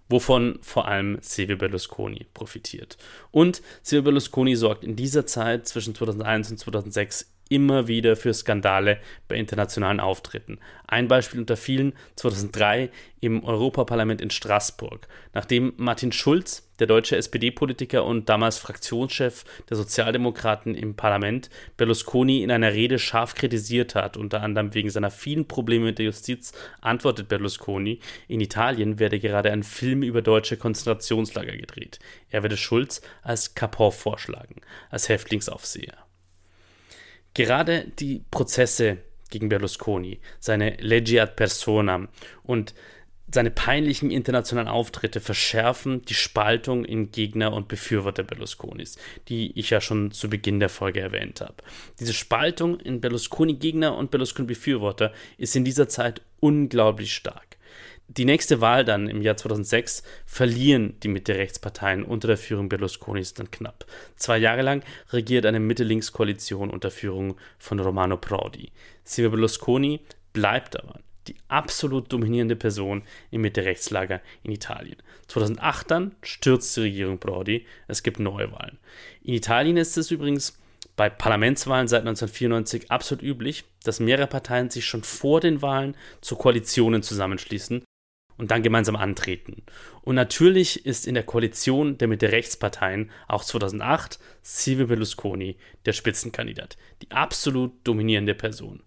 wovon 0.09 0.59
vor 0.63 0.89
allem 0.89 1.19
Silvio 1.21 1.57
Berlusconi 1.57 2.27
profitiert. 2.35 2.97
Und 3.31 3.63
Silvio 3.83 4.05
Berlusconi 4.05 4.57
sorgt 4.57 4.85
in 4.85 4.97
dieser 4.97 5.27
Zeit 5.27 5.69
zwischen 5.69 5.95
2001 5.95 6.51
und 6.51 6.59
2006 6.59 7.33
immer 7.49 7.89
wieder 7.89 8.17
für 8.17 8.35
Skandale 8.35 8.99
bei 9.27 9.37
internationalen 9.37 10.01
Auftritten. 10.01 10.59
Ein 10.87 11.09
Beispiel 11.09 11.41
unter 11.41 11.57
vielen 11.57 11.95
2003 12.17 12.91
im 13.21 13.43
Europaparlament 13.45 14.21
in 14.21 14.31
Straßburg, 14.31 15.09
nachdem 15.33 15.73
Martin 15.77 16.13
Schulz, 16.13 16.68
der 16.79 16.87
deutsche 16.87 17.17
SPD-Politiker 17.17 18.05
und 18.05 18.29
damals 18.29 18.59
Fraktionschef 18.59 19.45
der 19.69 19.77
Sozialdemokraten 19.77 20.75
im 20.75 20.95
Parlament, 20.95 21.51
Berlusconi 21.77 22.43
in 22.43 22.51
einer 22.51 22.73
Rede 22.73 22.99
scharf 22.99 23.35
kritisiert 23.35 23.95
hat, 23.95 24.17
unter 24.17 24.43
anderem 24.43 24.75
wegen 24.75 24.91
seiner 24.91 25.11
vielen 25.11 25.49
Probleme 25.49 25.87
mit 25.87 25.99
der 25.99 26.07
Justiz, 26.07 26.53
antwortet 26.81 27.29
Berlusconi, 27.29 28.01
in 28.29 28.41
Italien 28.41 28.99
werde 28.99 29.19
gerade 29.19 29.51
ein 29.51 29.63
Film 29.63 30.03
über 30.03 30.23
deutsche 30.23 30.57
Konzentrationslager 30.57 31.57
gedreht. 31.57 31.99
Er 32.31 32.43
werde 32.43 32.57
Schulz 32.57 33.03
als 33.23 33.55
Capor 33.55 33.93
vorschlagen, 33.93 34.61
als 34.91 35.09
Häftlingsaufseher. 35.09 35.95
Gerade 37.35 37.87
die 37.99 38.25
Prozesse 38.31 38.99
gegen 39.31 39.49
Berlusconi, 39.49 40.21
seine 40.41 40.77
Legge 40.81 41.23
ad 41.23 41.33
personam 41.37 42.09
und 42.43 42.75
seine 43.33 43.51
peinlichen 43.51 44.11
internationalen 44.11 44.69
Auftritte 44.69 45.21
verschärfen 45.21 46.03
die 46.03 46.15
Spaltung 46.15 46.85
in 46.85 47.11
Gegner 47.13 47.53
und 47.53 47.69
Befürworter 47.69 48.23
Berlusconis, 48.23 48.97
die 49.29 49.59
ich 49.59 49.71
ja 49.71 49.81
schon 49.81 50.11
zu 50.11 50.31
Beginn 50.31 50.61
der 50.61 50.69
Folge 50.69 51.01
erwähnt 51.01 51.41
habe. 51.41 51.57
Diese 52.01 52.15
Spaltung 52.15 52.81
in 52.81 53.01
Berlusconi-Gegner 53.01 53.97
und 53.97 54.11
Berlusconi-Befürworter 54.11 55.13
ist 55.37 55.57
in 55.57 55.65
dieser 55.65 55.89
Zeit 55.89 56.23
unglaublich 56.41 57.15
stark 57.15 57.59
die 58.09 58.25
nächste 58.25 58.63
Wahl 58.63 58.85
dann 58.85 59.09
im 59.09 59.21
Jahr 59.21 59.37
2006 59.37 60.03
verlieren 60.25 60.99
die 61.03 61.09
Mitte-Rechtsparteien 61.09 62.03
unter 62.03 62.29
der 62.29 62.39
Führung 62.39 62.71
Berlusconis 62.71 63.35
dann 63.35 63.51
knapp. 63.51 63.85
Zwei 64.17 64.39
Jahre 64.39 64.63
lang 64.63 64.83
regiert 65.11 65.45
eine 65.45 65.61
Mitte-Links-Koalition 65.61 66.71
unter 66.71 66.91
Führung 66.91 67.37
von 67.59 67.79
Romano 67.79 68.17
Prodi. 68.17 68.73
Silvio 69.05 69.33
Berlusconi 69.33 70.01
bleibt 70.33 70.79
aber 70.81 71.01
die 71.29 71.37
absolut 71.49 72.13
dominierende 72.13 72.57
Person 72.57 73.03
im 73.31 73.43
Mitte-Rechtslager 73.43 74.21
in 74.43 74.51
Italien. 74.51 74.97
2008 75.29 75.91
dann 75.91 76.15
stürzt 76.23 76.77
die 76.77 76.83
Regierung 76.83 77.19
Prodi, 77.19 77.67
es 77.87 78.03
gibt 78.03 78.19
Neuwahlen. 78.19 78.79
In 79.23 79.35
Italien 79.35 79.77
ist 79.77 79.97
es 79.97 80.11
übrigens 80.11 80.59
bei 80.97 81.09
Parlamentswahlen 81.09 81.87
seit 81.87 82.01
1994 82.01 82.91
absolut 82.91 83.23
üblich, 83.23 83.65
dass 83.85 84.01
mehrere 84.01 84.27
Parteien 84.27 84.71
sich 84.71 84.85
schon 84.85 85.05
vor 85.05 85.41
den 85.41 85.63
Wahlen 85.63 85.97
zu 86.21 86.35
Koalitionen 86.35 87.03
zusammenschließen 87.03 87.85
und 88.39 88.51
dann 88.51 88.63
gemeinsam 88.63 88.97
antreten. 88.97 89.63
Und 90.03 90.15
natürlich 90.15 90.87
ist 90.87 91.07
in 91.07 91.15
der 91.15 91.25
Koalition 91.25 91.99
der 91.99 92.09
Mitte-Rechtsparteien 92.09 93.11
auch 93.27 93.45
2008 93.45 94.19
Silvio 94.43 94.87
Berlusconi 94.87 95.57
der 95.85 95.93
Spitzenkandidat, 95.93 96.79
die 97.03 97.11
absolut 97.11 97.73
dominierende 97.85 98.35
Person. 98.35 98.83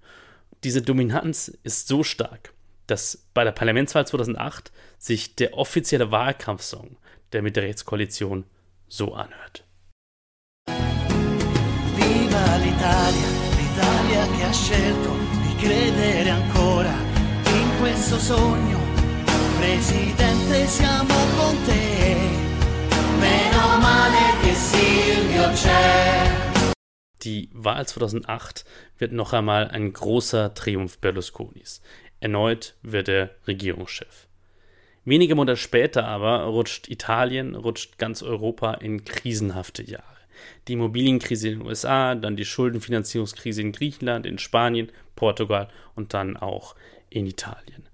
Diese 0.63 0.83
Dominanz 0.83 1.47
ist 1.63 1.87
so 1.87 2.03
stark, 2.03 2.53
dass 2.85 3.27
bei 3.33 3.43
der 3.43 3.51
Parlamentswahl 3.51 4.05
2008 4.05 4.71
sich 4.99 5.35
der 5.35 5.57
offizielle 5.57 6.11
Wahlkampfsong 6.11 6.97
der 7.31 7.41
Mitte-Rechts-Koalition 7.41 8.45
so 8.87 9.15
anhört. 9.15 9.65
Viva 10.67 12.57
l'Italia, 12.57 13.29
l'Italia 13.57 14.27
che 14.37 14.43
ha 14.43 14.53
scelto 14.53 15.09
di 15.41 15.65
credere 15.65 16.29
ancora 16.29 16.93
in 17.45 17.79
questo 17.79 18.19
sogno. 18.19 18.79
Presidente, 19.57 20.67
siamo 20.67 21.15
con 21.37 21.57
te. 21.65 22.15
Meno 23.19 23.77
male 23.79 24.37
che 24.43 24.53
Silvio 24.53 25.49
c'è. 25.53 26.40
Die 27.23 27.49
Wahl 27.53 27.87
2008 27.87 28.65
wird 28.97 29.11
noch 29.11 29.33
einmal 29.33 29.67
ein 29.67 29.93
großer 29.93 30.53
Triumph 30.53 30.97
Berlusconis. 30.97 31.81
Erneut 32.19 32.75
wird 32.81 33.09
er 33.09 33.31
Regierungschef. 33.47 34.27
Wenige 35.05 35.35
Monate 35.35 35.57
später 35.57 36.05
aber 36.05 36.43
rutscht 36.43 36.87
Italien, 36.89 37.55
rutscht 37.55 37.97
ganz 37.97 38.21
Europa 38.23 38.75
in 38.75 39.03
krisenhafte 39.03 39.83
Jahre. 39.83 40.05
Die 40.67 40.73
Immobilienkrise 40.73 41.49
in 41.49 41.59
den 41.59 41.67
USA, 41.67 42.15
dann 42.15 42.35
die 42.35 42.45
Schuldenfinanzierungskrise 42.45 43.61
in 43.61 43.71
Griechenland, 43.71 44.25
in 44.25 44.39
Spanien, 44.39 44.91
Portugal 45.15 45.69
und 45.95 46.13
dann 46.13 46.37
auch 46.37 46.75
in 47.09 47.27
Italien. 47.27 47.87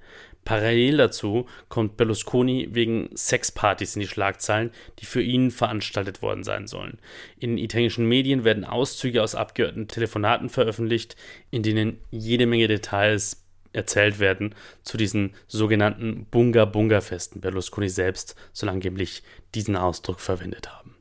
Parallel 0.47 0.95
dazu 0.95 1.45
kommt 1.67 1.97
Berlusconi 1.97 2.69
wegen 2.71 3.09
Sexpartys 3.13 3.97
in 3.97 3.99
die 3.99 4.07
Schlagzeilen, 4.07 4.71
die 4.99 5.05
für 5.05 5.21
ihn 5.21 5.51
veranstaltet 5.51 6.21
worden 6.21 6.45
sein 6.45 6.67
sollen. 6.67 6.99
In 7.37 7.57
italienischen 7.57 8.07
Medien 8.07 8.45
werden 8.45 8.63
Auszüge 8.63 9.21
aus 9.21 9.35
abgehörten 9.35 9.89
Telefonaten 9.89 10.47
veröffentlicht, 10.47 11.17
in 11.51 11.63
denen 11.63 11.99
jede 12.11 12.45
Menge 12.45 12.69
Details 12.69 13.43
erzählt 13.73 14.19
werden 14.19 14.55
zu 14.83 14.95
diesen 14.95 15.33
sogenannten 15.47 16.27
Bunga-Bunga-Festen. 16.31 17.41
Berlusconi 17.41 17.89
selbst 17.89 18.37
soll 18.53 18.69
angeblich 18.69 19.23
diesen 19.53 19.75
Ausdruck 19.75 20.21
verwendet 20.21 20.71
haben. 20.71 20.95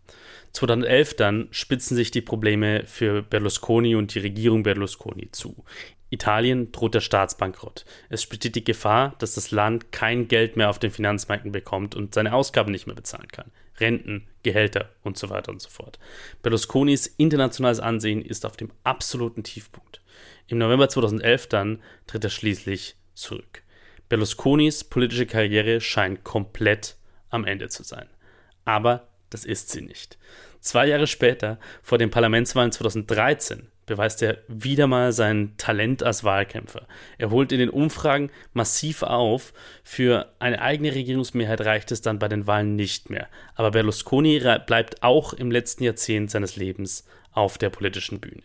2011 0.54 1.14
dann 1.14 1.48
spitzen 1.52 1.96
sich 1.96 2.10
die 2.10 2.22
Probleme 2.22 2.82
für 2.86 3.22
Berlusconi 3.22 3.94
und 3.94 4.12
die 4.14 4.20
Regierung 4.20 4.64
Berlusconi 4.64 5.30
zu. 5.30 5.64
Italien 6.16 6.72
droht 6.72 6.94
der 6.94 7.00
Staatsbankrott. 7.00 7.84
Es 8.08 8.26
besteht 8.26 8.56
die 8.56 8.64
Gefahr, 8.64 9.14
dass 9.18 9.34
das 9.34 9.50
Land 9.50 9.92
kein 9.92 10.28
Geld 10.28 10.56
mehr 10.56 10.70
auf 10.70 10.78
den 10.78 10.90
Finanzmärkten 10.90 11.52
bekommt 11.52 11.94
und 11.94 12.14
seine 12.14 12.32
Ausgaben 12.32 12.72
nicht 12.72 12.86
mehr 12.86 12.96
bezahlen 12.96 13.28
kann. 13.28 13.52
Renten, 13.78 14.26
Gehälter 14.42 14.88
und 15.02 15.18
so 15.18 15.28
weiter 15.28 15.52
und 15.52 15.60
so 15.60 15.68
fort. 15.68 15.98
Berlusconis 16.42 17.06
internationales 17.06 17.80
Ansehen 17.80 18.22
ist 18.22 18.46
auf 18.46 18.56
dem 18.56 18.72
absoluten 18.82 19.44
Tiefpunkt. 19.44 20.00
Im 20.48 20.56
November 20.56 20.88
2011 20.88 21.48
dann 21.48 21.82
tritt 22.06 22.24
er 22.24 22.30
schließlich 22.30 22.96
zurück. 23.12 23.62
Berlusconis 24.08 24.84
politische 24.84 25.26
Karriere 25.26 25.82
scheint 25.82 26.24
komplett 26.24 26.96
am 27.28 27.44
Ende 27.44 27.68
zu 27.68 27.82
sein. 27.82 28.08
Aber 28.64 29.08
das 29.28 29.44
ist 29.44 29.68
sie 29.68 29.82
nicht. 29.82 30.16
Zwei 30.60 30.86
Jahre 30.86 31.06
später, 31.06 31.58
vor 31.82 31.98
den 31.98 32.10
Parlamentswahlen 32.10 32.72
2013, 32.72 33.68
beweist 33.86 34.20
er 34.20 34.38
wieder 34.48 34.86
mal 34.86 35.12
sein 35.12 35.54
Talent 35.56 36.02
als 36.02 36.24
Wahlkämpfer. 36.24 36.86
Er 37.18 37.30
holt 37.30 37.52
in 37.52 37.60
den 37.60 37.70
Umfragen 37.70 38.30
massiv 38.52 39.02
auf. 39.02 39.52
Für 39.84 40.32
eine 40.40 40.60
eigene 40.60 40.94
Regierungsmehrheit 40.94 41.60
reicht 41.62 41.92
es 41.92 42.02
dann 42.02 42.18
bei 42.18 42.28
den 42.28 42.46
Wahlen 42.46 42.76
nicht 42.76 43.08
mehr. 43.10 43.28
Aber 43.54 43.70
Berlusconi 43.70 44.42
bleibt 44.66 45.02
auch 45.02 45.32
im 45.32 45.50
letzten 45.50 45.84
Jahrzehnt 45.84 46.30
seines 46.30 46.56
Lebens 46.56 47.06
auf 47.32 47.58
der 47.58 47.70
politischen 47.70 48.20
Bühne. 48.20 48.42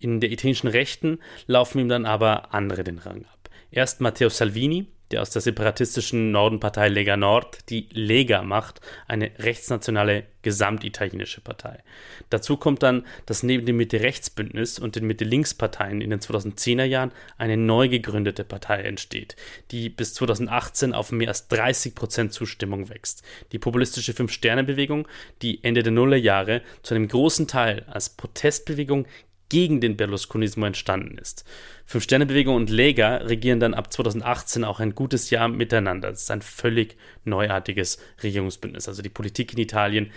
In 0.00 0.20
der 0.20 0.32
italienischen 0.32 0.68
Rechten 0.68 1.18
laufen 1.46 1.78
ihm 1.78 1.88
dann 1.88 2.04
aber 2.04 2.52
andere 2.52 2.84
den 2.84 2.98
Rang 2.98 3.24
ab. 3.24 3.48
Erst 3.70 4.00
Matteo 4.00 4.28
Salvini, 4.28 4.86
der 5.14 5.22
aus 5.22 5.30
der 5.30 5.42
separatistischen 5.42 6.32
Nordenpartei 6.32 6.88
Lega 6.88 7.16
Nord 7.16 7.70
die 7.70 7.88
Lega 7.92 8.42
macht, 8.42 8.80
eine 9.06 9.30
rechtsnationale 9.38 10.24
gesamtitalienische 10.42 11.40
Partei. 11.40 11.84
Dazu 12.30 12.56
kommt 12.56 12.82
dann, 12.82 13.06
dass 13.24 13.44
neben 13.44 13.64
dem 13.64 13.76
Mitte-Rechts-Bündnis 13.76 14.80
und 14.80 14.96
den 14.96 15.06
Mitte-Links-Parteien 15.06 16.00
in 16.00 16.10
den 16.10 16.18
2010er 16.18 16.82
Jahren 16.82 17.12
eine 17.38 17.56
neu 17.56 17.88
gegründete 17.88 18.42
Partei 18.42 18.82
entsteht, 18.82 19.36
die 19.70 19.88
bis 19.88 20.14
2018 20.14 20.92
auf 20.92 21.12
mehr 21.12 21.28
als 21.28 21.46
30 21.46 21.94
Prozent 21.94 22.32
Zustimmung 22.32 22.88
wächst. 22.88 23.22
Die 23.52 23.60
populistische 23.60 24.14
Fünf-Sterne-Bewegung, 24.14 25.06
die 25.42 25.62
Ende 25.62 25.84
der 25.84 25.92
Nullerjahre 25.92 26.62
zu 26.82 26.94
einem 26.94 27.06
großen 27.06 27.46
Teil 27.46 27.84
als 27.86 28.10
Protestbewegung 28.10 29.06
gegen 29.48 29.80
den 29.80 29.96
Berlusconismo 29.96 30.66
entstanden 30.66 31.18
ist. 31.18 31.44
Fünf-Sterne-Bewegung 31.86 32.56
und 32.56 32.70
Lega 32.70 33.16
regieren 33.16 33.60
dann 33.60 33.74
ab 33.74 33.92
2018 33.92 34.64
auch 34.64 34.80
ein 34.80 34.94
gutes 34.94 35.30
Jahr 35.30 35.48
miteinander. 35.48 36.10
Das 36.10 36.22
ist 36.22 36.30
ein 36.30 36.42
völlig 36.42 36.96
neuartiges 37.24 37.98
Regierungsbündnis. 38.22 38.88
Also 38.88 39.02
die 39.02 39.08
Politik 39.08 39.52
in 39.52 39.58
Italien 39.60 40.10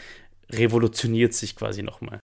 revolutioniert 0.50 1.34
sich 1.34 1.56
quasi 1.56 1.84
nochmal. 1.84 2.20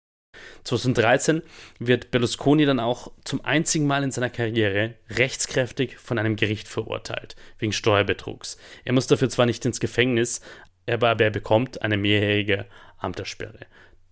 2013 0.64 1.42
wird 1.78 2.11
Berlusconi 2.11 2.64
dann 2.64 2.80
auch 2.80 3.12
zum 3.24 3.44
einzigen 3.44 3.86
Mal 3.86 4.05
in 4.05 4.11
seiner 4.11 4.30
Karriere 4.30 4.94
rechtskräftig 5.11 5.98
von 5.98 6.18
einem 6.18 6.36
Gericht 6.36 6.68
verurteilt, 6.68 7.36
wegen 7.59 7.72
Steuerbetrugs. 7.72 8.57
Er 8.84 8.92
muss 8.92 9.07
dafür 9.07 9.28
zwar 9.28 9.46
nicht 9.46 9.64
ins 9.64 9.80
Gefängnis, 9.80 10.40
aber 10.88 11.18
er 11.20 11.30
bekommt 11.30 11.82
eine 11.82 11.96
mehrjährige 11.96 12.66
Amtssperre. 12.98 13.66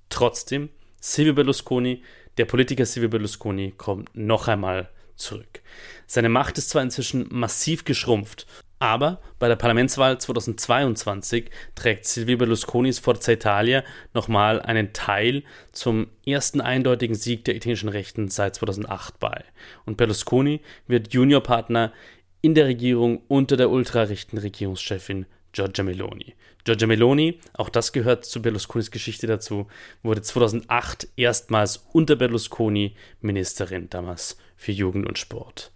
Trotzdem, 0.08 0.70
Silvio 1.00 1.34
Berlusconi 1.34 2.02
der 2.36 2.44
Politiker 2.44 2.86
Silvio 2.86 3.10
Berlusconi 3.10 3.72
kommt 3.76 4.10
noch 4.14 4.48
einmal 4.48 4.88
zurück. 5.16 5.62
Seine 6.06 6.28
Macht 6.28 6.58
ist 6.58 6.70
zwar 6.70 6.82
inzwischen 6.82 7.26
massiv 7.30 7.84
geschrumpft, 7.84 8.46
aber 8.78 9.20
bei 9.38 9.46
der 9.46 9.56
Parlamentswahl 9.56 10.18
2022 10.18 11.50
trägt 11.74 12.06
Silvio 12.06 12.38
Berlusconis 12.38 12.98
Forza 12.98 13.32
Italia 13.32 13.84
nochmal 14.14 14.62
einen 14.62 14.94
Teil 14.94 15.44
zum 15.70 16.08
ersten 16.26 16.62
eindeutigen 16.62 17.14
Sieg 17.14 17.44
der 17.44 17.56
italienischen 17.56 17.90
Rechten 17.90 18.28
seit 18.28 18.54
2008 18.54 19.20
bei. 19.20 19.44
Und 19.84 19.98
Berlusconi 19.98 20.62
wird 20.86 21.12
Juniorpartner 21.12 21.92
in 22.40 22.54
der 22.54 22.64
Regierung 22.64 23.20
unter 23.28 23.58
der 23.58 23.68
ultrarechten 23.70 24.38
Regierungschefin 24.38 25.26
Giorgia 25.52 25.84
Meloni. 25.84 26.34
Giorgia 26.64 26.86
Meloni, 26.86 27.40
auch 27.54 27.68
das 27.68 27.92
gehört 27.92 28.24
zu 28.24 28.42
Berlusconis 28.42 28.90
Geschichte 28.90 29.26
dazu, 29.26 29.66
wurde 30.02 30.22
2008 30.22 31.08
erstmals 31.16 31.84
unter 31.92 32.16
Berlusconi 32.16 32.94
Ministerin, 33.20 33.88
damals 33.90 34.36
für 34.56 34.72
Jugend 34.72 35.06
und 35.06 35.18
Sport. 35.18 35.72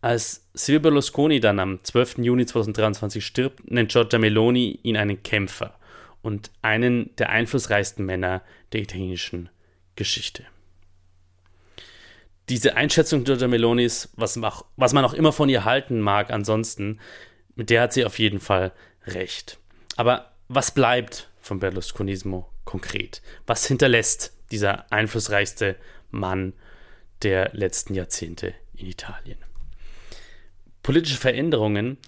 Als 0.00 0.48
Silvio 0.54 0.80
Berlusconi 0.80 1.40
dann 1.40 1.58
am 1.58 1.82
12. 1.82 2.18
Juni 2.18 2.46
2023 2.46 3.24
stirbt, 3.24 3.70
nennt 3.70 3.90
Giorgia 3.90 4.18
Meloni 4.18 4.78
ihn 4.82 4.96
einen 4.96 5.22
Kämpfer 5.22 5.78
und 6.22 6.50
einen 6.62 7.14
der 7.16 7.30
einflussreichsten 7.30 8.04
Männer 8.04 8.42
der 8.72 8.82
italienischen 8.82 9.48
Geschichte. 9.96 10.44
Diese 12.48 12.76
Einschätzung 12.76 13.24
Giorgia 13.24 13.48
Melonis, 13.48 14.10
was, 14.16 14.40
was 14.40 14.92
man 14.92 15.04
auch 15.04 15.12
immer 15.12 15.32
von 15.32 15.48
ihr 15.48 15.64
halten 15.64 16.00
mag, 16.00 16.30
ansonsten, 16.30 16.98
mit 17.56 17.68
der 17.70 17.82
hat 17.82 17.92
sie 17.92 18.04
auf 18.04 18.18
jeden 18.18 18.40
Fall 18.40 18.72
recht. 19.14 19.58
Aber 19.96 20.32
was 20.48 20.72
bleibt 20.72 21.28
vom 21.40 21.60
Berlusconismo 21.60 22.48
konkret? 22.64 23.22
Was 23.46 23.66
hinterlässt 23.66 24.32
dieser 24.50 24.90
einflussreichste 24.92 25.76
Mann 26.10 26.52
der 27.22 27.50
letzten 27.52 27.94
Jahrzehnte 27.94 28.54
in 28.74 28.86
Italien? 28.86 29.38
Politische 30.82 31.18
Veränderungen 31.18 31.98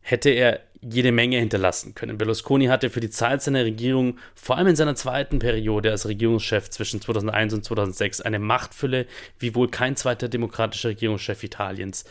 hätte 0.00 0.30
er 0.30 0.60
jede 0.82 1.12
Menge 1.12 1.38
hinterlassen 1.38 1.94
können. 1.94 2.16
Berlusconi 2.16 2.66
hatte 2.66 2.88
für 2.88 3.00
die 3.00 3.10
Zeit 3.10 3.42
seiner 3.42 3.64
Regierung, 3.64 4.18
vor 4.34 4.56
allem 4.56 4.68
in 4.68 4.76
seiner 4.76 4.94
zweiten 4.94 5.38
Periode 5.38 5.90
als 5.90 6.08
Regierungschef 6.08 6.70
zwischen 6.70 7.02
2001 7.02 7.52
und 7.52 7.64
2006, 7.64 8.22
eine 8.22 8.38
Machtfülle 8.38 9.06
wie 9.38 9.54
wohl 9.54 9.68
kein 9.68 9.96
zweiter 9.96 10.28
demokratischer 10.28 10.90
Regierungschef 10.90 11.42
Italiens 11.42 12.04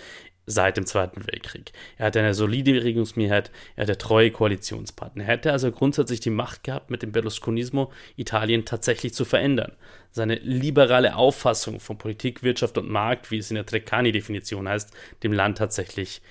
seit 0.46 0.78
dem 0.78 0.86
Zweiten 0.86 1.28
Weltkrieg. 1.28 1.72
Er 1.98 2.08
hatte 2.08 2.20
eine 2.20 2.34
solide 2.34 2.84
Regierungsmehrheit, 2.84 3.52
er 3.76 3.84
hatte 3.84 3.98
treue 3.98 4.32
Koalitionspartner. 4.32 5.24
Er 5.24 5.30
hätte 5.30 5.52
also 5.52 5.72
grundsätzlich 5.72 6.20
die 6.20 6.32
Macht 6.32 6.64
gehabt, 6.64 6.90
mit 6.90 7.04
dem 7.04 7.12
Berlusconismo 7.12 7.92
Italien 8.16 8.66
tatsächlich 8.66 9.14
zu 9.14 9.26
verändern. 9.26 9.74
Seine 10.12 10.36
liberale 10.36 11.16
Auffassung 11.16 11.80
von 11.80 11.98
Politik, 11.98 12.42
Wirtschaft 12.42 12.78
und 12.78 12.90
Markt, 12.90 13.30
wie 13.30 13.38
es 13.38 13.52
in 13.52 13.56
der 13.56 13.66
Treccani-Definition 13.66 14.68
heißt, 14.68 14.92
dem 15.24 15.34
Land 15.34 15.60
tatsächlich 15.60 16.22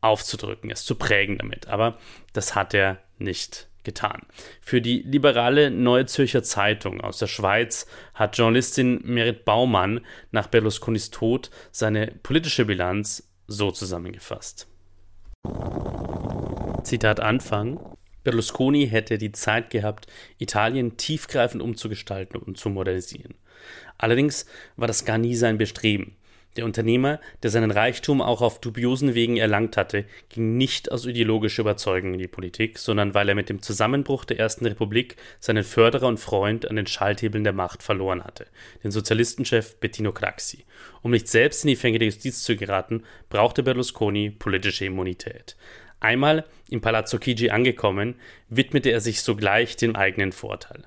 aufzudrücken, 0.00 0.70
es 0.70 0.84
zu 0.84 0.96
prägen 0.96 1.38
damit. 1.38 1.68
Aber 1.68 1.98
das 2.32 2.54
hat 2.54 2.74
er 2.74 2.98
nicht 3.18 3.67
getan. 3.88 4.20
Für 4.60 4.82
die 4.82 5.00
liberale 5.00 5.70
Neue 5.70 6.04
Zürcher 6.04 6.42
Zeitung 6.42 7.00
aus 7.00 7.18
der 7.18 7.26
Schweiz 7.26 7.86
hat 8.12 8.36
Journalistin 8.36 9.00
Merit 9.02 9.46
Baumann 9.46 10.02
nach 10.30 10.46
Berlusconis 10.46 11.10
Tod 11.10 11.50
seine 11.72 12.08
politische 12.22 12.66
Bilanz 12.66 13.32
so 13.46 13.70
zusammengefasst. 13.70 14.68
Zitat 16.82 17.20
Anfang. 17.20 17.80
Berlusconi 18.24 18.86
hätte 18.88 19.16
die 19.16 19.32
Zeit 19.32 19.70
gehabt, 19.70 20.06
Italien 20.36 20.98
tiefgreifend 20.98 21.62
umzugestalten 21.62 22.38
und 22.38 22.58
zu 22.58 22.68
modernisieren. 22.68 23.36
Allerdings 23.96 24.44
war 24.76 24.86
das 24.86 25.06
gar 25.06 25.16
nie 25.16 25.34
sein 25.34 25.56
Bestreben. 25.56 26.16
Der 26.56 26.64
Unternehmer, 26.64 27.20
der 27.42 27.50
seinen 27.50 27.70
Reichtum 27.70 28.20
auch 28.20 28.40
auf 28.40 28.60
dubiosen 28.60 29.14
Wegen 29.14 29.36
erlangt 29.36 29.76
hatte, 29.76 30.06
ging 30.28 30.56
nicht 30.56 30.90
aus 30.90 31.06
ideologischer 31.06 31.62
Überzeugung 31.62 32.14
in 32.14 32.18
die 32.18 32.26
Politik, 32.26 32.78
sondern 32.78 33.14
weil 33.14 33.28
er 33.28 33.34
mit 33.34 33.48
dem 33.48 33.62
Zusammenbruch 33.62 34.24
der 34.24 34.40
Ersten 34.40 34.66
Republik 34.66 35.16
seinen 35.38 35.62
Förderer 35.62 36.08
und 36.08 36.18
Freund 36.18 36.68
an 36.68 36.76
den 36.76 36.86
Schalthebeln 36.86 37.44
der 37.44 37.52
Macht 37.52 37.82
verloren 37.82 38.24
hatte, 38.24 38.46
den 38.82 38.90
Sozialistenchef 38.90 39.76
Bettino 39.76 40.12
Craxi. 40.12 40.64
Um 41.02 41.12
nicht 41.12 41.28
selbst 41.28 41.64
in 41.64 41.68
die 41.68 41.76
Fänge 41.76 41.98
der 41.98 42.06
Justiz 42.06 42.42
zu 42.42 42.56
geraten, 42.56 43.04
brauchte 43.28 43.62
Berlusconi 43.62 44.30
politische 44.30 44.86
Immunität. 44.86 45.56
Einmal 46.00 46.44
im 46.70 46.80
Palazzo 46.80 47.18
Chigi 47.18 47.50
angekommen, 47.50 48.16
widmete 48.48 48.90
er 48.90 49.00
sich 49.00 49.22
sogleich 49.22 49.76
dem 49.76 49.96
eigenen 49.96 50.32
Vorteil. 50.32 50.86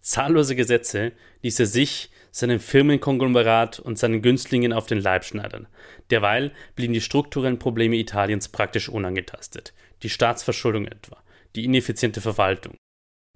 Zahllose 0.00 0.54
Gesetze 0.54 1.12
ließ 1.42 1.60
er 1.60 1.66
sich, 1.66 2.10
seinem 2.34 2.58
Firmenkonglomerat 2.58 3.78
und 3.78 3.96
seinen 3.96 4.20
Günstlingen 4.20 4.72
auf 4.72 4.86
den 4.86 4.98
Leib 4.98 5.24
schneidern. 5.24 5.68
Derweil 6.10 6.50
blieben 6.74 6.92
die 6.92 7.00
strukturellen 7.00 7.60
Probleme 7.60 7.94
Italiens 7.94 8.48
praktisch 8.48 8.88
unangetastet. 8.88 9.72
Die 10.02 10.08
Staatsverschuldung 10.08 10.86
etwa, 10.88 11.22
die 11.54 11.64
ineffiziente 11.64 12.20
Verwaltung, 12.20 12.74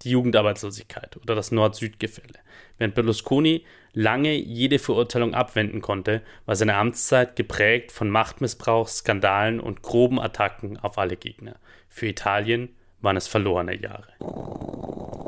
die 0.02 0.10
Jugendarbeitslosigkeit 0.10 1.16
oder 1.16 1.36
das 1.36 1.52
Nord-Süd-Gefälle. 1.52 2.40
Während 2.76 2.96
Berlusconi 2.96 3.64
lange 3.92 4.34
jede 4.34 4.80
Verurteilung 4.80 5.32
abwenden 5.32 5.80
konnte, 5.80 6.22
war 6.44 6.56
seine 6.56 6.74
Amtszeit 6.74 7.36
geprägt 7.36 7.92
von 7.92 8.10
Machtmissbrauch, 8.10 8.88
Skandalen 8.88 9.60
und 9.60 9.82
groben 9.82 10.18
Attacken 10.18 10.76
auf 10.76 10.98
alle 10.98 11.16
Gegner. 11.16 11.54
Für 11.88 12.08
Italien 12.08 12.70
waren 13.00 13.16
es 13.16 13.28
verlorene 13.28 13.80
Jahre. 13.80 14.08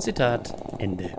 Zitat 0.01 0.53
Ende. 0.81 1.15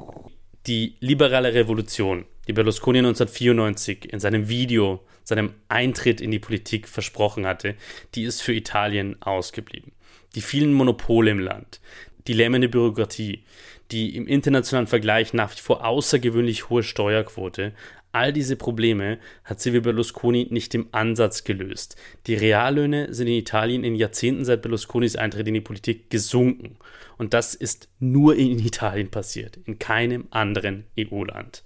Die 0.67 0.95
liberale 0.99 1.55
Revolution, 1.55 2.25
die 2.47 2.53
Berlusconi 2.53 2.99
1994 2.99 4.13
in 4.13 4.19
seinem 4.19 4.47
Video, 4.47 4.99
seinem 5.23 5.55
Eintritt 5.69 6.21
in 6.21 6.29
die 6.29 6.37
Politik 6.37 6.87
versprochen 6.87 7.47
hatte, 7.47 7.73
die 8.13 8.23
ist 8.23 8.43
für 8.43 8.53
Italien 8.53 9.19
ausgeblieben. 9.23 9.91
Die 10.35 10.41
vielen 10.41 10.73
Monopole 10.73 11.31
im 11.31 11.39
Land, 11.39 11.81
die 12.27 12.33
lähmende 12.33 12.69
Bürokratie, 12.69 13.43
die 13.89 14.15
im 14.15 14.27
internationalen 14.27 14.85
Vergleich 14.85 15.33
nach 15.33 15.51
wie 15.51 15.61
vor 15.61 15.83
außergewöhnlich 15.83 16.69
hohe 16.69 16.83
Steuerquote, 16.83 17.73
all 18.11 18.31
diese 18.31 18.55
Probleme 18.55 19.17
hat 19.43 19.61
Silvio 19.61 19.81
Berlusconi 19.81 20.47
nicht 20.49 20.75
im 20.75 20.89
Ansatz 20.91 21.43
gelöst. 21.43 21.95
Die 22.27 22.35
Reallöhne 22.35 23.13
sind 23.13 23.27
in 23.27 23.33
Italien 23.33 23.83
in 23.83 23.95
Jahrzehnten 23.95 24.45
seit 24.45 24.61
Berlusconis 24.61 25.15
Eintritt 25.15 25.47
in 25.47 25.55
die 25.55 25.61
Politik 25.61 26.09
gesunken. 26.09 26.77
Und 27.21 27.35
das 27.35 27.53
ist 27.53 27.87
nur 27.99 28.35
in 28.35 28.57
Italien 28.65 29.11
passiert, 29.11 29.59
in 29.65 29.77
keinem 29.77 30.27
anderen 30.31 30.85
EU-Land. 30.99 31.63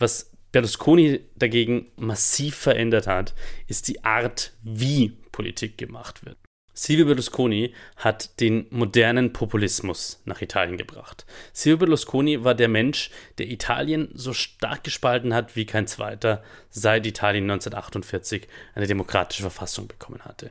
Was 0.00 0.32
Berlusconi 0.50 1.20
dagegen 1.36 1.92
massiv 1.94 2.56
verändert 2.56 3.06
hat, 3.06 3.36
ist 3.68 3.86
die 3.86 4.02
Art, 4.02 4.52
wie 4.64 5.10
Politik 5.30 5.78
gemacht 5.78 6.26
wird. 6.26 6.38
Silvio 6.74 7.04
Berlusconi 7.04 7.72
hat 7.96 8.40
den 8.40 8.66
modernen 8.70 9.32
Populismus 9.32 10.22
nach 10.24 10.40
Italien 10.40 10.76
gebracht. 10.76 11.24
Silvio 11.52 11.78
Berlusconi 11.78 12.42
war 12.42 12.54
der 12.54 12.68
Mensch, 12.68 13.10
der 13.38 13.48
Italien 13.48 14.08
so 14.14 14.32
stark 14.32 14.82
gespalten 14.82 15.34
hat 15.34 15.54
wie 15.54 15.66
kein 15.66 15.86
zweiter, 15.86 16.42
seit 16.70 17.06
Italien 17.06 17.44
1948 17.44 18.48
eine 18.74 18.88
demokratische 18.88 19.42
Verfassung 19.42 19.86
bekommen 19.86 20.20
hatte. 20.24 20.50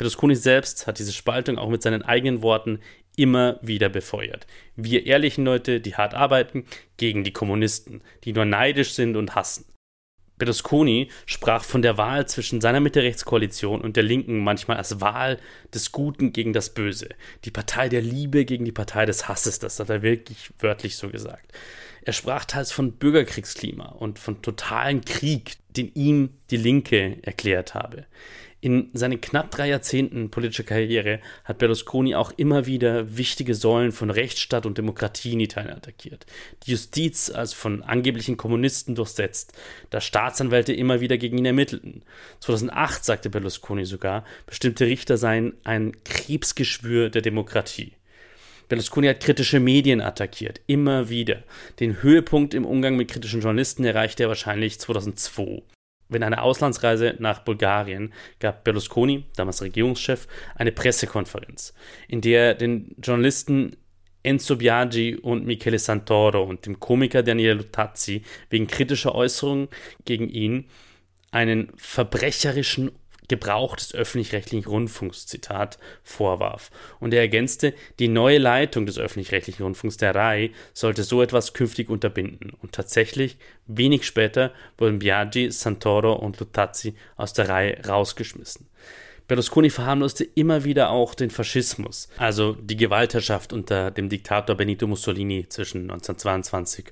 Berlusconi 0.00 0.34
selbst 0.34 0.86
hat 0.86 0.98
diese 0.98 1.12
Spaltung 1.12 1.58
auch 1.58 1.68
mit 1.68 1.82
seinen 1.82 2.02
eigenen 2.02 2.42
Worten 2.42 2.80
immer 3.16 3.58
wieder 3.62 3.88
befeuert. 3.88 4.46
Wir 4.76 5.06
ehrlichen 5.06 5.44
Leute, 5.44 5.80
die 5.80 5.94
hart 5.94 6.14
arbeiten, 6.14 6.64
gegen 6.96 7.24
die 7.24 7.32
Kommunisten, 7.32 8.02
die 8.24 8.32
nur 8.32 8.44
neidisch 8.44 8.92
sind 8.92 9.16
und 9.16 9.34
hassen. 9.34 9.66
Berlusconi 10.40 11.08
sprach 11.26 11.62
von 11.62 11.82
der 11.82 11.98
Wahl 11.98 12.26
zwischen 12.26 12.60
seiner 12.60 12.80
Mitte-Rechts-Koalition 12.80 13.80
und 13.82 13.96
der 13.96 14.02
Linken 14.02 14.38
manchmal 14.38 14.78
als 14.78 15.00
Wahl 15.00 15.38
des 15.72 15.92
Guten 15.92 16.32
gegen 16.32 16.52
das 16.52 16.74
Böse. 16.74 17.10
Die 17.44 17.50
Partei 17.50 17.88
der 17.88 18.02
Liebe 18.02 18.44
gegen 18.44 18.64
die 18.64 18.72
Partei 18.72 19.06
des 19.06 19.28
Hasses, 19.28 19.60
das 19.60 19.78
hat 19.78 19.90
er 19.90 20.02
wirklich 20.02 20.50
wörtlich 20.58 20.96
so 20.96 21.10
gesagt. 21.10 21.52
Er 22.02 22.14
sprach 22.14 22.46
teils 22.46 22.72
von 22.72 22.92
Bürgerkriegsklima 22.92 23.90
und 23.90 24.18
von 24.18 24.40
totalen 24.40 25.04
Krieg, 25.04 25.58
den 25.76 25.92
ihm 25.94 26.30
die 26.50 26.56
Linke 26.56 27.18
erklärt 27.22 27.74
habe. 27.74 28.06
In 28.62 28.90
seinen 28.92 29.22
knapp 29.22 29.50
drei 29.50 29.68
Jahrzehnten 29.68 30.30
politischer 30.30 30.64
Karriere 30.64 31.20
hat 31.44 31.56
Berlusconi 31.56 32.14
auch 32.14 32.30
immer 32.36 32.66
wieder 32.66 33.16
wichtige 33.16 33.54
Säulen 33.54 33.90
von 33.90 34.10
Rechtsstaat 34.10 34.66
und 34.66 34.76
Demokratie 34.76 35.32
in 35.32 35.40
Italien 35.40 35.72
attackiert. 35.72 36.26
Die 36.64 36.72
Justiz 36.72 37.30
als 37.30 37.54
von 37.54 37.82
angeblichen 37.82 38.36
Kommunisten 38.36 38.94
durchsetzt, 38.94 39.54
da 39.88 40.02
Staatsanwälte 40.02 40.74
immer 40.74 41.00
wieder 41.00 41.16
gegen 41.16 41.38
ihn 41.38 41.46
ermittelten. 41.46 42.02
2008 42.40 43.02
sagte 43.02 43.30
Berlusconi 43.30 43.86
sogar, 43.86 44.24
bestimmte 44.44 44.84
Richter 44.84 45.16
seien 45.16 45.54
ein 45.64 45.96
Krebsgeschwür 46.04 47.08
der 47.08 47.22
Demokratie. 47.22 47.92
Berlusconi 48.68 49.06
hat 49.06 49.20
kritische 49.20 49.58
Medien 49.58 50.02
attackiert, 50.02 50.60
immer 50.66 51.08
wieder. 51.08 51.42
Den 51.80 52.02
Höhepunkt 52.02 52.52
im 52.52 52.66
Umgang 52.66 52.96
mit 52.96 53.10
kritischen 53.10 53.40
Journalisten 53.40 53.84
erreichte 53.84 54.24
er 54.24 54.28
wahrscheinlich 54.28 54.78
2002. 54.78 55.62
Wenn 56.10 56.22
eine 56.22 56.42
Auslandsreise 56.42 57.14
nach 57.18 57.40
Bulgarien 57.40 58.12
gab 58.40 58.64
Berlusconi, 58.64 59.24
damals 59.36 59.62
Regierungschef, 59.62 60.26
eine 60.56 60.72
Pressekonferenz, 60.72 61.72
in 62.08 62.20
der 62.20 62.48
er 62.48 62.54
den 62.54 62.94
Journalisten 63.02 63.76
Enzo 64.22 64.56
Biagi 64.56 65.16
und 65.16 65.46
Michele 65.46 65.78
Santoro 65.78 66.42
und 66.42 66.66
dem 66.66 66.78
Komiker 66.78 67.22
Daniele 67.22 67.54
Lutazzi 67.54 68.22
wegen 68.50 68.66
kritischer 68.66 69.14
Äußerungen 69.14 69.68
gegen 70.04 70.28
ihn 70.28 70.66
einen 71.30 71.72
verbrecherischen 71.76 72.90
Gebrauch 73.30 73.76
des 73.76 73.94
öffentlich-rechtlichen 73.94 74.68
Rundfunks, 74.68 75.24
Zitat, 75.26 75.78
vorwarf. 76.02 76.70
Und 76.98 77.14
er 77.14 77.20
ergänzte, 77.20 77.74
die 78.00 78.08
neue 78.08 78.38
Leitung 78.38 78.86
des 78.86 78.98
öffentlich-rechtlichen 78.98 79.62
Rundfunks, 79.62 79.96
der 79.96 80.14
RAI, 80.14 80.50
sollte 80.74 81.04
so 81.04 81.22
etwas 81.22 81.54
künftig 81.54 81.88
unterbinden. 81.88 82.52
Und 82.60 82.72
tatsächlich, 82.72 83.38
wenig 83.66 84.04
später 84.04 84.52
wurden 84.76 84.98
Biaggi, 84.98 85.52
Santoro 85.52 86.12
und 86.12 86.40
Lutazzi 86.40 86.94
aus 87.16 87.32
der 87.32 87.48
RAI 87.48 87.80
rausgeschmissen. 87.86 88.66
Berlusconi 89.28 89.70
verharmloste 89.70 90.24
immer 90.24 90.64
wieder 90.64 90.90
auch 90.90 91.14
den 91.14 91.30
Faschismus, 91.30 92.08
also 92.16 92.54
die 92.54 92.76
Gewaltherrschaft 92.76 93.52
unter 93.52 93.92
dem 93.92 94.08
Diktator 94.08 94.56
Benito 94.56 94.88
Mussolini 94.88 95.46
zwischen 95.48 95.82
1922 95.82 96.86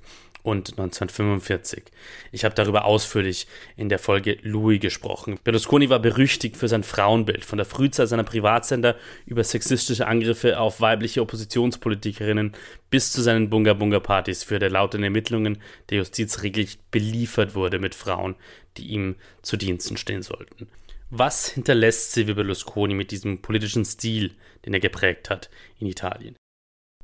und 0.48 0.70
1945. 0.70 1.84
Ich 2.32 2.44
habe 2.44 2.54
darüber 2.54 2.84
ausführlich 2.84 3.46
in 3.76 3.88
der 3.88 3.98
Folge 3.98 4.38
Louis 4.42 4.80
gesprochen. 4.80 5.38
Berlusconi 5.44 5.90
war 5.90 6.00
berüchtigt 6.00 6.56
für 6.56 6.68
sein 6.68 6.82
Frauenbild, 6.82 7.44
von 7.44 7.58
der 7.58 7.66
Frühzeit 7.66 8.08
seiner 8.08 8.24
Privatsender 8.24 8.96
über 9.26 9.44
sexistische 9.44 10.06
Angriffe 10.06 10.58
auf 10.58 10.80
weibliche 10.80 11.22
Oppositionspolitikerinnen 11.22 12.54
bis 12.90 13.12
zu 13.12 13.20
seinen 13.20 13.50
Bunga-Bunga-Partys, 13.50 14.42
für 14.42 14.58
der 14.58 14.70
laut 14.70 14.94
in 14.94 15.02
Ermittlungen 15.02 15.58
der 15.90 15.98
Justiz 15.98 16.42
regelrecht 16.42 16.90
beliefert 16.90 17.54
wurde 17.54 17.78
mit 17.78 17.94
Frauen, 17.94 18.34
die 18.78 18.88
ihm 18.88 19.16
zu 19.42 19.56
Diensten 19.56 19.96
stehen 19.96 20.22
sollten. 20.22 20.68
Was 21.10 21.48
hinterlässt 21.48 22.12
Silvio 22.12 22.34
Berlusconi 22.34 22.94
mit 22.94 23.10
diesem 23.10 23.40
politischen 23.40 23.84
Stil, 23.84 24.32
den 24.64 24.74
er 24.74 24.80
geprägt 24.80 25.30
hat 25.30 25.50
in 25.78 25.86
Italien? 25.86 26.36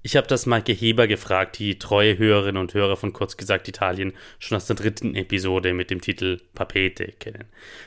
Ich 0.07 0.17
habe 0.17 0.27
das 0.27 0.45
Maike 0.45 0.75
Heber 0.75 1.07
gefragt, 1.07 1.59
die 1.59 1.79
treue 1.79 2.19
Hörerinnen 2.19 2.61
und 2.61 2.75
Hörer 2.75 2.99
von 2.99 3.15
Kurz 3.15 3.39
gesagt 3.39 3.69
Italien 3.69 4.13
schon 4.39 4.55
aus 4.55 4.67
der 4.67 4.77
dritten 4.77 5.15
Episode 5.15 5.73
mit 5.73 5.89
dem 5.89 6.03
Titel 6.03 6.43
Papete 6.55 7.07
kennen. 7.07 7.47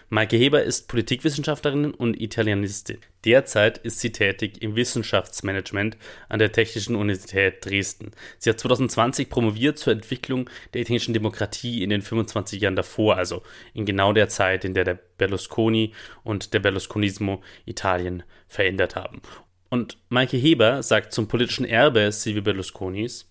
Maike 0.10 0.36
Heber 0.36 0.64
ist 0.64 0.88
Politikwissenschaftlerin 0.88 1.92
und 1.92 2.20
Italianistin. 2.20 2.98
Derzeit 3.24 3.78
ist 3.78 4.00
sie 4.00 4.12
tätig 4.12 4.64
im 4.64 4.76
Wissenschaftsmanagement 4.76 5.96
an 6.28 6.40
der 6.40 6.52
Technischen 6.52 6.96
Universität 6.96 7.64
Dresden. 7.64 8.10
Sie 8.40 8.50
hat 8.50 8.60
2020 8.60 9.30
promoviert 9.30 9.78
zur 9.78 9.94
Entwicklung 9.94 10.50
der 10.74 10.82
italienischen 10.82 11.14
Demokratie 11.14 11.84
in 11.84 11.92
den 11.92 12.02
25 12.02 12.60
Jahren 12.60 12.76
davor, 12.76 13.18
also 13.18 13.44
in 13.76 13.86
genau 13.86 14.12
der 14.12 14.28
Zeit, 14.28 14.66
in 14.66 14.74
der 14.74 14.86
der 14.86 14.98
Berlusconi 15.20 15.94
und 16.24 16.56
der 16.56 16.62
Berlusconismo 16.62 17.44
Italien 17.68 18.24
verändert 18.48 18.96
haben. 18.96 19.22
Und 19.70 19.98
Maike 20.10 20.38
Heber 20.38 20.82
sagt 20.82 21.14
zum 21.14 21.28
politischen 21.28 21.66
Erbe 21.66 22.12
Silvio 22.12 22.42
Berlusconis, 22.42 23.28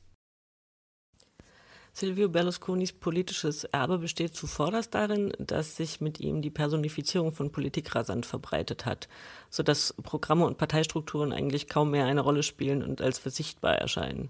Silvio 1.99 2.28
Berlusconis 2.28 2.93
politisches 2.93 3.64
Erbe 3.64 3.97
besteht 3.97 4.37
zuvorderst 4.37 4.95
darin, 4.95 5.32
dass 5.39 5.76
sich 5.76 6.03
mit 6.03 6.20
ihm 6.20 6.43
die 6.43 6.51
Personifizierung 6.51 7.32
von 7.32 7.53
Politik 7.53 7.95
rasant 7.95 8.26
verbreitet 8.26 8.84
hat, 8.84 9.09
sodass 9.49 9.95
Programme 10.03 10.45
und 10.45 10.59
Parteistrukturen 10.59 11.32
eigentlich 11.32 11.68
kaum 11.68 11.93
mehr 11.93 12.05
eine 12.05 12.20
Rolle 12.20 12.43
spielen 12.43 12.82
und 12.82 13.01
als 13.01 13.18
versichtbar 13.18 13.76
erscheinen. 13.76 14.28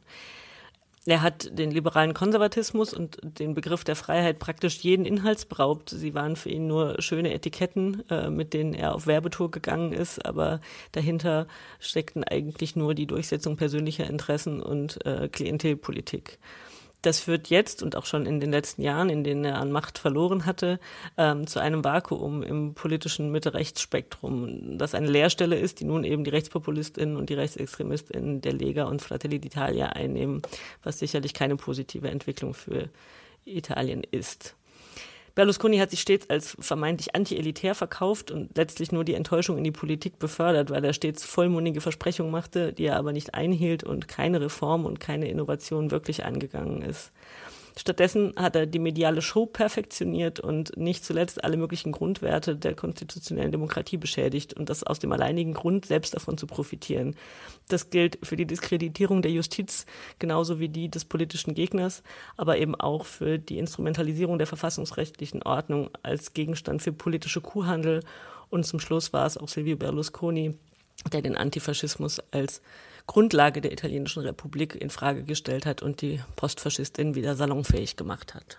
Er 1.06 1.22
hat 1.22 1.56
den 1.56 1.70
liberalen 1.70 2.14
Konservatismus 2.14 2.92
und 2.92 3.18
den 3.22 3.54
Begriff 3.54 3.84
der 3.84 3.94
Freiheit 3.94 4.40
praktisch 4.40 4.78
jeden 4.78 5.06
Inhalts 5.06 5.44
beraubt. 5.44 5.90
Sie 5.90 6.14
waren 6.14 6.34
für 6.34 6.50
ihn 6.50 6.66
nur 6.66 7.00
schöne 7.00 7.32
Etiketten, 7.32 8.02
äh, 8.10 8.28
mit 8.28 8.52
denen 8.52 8.74
er 8.74 8.92
auf 8.94 9.06
Werbetour 9.06 9.52
gegangen 9.52 9.92
ist, 9.92 10.24
aber 10.26 10.60
dahinter 10.92 11.46
steckten 11.78 12.24
eigentlich 12.24 12.74
nur 12.74 12.94
die 12.94 13.06
Durchsetzung 13.06 13.56
persönlicher 13.56 14.08
Interessen 14.08 14.60
und 14.60 15.04
äh, 15.06 15.28
Klientelpolitik. 15.28 16.38
Das 17.02 17.20
führt 17.20 17.48
jetzt 17.48 17.82
und 17.82 17.94
auch 17.94 18.06
schon 18.06 18.26
in 18.26 18.40
den 18.40 18.50
letzten 18.50 18.82
Jahren, 18.82 19.10
in 19.10 19.22
denen 19.22 19.44
er 19.44 19.58
an 19.58 19.70
Macht 19.70 19.98
verloren 19.98 20.44
hatte, 20.46 20.80
ähm, 21.16 21.46
zu 21.46 21.60
einem 21.60 21.84
Vakuum 21.84 22.42
im 22.42 22.74
politischen 22.74 23.30
Mitte-Rechts-Spektrum, 23.30 24.78
das 24.78 24.94
eine 24.94 25.08
Leerstelle 25.08 25.56
ist, 25.56 25.80
die 25.80 25.84
nun 25.84 26.04
eben 26.04 26.24
die 26.24 26.30
RechtspopulistInnen 26.30 27.16
und 27.16 27.30
die 27.30 27.34
RechtsextremistInnen 27.34 28.40
der 28.40 28.52
Lega 28.54 28.84
und 28.84 29.02
Fratelli 29.02 29.36
d'Italia 29.36 29.86
einnehmen, 29.86 30.42
was 30.82 30.98
sicherlich 30.98 31.34
keine 31.34 31.56
positive 31.56 32.08
Entwicklung 32.08 32.54
für 32.54 32.88
Italien 33.44 34.02
ist. 34.10 34.56
Berlusconi 35.36 35.76
hat 35.76 35.90
sich 35.90 36.00
stets 36.00 36.30
als 36.30 36.56
vermeintlich 36.58 37.14
anti-elitär 37.14 37.74
verkauft 37.74 38.30
und 38.30 38.56
letztlich 38.56 38.90
nur 38.90 39.04
die 39.04 39.12
Enttäuschung 39.12 39.58
in 39.58 39.64
die 39.64 39.70
Politik 39.70 40.18
befördert, 40.18 40.70
weil 40.70 40.82
er 40.82 40.94
stets 40.94 41.24
vollmundige 41.24 41.82
Versprechungen 41.82 42.32
machte, 42.32 42.72
die 42.72 42.86
er 42.86 42.96
aber 42.96 43.12
nicht 43.12 43.34
einhielt 43.34 43.84
und 43.84 44.08
keine 44.08 44.40
Reform 44.40 44.86
und 44.86 44.98
keine 44.98 45.28
Innovation 45.28 45.90
wirklich 45.90 46.24
angegangen 46.24 46.80
ist. 46.80 47.12
Stattdessen 47.78 48.32
hat 48.36 48.56
er 48.56 48.64
die 48.64 48.78
mediale 48.78 49.20
Show 49.20 49.44
perfektioniert 49.44 50.40
und 50.40 50.74
nicht 50.78 51.04
zuletzt 51.04 51.44
alle 51.44 51.58
möglichen 51.58 51.92
Grundwerte 51.92 52.56
der 52.56 52.74
konstitutionellen 52.74 53.52
Demokratie 53.52 53.98
beschädigt 53.98 54.54
und 54.54 54.70
das 54.70 54.82
aus 54.82 54.98
dem 54.98 55.12
alleinigen 55.12 55.52
Grund, 55.52 55.84
selbst 55.84 56.14
davon 56.14 56.38
zu 56.38 56.46
profitieren. 56.46 57.14
Das 57.68 57.90
gilt 57.90 58.18
für 58.22 58.36
die 58.36 58.46
Diskreditierung 58.46 59.20
der 59.20 59.30
Justiz 59.30 59.84
genauso 60.18 60.58
wie 60.58 60.70
die 60.70 60.88
des 60.90 61.04
politischen 61.04 61.52
Gegners, 61.52 62.02
aber 62.38 62.56
eben 62.56 62.74
auch 62.74 63.04
für 63.04 63.38
die 63.38 63.58
Instrumentalisierung 63.58 64.38
der 64.38 64.46
verfassungsrechtlichen 64.46 65.42
Ordnung 65.42 65.90
als 66.02 66.32
Gegenstand 66.32 66.80
für 66.80 66.92
politische 66.92 67.42
Kuhhandel. 67.42 68.02
Und 68.48 68.64
zum 68.64 68.80
Schluss 68.80 69.12
war 69.12 69.26
es 69.26 69.36
auch 69.36 69.48
Silvio 69.48 69.76
Berlusconi, 69.76 70.54
der 71.12 71.20
den 71.20 71.36
Antifaschismus 71.36 72.20
als 72.30 72.62
Grundlage 73.06 73.60
der 73.60 73.72
italienischen 73.72 74.22
Republik 74.22 74.74
in 74.74 74.90
Frage 74.90 75.22
gestellt 75.22 75.66
hat 75.66 75.82
und 75.82 76.02
die 76.02 76.20
Postfaschistin 76.36 77.14
wieder 77.14 77.34
salonfähig 77.34 77.96
gemacht 77.96 78.34
hat. 78.34 78.58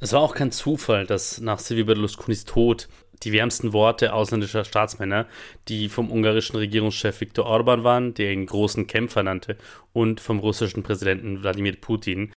Es 0.00 0.12
war 0.12 0.20
auch 0.20 0.34
kein 0.34 0.50
Zufall, 0.50 1.06
dass 1.06 1.40
nach 1.40 1.60
Silvio 1.60 1.84
Berlusconis 1.84 2.44
Tod 2.44 2.88
die 3.22 3.32
wärmsten 3.32 3.72
Worte 3.72 4.12
ausländischer 4.12 4.64
Staatsmänner, 4.64 5.26
die 5.68 5.88
vom 5.88 6.10
ungarischen 6.10 6.56
Regierungschef 6.56 7.20
Viktor 7.20 7.46
Orban 7.46 7.84
waren, 7.84 8.14
der 8.14 8.32
ihn 8.32 8.46
großen 8.46 8.88
Kämpfer 8.88 9.22
nannte, 9.22 9.56
und 9.92 10.20
vom 10.20 10.40
russischen 10.40 10.82
Präsidenten 10.82 11.42
Wladimir 11.42 11.76
Putin, 11.76 12.32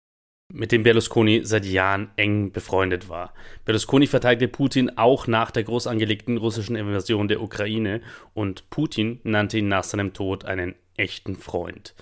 mit 0.52 0.72
dem 0.72 0.82
Berlusconi 0.82 1.40
seit 1.44 1.64
Jahren 1.64 2.10
eng 2.16 2.52
befreundet 2.52 3.08
war. 3.08 3.32
Berlusconi 3.64 4.06
verteidigte 4.06 4.48
Putin 4.48 4.96
auch 4.96 5.26
nach 5.26 5.50
der 5.50 5.64
groß 5.64 5.86
angelegten 5.86 6.36
russischen 6.36 6.76
Invasion 6.76 7.28
der 7.28 7.42
Ukraine 7.42 8.00
und 8.34 8.68
Putin 8.70 9.20
nannte 9.24 9.58
ihn 9.58 9.68
nach 9.68 9.84
seinem 9.84 10.12
Tod 10.12 10.44
einen 10.44 10.74
echten 10.96 11.36
Freund. 11.36 11.94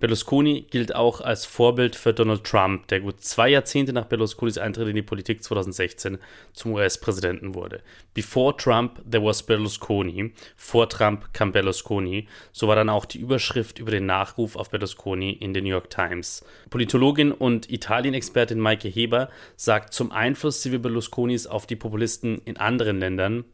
Berlusconi 0.00 0.66
gilt 0.70 0.94
auch 0.94 1.20
als 1.20 1.44
Vorbild 1.44 1.96
für 1.96 2.14
Donald 2.14 2.44
Trump, 2.44 2.86
der 2.86 3.00
gut 3.00 3.20
zwei 3.20 3.48
Jahrzehnte 3.48 3.92
nach 3.92 4.04
Berlusconis 4.04 4.56
Eintritt 4.56 4.88
in 4.88 4.94
die 4.94 5.02
Politik 5.02 5.42
2016 5.42 6.18
zum 6.52 6.72
US-Präsidenten 6.72 7.54
wurde. 7.54 7.82
Before 8.14 8.56
Trump, 8.56 9.02
there 9.10 9.24
was 9.24 9.42
Berlusconi. 9.42 10.32
Vor 10.56 10.88
Trump 10.88 11.32
kam 11.32 11.50
Berlusconi. 11.50 12.28
So 12.52 12.68
war 12.68 12.76
dann 12.76 12.88
auch 12.88 13.06
die 13.06 13.18
Überschrift 13.18 13.80
über 13.80 13.90
den 13.90 14.06
Nachruf 14.06 14.54
auf 14.54 14.70
Berlusconi 14.70 15.32
in 15.32 15.52
den 15.52 15.64
New 15.64 15.70
York 15.70 15.90
Times. 15.90 16.44
Politologin 16.70 17.32
und 17.32 17.68
Italien-Expertin 17.70 18.60
Maike 18.60 18.88
Heber 18.88 19.30
sagt 19.56 19.92
zum 19.92 20.12
Einfluss 20.12 20.62
Silvio 20.62 20.78
Berlusconis 20.78 21.48
auf 21.48 21.66
die 21.66 21.76
Populisten 21.76 22.40
in 22.44 22.56
anderen 22.56 23.00
Ländern, 23.00 23.44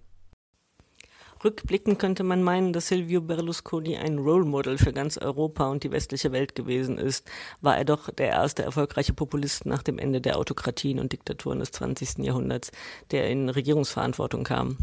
Rückblickend 1.44 1.98
könnte 1.98 2.24
man 2.24 2.42
meinen, 2.42 2.72
dass 2.72 2.88
Silvio 2.88 3.20
Berlusconi 3.20 3.98
ein 3.98 4.18
Role 4.18 4.46
Model 4.46 4.78
für 4.78 4.94
ganz 4.94 5.18
Europa 5.18 5.68
und 5.68 5.84
die 5.84 5.90
westliche 5.90 6.32
Welt 6.32 6.54
gewesen 6.54 6.96
ist, 6.96 7.30
war 7.60 7.76
er 7.76 7.84
doch 7.84 8.08
der 8.10 8.28
erste 8.28 8.62
erfolgreiche 8.62 9.12
Populist 9.12 9.66
nach 9.66 9.82
dem 9.82 9.98
Ende 9.98 10.22
der 10.22 10.38
Autokratien 10.38 10.98
und 10.98 11.12
Diktaturen 11.12 11.58
des 11.58 11.72
20. 11.72 12.24
Jahrhunderts, 12.24 12.70
der 13.10 13.28
in 13.28 13.50
Regierungsverantwortung 13.50 14.44
kam 14.44 14.78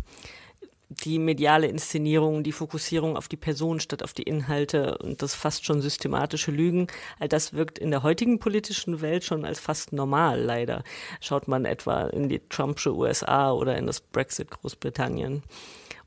die 1.06 1.20
mediale 1.20 1.68
Inszenierung, 1.68 2.44
die 2.44 2.52
Fokussierung 2.52 3.16
auf 3.16 3.30
die 3.30 3.38
Person 3.38 3.80
statt 3.80 4.04
auf 4.04 4.12
die 4.14 4.24
Inhalte 4.24 4.98
und 4.98 5.22
das 5.22 5.34
fast 5.34 5.66
schon 5.66 5.82
systematische 5.82 6.52
Lügen, 6.52 6.88
all 7.18 7.30
das 7.30 7.54
wirkt 7.54 7.80
in 7.80 7.92
der 7.92 8.04
heutigen 8.04 8.40
politischen 8.40 9.00
Welt 9.00 9.24
schon 9.24 9.46
als 9.46 9.60
fast 9.60 9.94
normal, 9.94 10.42
leider. 10.42 10.84
Schaut 11.22 11.48
man 11.48 11.64
etwa 11.64 12.08
in 12.08 12.28
die 12.28 12.42
Trumpsche 12.50 12.94
USA 12.94 13.54
oder 13.54 13.78
in 13.78 13.88
das 13.88 14.02
Brexit 14.02 14.52
Großbritannien 14.52 15.44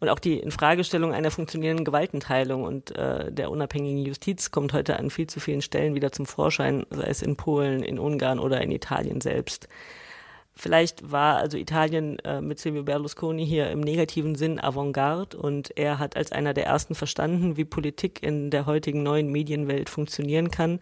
und 0.00 0.08
auch 0.08 0.18
die 0.18 0.38
Infragestellung 0.38 1.12
einer 1.12 1.30
funktionierenden 1.30 1.84
Gewaltenteilung 1.84 2.64
und 2.64 2.96
äh, 2.96 3.32
der 3.32 3.50
unabhängigen 3.50 4.04
Justiz 4.04 4.50
kommt 4.50 4.72
heute 4.72 4.98
an 4.98 5.10
viel 5.10 5.26
zu 5.26 5.40
vielen 5.40 5.62
Stellen 5.62 5.94
wieder 5.94 6.12
zum 6.12 6.26
Vorschein, 6.26 6.84
sei 6.90 7.04
es 7.04 7.22
in 7.22 7.36
Polen, 7.36 7.82
in 7.82 7.98
Ungarn 7.98 8.38
oder 8.38 8.60
in 8.60 8.70
Italien 8.70 9.20
selbst. 9.20 9.68
Vielleicht 10.56 11.10
war 11.10 11.38
also 11.38 11.58
Italien 11.58 12.18
äh, 12.20 12.40
mit 12.40 12.60
Silvio 12.60 12.84
Berlusconi 12.84 13.44
hier 13.44 13.70
im 13.70 13.80
negativen 13.80 14.36
Sinn 14.36 14.60
Avantgarde 14.60 15.36
und 15.36 15.76
er 15.76 15.98
hat 15.98 16.16
als 16.16 16.30
einer 16.30 16.54
der 16.54 16.66
ersten 16.66 16.94
verstanden, 16.94 17.56
wie 17.56 17.64
Politik 17.64 18.22
in 18.22 18.50
der 18.50 18.66
heutigen 18.66 19.02
neuen 19.02 19.32
Medienwelt 19.32 19.90
funktionieren 19.90 20.52
kann, 20.52 20.80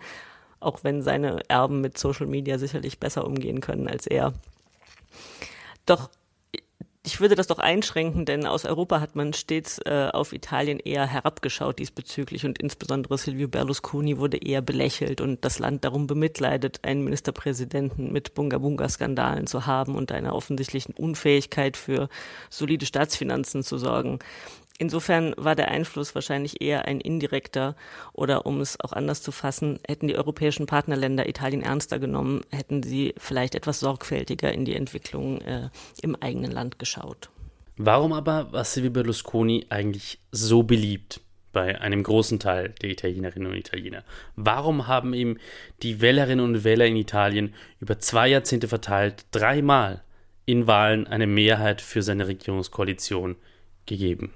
auch 0.60 0.84
wenn 0.84 1.02
seine 1.02 1.40
Erben 1.48 1.80
mit 1.80 1.96
Social 1.96 2.26
Media 2.26 2.58
sicherlich 2.58 3.00
besser 3.00 3.26
umgehen 3.26 3.62
können 3.62 3.88
als 3.88 4.06
er. 4.06 4.34
Doch 5.86 6.10
ich 7.04 7.20
würde 7.20 7.34
das 7.34 7.48
doch 7.48 7.58
einschränken, 7.58 8.24
denn 8.24 8.46
aus 8.46 8.64
Europa 8.64 9.00
hat 9.00 9.16
man 9.16 9.32
stets 9.32 9.78
äh, 9.78 10.10
auf 10.12 10.32
Italien 10.32 10.78
eher 10.78 11.04
herabgeschaut 11.04 11.80
diesbezüglich 11.80 12.44
und 12.44 12.58
insbesondere 12.58 13.18
Silvio 13.18 13.48
Berlusconi 13.48 14.18
wurde 14.18 14.36
eher 14.36 14.62
belächelt 14.62 15.20
und 15.20 15.44
das 15.44 15.58
Land 15.58 15.84
darum 15.84 16.06
bemitleidet, 16.06 16.78
einen 16.84 17.02
Ministerpräsidenten 17.02 18.12
mit 18.12 18.34
Bunga-Bunga-Skandalen 18.34 19.48
zu 19.48 19.66
haben 19.66 19.96
und 19.96 20.12
einer 20.12 20.32
offensichtlichen 20.32 20.94
Unfähigkeit 20.94 21.76
für 21.76 22.08
solide 22.50 22.86
Staatsfinanzen 22.86 23.64
zu 23.64 23.78
sorgen. 23.78 24.20
Insofern 24.78 25.34
war 25.36 25.54
der 25.54 25.68
Einfluss 25.68 26.14
wahrscheinlich 26.14 26.60
eher 26.60 26.86
ein 26.86 27.00
indirekter 27.00 27.76
oder 28.12 28.46
um 28.46 28.60
es 28.60 28.80
auch 28.80 28.92
anders 28.92 29.22
zu 29.22 29.32
fassen, 29.32 29.78
hätten 29.86 30.08
die 30.08 30.16
europäischen 30.16 30.66
Partnerländer 30.66 31.28
Italien 31.28 31.62
ernster 31.62 31.98
genommen, 31.98 32.40
hätten 32.50 32.82
sie 32.82 33.14
vielleicht 33.18 33.54
etwas 33.54 33.80
sorgfältiger 33.80 34.52
in 34.52 34.64
die 34.64 34.74
Entwicklung 34.74 35.40
äh, 35.42 35.68
im 36.02 36.16
eigenen 36.16 36.50
Land 36.50 36.78
geschaut. 36.78 37.30
Warum 37.76 38.12
aber 38.12 38.52
war 38.52 38.64
Silvio 38.64 38.90
Berlusconi 38.90 39.66
eigentlich 39.70 40.18
so 40.30 40.62
beliebt 40.62 41.20
bei 41.52 41.80
einem 41.80 42.02
großen 42.02 42.38
Teil 42.38 42.74
der 42.82 42.90
Italienerinnen 42.90 43.50
und 43.50 43.58
Italiener? 43.58 44.04
Warum 44.36 44.86
haben 44.86 45.14
ihm 45.14 45.38
die 45.82 46.00
Wählerinnen 46.00 46.44
und 46.44 46.64
Wähler 46.64 46.86
in 46.86 46.96
Italien 46.96 47.54
über 47.80 47.98
zwei 47.98 48.28
Jahrzehnte 48.28 48.68
verteilt 48.68 49.24
dreimal 49.30 50.02
in 50.44 50.66
Wahlen 50.66 51.06
eine 51.06 51.26
Mehrheit 51.26 51.80
für 51.80 52.02
seine 52.02 52.28
Regierungskoalition 52.28 53.36
gegeben? 53.86 54.32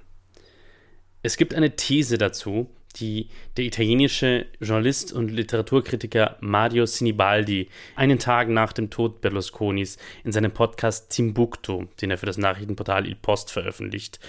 Es 1.27 1.35
gibt 1.35 1.53
eine 1.53 1.75
These 1.75 2.17
dazu, 2.17 2.69
die 2.95 3.27
der 3.57 3.65
italienische 3.65 4.45
Journalist 4.61 5.11
und 5.11 5.27
Literaturkritiker 5.29 6.37
Mario 6.39 6.85
Sinibaldi 6.85 7.67
einen 7.97 8.17
Tag 8.17 8.47
nach 8.47 8.71
dem 8.71 8.89
Tod 8.89 9.19
Berlusconis 9.19 9.97
in 10.23 10.31
seinem 10.31 10.53
Podcast 10.53 11.09
Timbuktu, 11.09 11.87
den 11.99 12.11
er 12.11 12.17
für 12.17 12.27
das 12.27 12.37
Nachrichtenportal 12.37 13.05
Il 13.05 13.15
Post 13.15 13.51
veröffentlicht, 13.51 14.21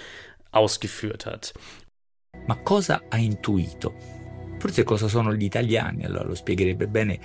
ausgeführt 0.51 1.25
hat. 1.25 1.53
Ma 2.47 2.55
cosa 2.55 3.01
ha 3.09 3.17
intuito? 3.17 3.93
Forse 4.59 4.83
cosa 4.83 5.07
sono 5.07 5.33
gli 5.33 5.45
italiani? 5.45 6.03
Allora 6.03 6.25
lo 6.25 6.35
spiegherebbe 6.35 6.89
bene 6.89 7.19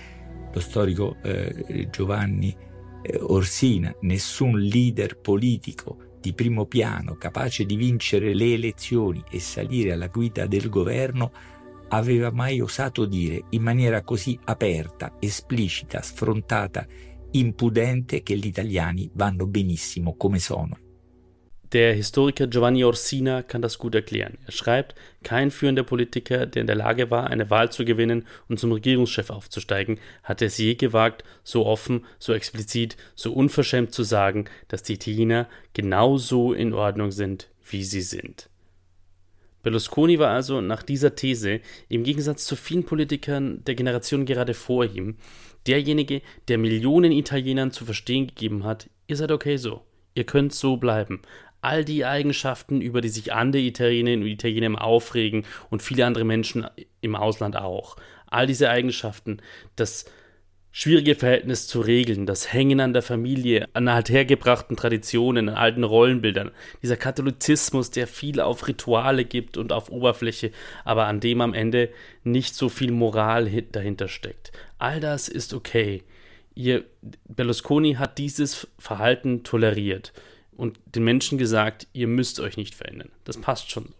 lo 0.52 0.60
storico 0.60 1.16
eh, 1.24 1.88
Giovanni 1.90 2.56
eh, 3.02 3.18
Orsina. 3.18 3.92
Nessun 4.02 4.56
leader 4.56 5.16
politico 5.16 6.13
di 6.24 6.32
primo 6.32 6.64
piano, 6.64 7.16
capace 7.16 7.66
di 7.66 7.76
vincere 7.76 8.32
le 8.32 8.54
elezioni 8.54 9.22
e 9.30 9.38
salire 9.40 9.92
alla 9.92 10.06
guida 10.06 10.46
del 10.46 10.70
governo, 10.70 11.30
aveva 11.88 12.30
mai 12.32 12.62
osato 12.62 13.04
dire 13.04 13.44
in 13.50 13.60
maniera 13.60 14.02
così 14.02 14.38
aperta, 14.44 15.16
esplicita, 15.20 16.00
sfrontata, 16.00 16.86
impudente 17.32 18.22
che 18.22 18.38
gli 18.38 18.46
italiani 18.46 19.10
vanno 19.12 19.46
benissimo 19.46 20.16
come 20.16 20.38
sono. 20.38 20.83
Der 21.74 21.92
Historiker 21.92 22.46
Giovanni 22.46 22.84
Orsina 22.84 23.42
kann 23.42 23.60
das 23.60 23.78
gut 23.78 23.96
erklären. 23.96 24.38
Er 24.46 24.52
schreibt, 24.52 24.94
kein 25.24 25.50
führender 25.50 25.82
Politiker, 25.82 26.46
der 26.46 26.60
in 26.60 26.68
der 26.68 26.76
Lage 26.76 27.10
war, 27.10 27.26
eine 27.26 27.50
Wahl 27.50 27.72
zu 27.72 27.84
gewinnen 27.84 28.28
und 28.48 28.60
zum 28.60 28.70
Regierungschef 28.70 29.28
aufzusteigen, 29.28 29.98
hatte 30.22 30.44
es 30.44 30.56
je 30.56 30.76
gewagt, 30.76 31.24
so 31.42 31.66
offen, 31.66 32.04
so 32.20 32.32
explizit, 32.32 32.96
so 33.16 33.32
unverschämt 33.32 33.92
zu 33.92 34.04
sagen, 34.04 34.44
dass 34.68 34.84
die 34.84 34.92
Italiener 34.92 35.48
genau 35.72 36.16
so 36.16 36.52
in 36.52 36.72
Ordnung 36.74 37.10
sind, 37.10 37.48
wie 37.68 37.82
sie 37.82 38.02
sind. 38.02 38.48
Berlusconi 39.64 40.20
war 40.20 40.30
also 40.30 40.60
nach 40.60 40.84
dieser 40.84 41.16
These, 41.16 41.60
im 41.88 42.04
Gegensatz 42.04 42.44
zu 42.44 42.54
vielen 42.54 42.84
Politikern 42.84 43.64
der 43.64 43.74
Generation 43.74 44.26
gerade 44.26 44.54
vor 44.54 44.84
ihm, 44.84 45.16
derjenige, 45.66 46.22
der 46.46 46.58
Millionen 46.58 47.10
Italienern 47.10 47.72
zu 47.72 47.84
verstehen 47.84 48.28
gegeben 48.28 48.62
hat, 48.62 48.88
ihr 49.08 49.16
seid 49.16 49.32
okay 49.32 49.56
so, 49.56 49.82
ihr 50.14 50.24
könnt 50.24 50.54
so 50.54 50.76
bleiben, 50.76 51.22
all 51.64 51.84
die 51.84 52.04
Eigenschaften, 52.04 52.80
über 52.80 53.00
die 53.00 53.08
sich 53.08 53.32
andere 53.32 53.62
Italienerinnen 53.62 54.24
und 54.24 54.30
Italiener 54.30 54.84
aufregen 54.84 55.44
und 55.70 55.82
viele 55.82 56.06
andere 56.06 56.24
Menschen 56.24 56.66
im 57.00 57.16
Ausland 57.16 57.56
auch. 57.56 57.96
All 58.26 58.46
diese 58.46 58.70
Eigenschaften, 58.70 59.38
das 59.76 60.04
schwierige 60.72 61.14
Verhältnis 61.14 61.68
zu 61.68 61.80
regeln, 61.80 62.26
das 62.26 62.52
Hängen 62.52 62.80
an 62.80 62.92
der 62.92 63.02
Familie, 63.02 63.68
an 63.74 63.86
althergebrachten 63.86 64.76
Traditionen, 64.76 65.48
an 65.48 65.54
alten 65.54 65.84
Rollenbildern, 65.84 66.50
dieser 66.82 66.96
Katholizismus, 66.96 67.90
der 67.90 68.08
viel 68.08 68.40
auf 68.40 68.66
Rituale 68.66 69.24
gibt 69.24 69.56
und 69.56 69.72
auf 69.72 69.88
Oberfläche, 69.88 70.50
aber 70.84 71.06
an 71.06 71.20
dem 71.20 71.40
am 71.40 71.54
Ende 71.54 71.90
nicht 72.24 72.56
so 72.56 72.68
viel 72.68 72.90
Moral 72.90 73.48
dahinter 73.72 74.08
steckt. 74.08 74.50
All 74.78 74.98
das 74.98 75.28
ist 75.28 75.54
okay. 75.54 76.02
Ihr 76.56 76.84
Berlusconi 77.28 77.94
hat 77.94 78.18
dieses 78.18 78.66
Verhalten 78.78 79.44
toleriert 79.44 80.12
und 80.56 80.78
den 80.86 81.04
Menschen 81.04 81.38
gesagt, 81.38 81.86
ihr 81.92 82.06
müsst 82.06 82.40
euch 82.40 82.56
nicht 82.56 82.74
verändern. 82.74 83.10
Das 83.24 83.36
passt 83.40 83.70
schon 83.70 83.86
so. 83.86 83.94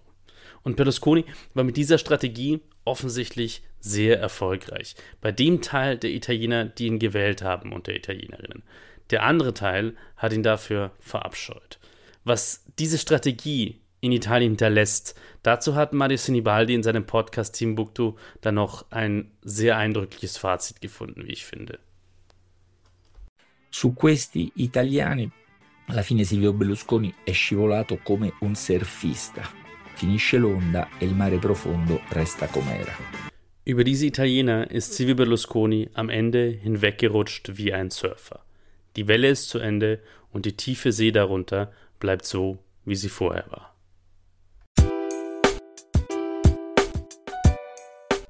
Und 0.62 0.76
Berlusconi 0.76 1.24
war 1.52 1.64
mit 1.64 1.76
dieser 1.76 1.98
Strategie 1.98 2.61
offensichtlich 2.84 3.62
sehr 3.80 4.18
erfolgreich. 4.18 4.96
Bei 5.20 5.30
dem 5.30 5.61
Teil 5.61 5.98
der 5.98 6.11
Italiener, 6.11 6.64
die 6.64 6.86
ihn 6.86 6.98
gewählt 6.98 7.42
haben 7.42 7.72
und 7.72 7.86
der 7.86 7.96
Italienerinnen. 7.96 8.62
Der 9.11 9.22
andere 9.22 9.52
Teil 9.52 9.94
hat 10.16 10.32
ihn 10.32 10.42
dafür 10.42 10.92
verabscheut. 10.98 11.78
Was 12.24 12.64
diese 12.78 12.98
Strategie 12.98 13.80
in 14.00 14.12
Italien 14.12 14.52
hinterlässt, 14.52 15.18
dazu 15.42 15.74
hat 15.74 15.92
Mario 15.92 16.16
Sinibaldi 16.16 16.74
in 16.74 16.82
seinem 16.82 17.05
Podcast 17.05 17.55
Timbuktu 17.55 18.14
dann 18.40 18.55
noch 18.55 18.90
ein 18.90 19.30
sehr 19.42 19.76
eindrückliches 19.76 20.38
Fazit 20.38 20.80
gefunden, 20.80 21.26
wie 21.26 21.32
ich 21.32 21.44
finde. 21.44 21.78
Su 23.70 23.92
questi 23.92 24.52
italiani, 24.57 25.30
alla 25.87 26.03
fine 26.03 26.24
Silvio 26.24 26.53
Berlusconi 26.53 27.12
è 27.24 27.32
scivolato 27.32 27.99
come 28.03 28.32
un 28.41 28.55
surfista. 28.55 29.43
Finisce 29.95 30.39
l'onda 30.39 30.89
e 30.99 31.05
il 31.05 31.14
mare 31.14 31.39
profondo 31.39 32.01
resta 32.09 32.47
com'era. 32.47 32.93
Über 33.66 33.85
diese 33.85 34.07
Italiener 34.07 34.70
ist 34.70 34.93
Silvio 34.93 35.14
Berlusconi 35.14 35.89
am 35.95 36.11
Ende 36.11 36.59
hinweggerutscht 36.62 37.57
wie 37.57 37.72
ein 37.72 37.91
Surfer. 37.91 38.45
Die 38.97 39.09
Welle 39.09 39.28
ist 39.28 39.49
zu 39.49 39.59
Ende 39.59 40.01
und 40.30 40.45
die 40.45 40.57
tiefe 40.57 40.93
See 40.93 41.12
darunter 41.12 41.72
bleibt 41.99 42.24
so, 42.24 42.59
wie 42.85 42.97
sie 42.97 43.09
vorher 43.09 43.45
war. 43.51 43.74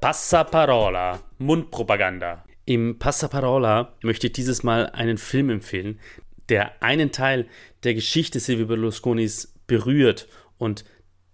Passaparola, 0.00 1.22
Mundpropaganda. 1.38 2.44
Im 2.66 2.98
Passaparola 2.98 3.94
möchte 4.02 4.28
ich 4.28 4.32
dieses 4.34 4.62
Mal 4.62 4.90
einen 4.90 5.18
Film 5.18 5.50
empfehlen, 5.50 5.98
der 6.48 6.82
einen 6.82 7.12
Teil 7.12 7.46
der 7.82 7.94
Geschichte 7.94 8.40
Silvio 8.40 8.66
Berlusconis 8.66 9.54
berührt 9.66 10.28
und 10.58 10.84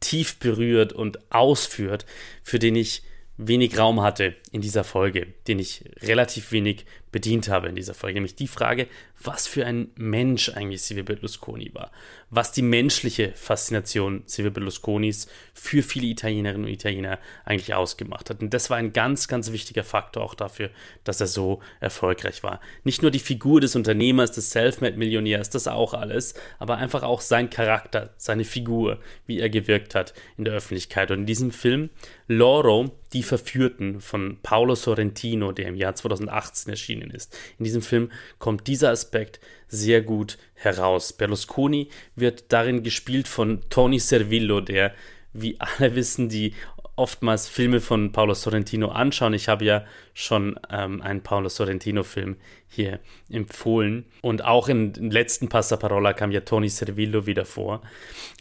tief 0.00 0.38
berührt 0.38 0.92
und 0.92 1.32
ausführt, 1.32 2.06
für 2.42 2.58
den 2.58 2.76
ich 2.76 3.02
wenig 3.36 3.78
Raum 3.78 4.00
hatte 4.00 4.34
in 4.52 4.60
dieser 4.60 4.84
Folge, 4.84 5.28
den 5.46 5.58
ich 5.58 5.84
relativ 6.02 6.52
wenig 6.52 6.84
bedient 7.12 7.48
habe 7.48 7.68
in 7.68 7.74
dieser 7.74 7.94
Folge, 7.94 8.14
nämlich 8.14 8.36
die 8.36 8.46
Frage, 8.46 8.86
was 9.22 9.46
für 9.46 9.66
ein 9.66 9.90
Mensch 9.96 10.48
eigentlich 10.50 10.82
Silvio 10.82 11.04
Berlusconi 11.04 11.70
war, 11.74 11.90
was 12.30 12.52
die 12.52 12.62
menschliche 12.62 13.32
Faszination 13.34 14.22
Silvio 14.26 14.50
Berlusconis 14.50 15.28
für 15.52 15.82
viele 15.82 16.06
Italienerinnen 16.06 16.66
und 16.66 16.72
Italiener 16.72 17.18
eigentlich 17.44 17.74
ausgemacht 17.74 18.30
hat. 18.30 18.40
Und 18.40 18.54
das 18.54 18.70
war 18.70 18.76
ein 18.76 18.92
ganz, 18.92 19.28
ganz 19.28 19.52
wichtiger 19.52 19.84
Faktor 19.84 20.22
auch 20.22 20.34
dafür, 20.34 20.70
dass 21.04 21.20
er 21.20 21.26
so 21.26 21.60
erfolgreich 21.80 22.42
war. 22.42 22.60
Nicht 22.84 23.02
nur 23.02 23.10
die 23.10 23.18
Figur 23.18 23.60
des 23.60 23.76
Unternehmers, 23.76 24.32
des 24.32 24.50
Selfmade-Millionärs, 24.52 25.50
das 25.50 25.68
auch 25.68 25.94
alles, 25.94 26.34
aber 26.58 26.76
einfach 26.78 27.02
auch 27.02 27.20
sein 27.20 27.50
Charakter, 27.50 28.14
seine 28.16 28.44
Figur, 28.44 29.00
wie 29.26 29.40
er 29.40 29.50
gewirkt 29.50 29.94
hat 29.94 30.14
in 30.38 30.44
der 30.44 30.54
Öffentlichkeit. 30.54 31.10
Und 31.10 31.20
in 31.20 31.26
diesem 31.26 31.50
Film 31.50 31.90
Loro, 32.26 32.92
die 33.12 33.24
Verführten 33.24 34.00
von 34.00 34.39
Paolo 34.42 34.74
Sorrentino, 34.74 35.52
der 35.52 35.68
im 35.68 35.76
Jahr 35.76 35.94
2018 35.94 36.70
erschienen 36.70 37.10
ist. 37.10 37.36
In 37.58 37.64
diesem 37.64 37.82
Film 37.82 38.10
kommt 38.38 38.66
dieser 38.66 38.90
Aspekt 38.90 39.40
sehr 39.68 40.02
gut 40.02 40.38
heraus. 40.54 41.12
Berlusconi 41.12 41.88
wird 42.16 42.52
darin 42.52 42.82
gespielt 42.82 43.28
von 43.28 43.62
Tony 43.70 43.98
Servillo, 43.98 44.60
der, 44.60 44.94
wie 45.32 45.58
alle 45.60 45.94
wissen, 45.94 46.28
die 46.28 46.54
oftmals 47.00 47.48
Filme 47.48 47.80
von 47.80 48.12
Paolo 48.12 48.34
Sorrentino 48.34 48.88
anschauen. 48.88 49.32
Ich 49.32 49.48
habe 49.48 49.64
ja 49.64 49.86
schon 50.12 50.60
ähm, 50.70 51.00
einen 51.00 51.22
Paolo 51.22 51.48
Sorrentino-Film 51.48 52.36
hier 52.68 53.00
empfohlen. 53.30 54.04
Und 54.20 54.44
auch 54.44 54.68
im 54.68 54.92
letzten 54.92 55.48
Passaparola 55.48 56.12
kam 56.12 56.30
ja 56.30 56.40
Tony 56.40 56.68
Servillo 56.68 57.24
wieder 57.24 57.46
vor. 57.46 57.80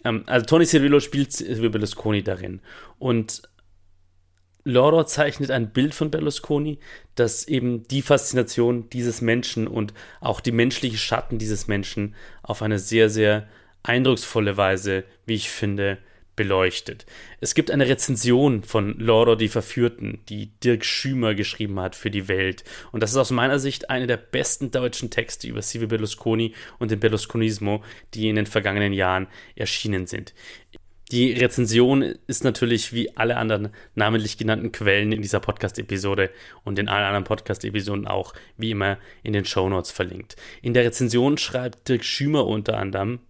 Ähm, 0.03 0.23
also 0.25 0.45
Tony 0.45 0.65
Servillo 0.65 0.99
spielt 0.99 1.31
Silvio 1.31 1.69
Berlusconi 1.69 2.21
darin. 2.21 2.59
Und 2.97 3.43
Loro 4.63 5.03
zeichnet 5.03 5.51
ein 5.51 5.71
Bild 5.71 5.93
von 5.93 6.11
Berlusconi, 6.11 6.79
das 7.15 7.47
eben 7.47 7.87
die 7.87 8.01
Faszination 8.01 8.89
dieses 8.89 9.21
Menschen 9.21 9.67
und 9.67 9.93
auch 10.21 10.41
die 10.41 10.51
menschliche 10.51 10.97
Schatten 10.97 11.37
dieses 11.37 11.67
Menschen 11.67 12.15
auf 12.43 12.61
eine 12.61 12.79
sehr, 12.79 13.09
sehr 13.09 13.47
eindrucksvolle 13.83 14.57
Weise, 14.57 15.05
wie 15.25 15.35
ich 15.35 15.49
finde, 15.49 15.97
beleuchtet. 16.39 17.05
Es 17.41 17.53
gibt 17.53 17.69
eine 17.69 17.89
Rezension 17.89 18.63
von 18.63 18.97
Loro 18.97 19.35
die 19.35 19.49
Verführten, 19.49 20.19
die 20.29 20.47
Dirk 20.63 20.85
Schümer 20.85 21.35
geschrieben 21.35 21.81
hat 21.81 21.97
für 21.97 22.09
die 22.09 22.29
Welt. 22.29 22.63
Und 22.93 23.03
das 23.03 23.11
ist 23.11 23.17
aus 23.17 23.31
meiner 23.31 23.59
Sicht 23.59 23.89
eine 23.89 24.07
der 24.07 24.15
besten 24.15 24.71
deutschen 24.71 25.09
Texte 25.09 25.49
über 25.49 25.61
Silvio 25.61 25.89
Berlusconi 25.89 26.53
und 26.77 26.91
den 26.91 26.99
Berlusconismo, 27.01 27.83
die 28.13 28.29
in 28.29 28.37
den 28.37 28.45
vergangenen 28.45 28.93
Jahren 28.93 29.27
erschienen 29.55 30.07
sind. 30.07 30.33
Die 31.11 31.31
Rezension 31.31 32.03
ist 32.27 32.43
natürlich 32.43 32.93
wie 32.93 33.17
alle 33.17 33.37
anderen 33.37 33.69
namentlich 33.95 34.37
genannten 34.37 34.71
Quellen 34.71 35.11
in 35.11 35.23
dieser 35.23 35.39
Podcast-Episode 35.39 36.29
und 36.63 36.77
in 36.77 36.87
allen 36.87 37.05
anderen 37.05 37.23
Podcast-Episoden 37.23 38.05
auch 38.05 38.35
wie 38.57 38.69
immer 38.69 38.99
in 39.23 39.33
den 39.33 39.43
Show 39.43 39.67
Notes 39.69 39.89
verlinkt. 39.89 40.35
In 40.61 40.75
der 40.75 40.85
Rezension 40.85 41.39
schreibt 41.39 41.89
Dirk 41.89 42.03
Schümer 42.03 42.45
unter 42.45 42.77
anderem, 42.77 43.21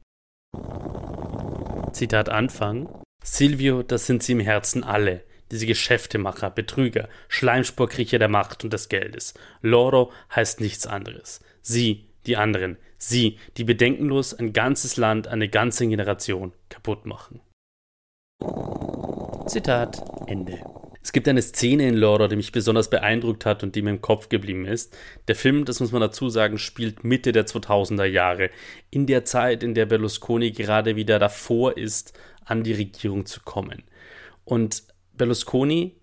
Zitat 1.93 2.27
Anfang, 2.27 2.89
Silvio, 3.23 3.81
das 3.81 4.07
sind 4.07 4.23
sie 4.23 4.33
im 4.33 4.41
Herzen 4.41 4.83
alle, 4.83 5.23
diese 5.49 5.65
Geschäftemacher, 5.65 6.49
Betrüger, 6.49 7.07
Schleimsporkriecher 7.29 8.19
der 8.19 8.27
Macht 8.27 8.65
und 8.65 8.73
des 8.73 8.89
Geldes. 8.89 9.35
Loro 9.61 10.11
heißt 10.35 10.59
nichts 10.59 10.85
anderes. 10.85 11.39
Sie, 11.61 12.09
die 12.25 12.35
anderen, 12.35 12.77
sie, 12.97 13.37
die 13.55 13.63
bedenkenlos 13.63 14.33
ein 14.33 14.51
ganzes 14.51 14.97
Land, 14.97 15.29
eine 15.29 15.47
ganze 15.47 15.87
Generation 15.87 16.51
kaputt 16.67 17.05
machen. 17.05 17.39
Zitat 19.47 20.01
Ende. 20.27 20.59
Es 21.01 21.11
gibt 21.11 21.27
eine 21.27 21.41
Szene 21.41 21.87
in 21.87 21.95
Loro, 21.95 22.27
die 22.27 22.35
mich 22.35 22.51
besonders 22.51 22.89
beeindruckt 22.89 23.45
hat 23.45 23.63
und 23.63 23.75
die 23.75 23.81
mir 23.81 23.89
im 23.89 24.01
Kopf 24.01 24.29
geblieben 24.29 24.65
ist. 24.65 24.95
Der 25.27 25.35
Film, 25.35 25.65
das 25.65 25.79
muss 25.79 25.91
man 25.91 26.01
dazu 26.01 26.29
sagen, 26.29 26.57
spielt 26.57 27.03
Mitte 27.03 27.31
der 27.31 27.47
2000er 27.47 28.05
Jahre, 28.05 28.49
in 28.91 29.07
der 29.07 29.25
Zeit, 29.25 29.63
in 29.63 29.73
der 29.73 29.87
Berlusconi 29.87 30.51
gerade 30.51 30.95
wieder 30.95 31.19
davor 31.19 31.77
ist, 31.77 32.13
an 32.45 32.63
die 32.63 32.73
Regierung 32.73 33.25
zu 33.25 33.41
kommen. 33.41 33.83
Und 34.45 34.83
Berlusconi 35.13 35.95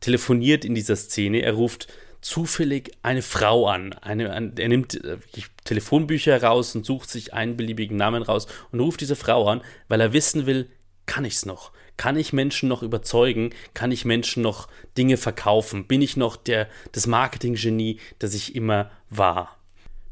telefoniert 0.00 0.64
in 0.64 0.74
dieser 0.74 0.96
Szene, 0.96 1.42
er 1.42 1.54
ruft 1.54 1.88
zufällig 2.20 2.92
eine 3.02 3.22
Frau 3.22 3.66
an. 3.66 3.94
Eine, 3.94 4.52
er 4.56 4.68
nimmt 4.68 5.02
äh, 5.04 5.18
Telefonbücher 5.64 6.32
heraus 6.32 6.74
und 6.74 6.86
sucht 6.86 7.10
sich 7.10 7.34
einen 7.34 7.56
beliebigen 7.56 7.96
Namen 7.96 8.22
raus 8.22 8.46
und 8.70 8.80
ruft 8.80 9.00
diese 9.00 9.16
Frau 9.16 9.48
an, 9.48 9.62
weil 9.88 10.00
er 10.00 10.12
wissen 10.12 10.46
will, 10.46 10.68
kann 11.10 11.24
ich 11.24 11.34
es 11.34 11.44
noch? 11.44 11.72
Kann 11.96 12.16
ich 12.16 12.32
Menschen 12.32 12.68
noch 12.68 12.84
überzeugen? 12.84 13.50
Kann 13.74 13.90
ich 13.90 14.04
Menschen 14.04 14.44
noch 14.44 14.68
Dinge 14.96 15.16
verkaufen? 15.16 15.88
Bin 15.88 16.02
ich 16.02 16.16
noch 16.16 16.36
der, 16.36 16.68
das 16.92 17.08
Marketinggenie, 17.08 17.98
das 18.20 18.32
ich 18.32 18.54
immer 18.54 18.92
war? 19.08 19.58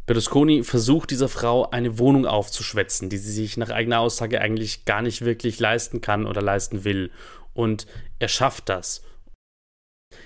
Berlusconi 0.07 0.65
versucht 0.65 1.13
dieser 1.13 1.29
Frau 1.29 1.71
eine 1.71 2.01
Wohnung 2.01 2.27
aufzuschwätzen, 2.27 3.11
die 3.11 3.17
sie 3.17 3.31
sich 3.31 3.57
nach 3.57 3.71
eigener 3.71 4.01
Aussage 4.01 4.41
eigentlich 4.41 4.87
gar 4.87 5.01
nicht 5.01 5.25
wirklich 5.25 5.61
leisten 5.61 6.01
kann 6.01 6.27
oder 6.27 6.43
leisten 6.43 6.83
will. 6.83 7.13
Und 7.55 7.87
er 8.19 8.29
schafft 8.29 8.69
das. 8.69 9.05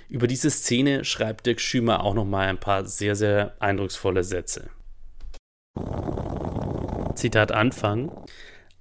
Über 0.08 0.26
diese 0.26 0.50
Szene 0.50 1.04
schreibt 1.04 1.44
Dirk 1.44 1.60
Schümer 1.60 2.02
auch 2.02 2.14
nochmal 2.14 2.48
ein 2.48 2.60
paar 2.60 2.86
sehr, 2.86 3.14
sehr 3.14 3.56
eindrucksvolle 3.60 4.24
Sätze. 4.24 4.70
Zitat 7.14 7.52
Anfang. 7.52 8.10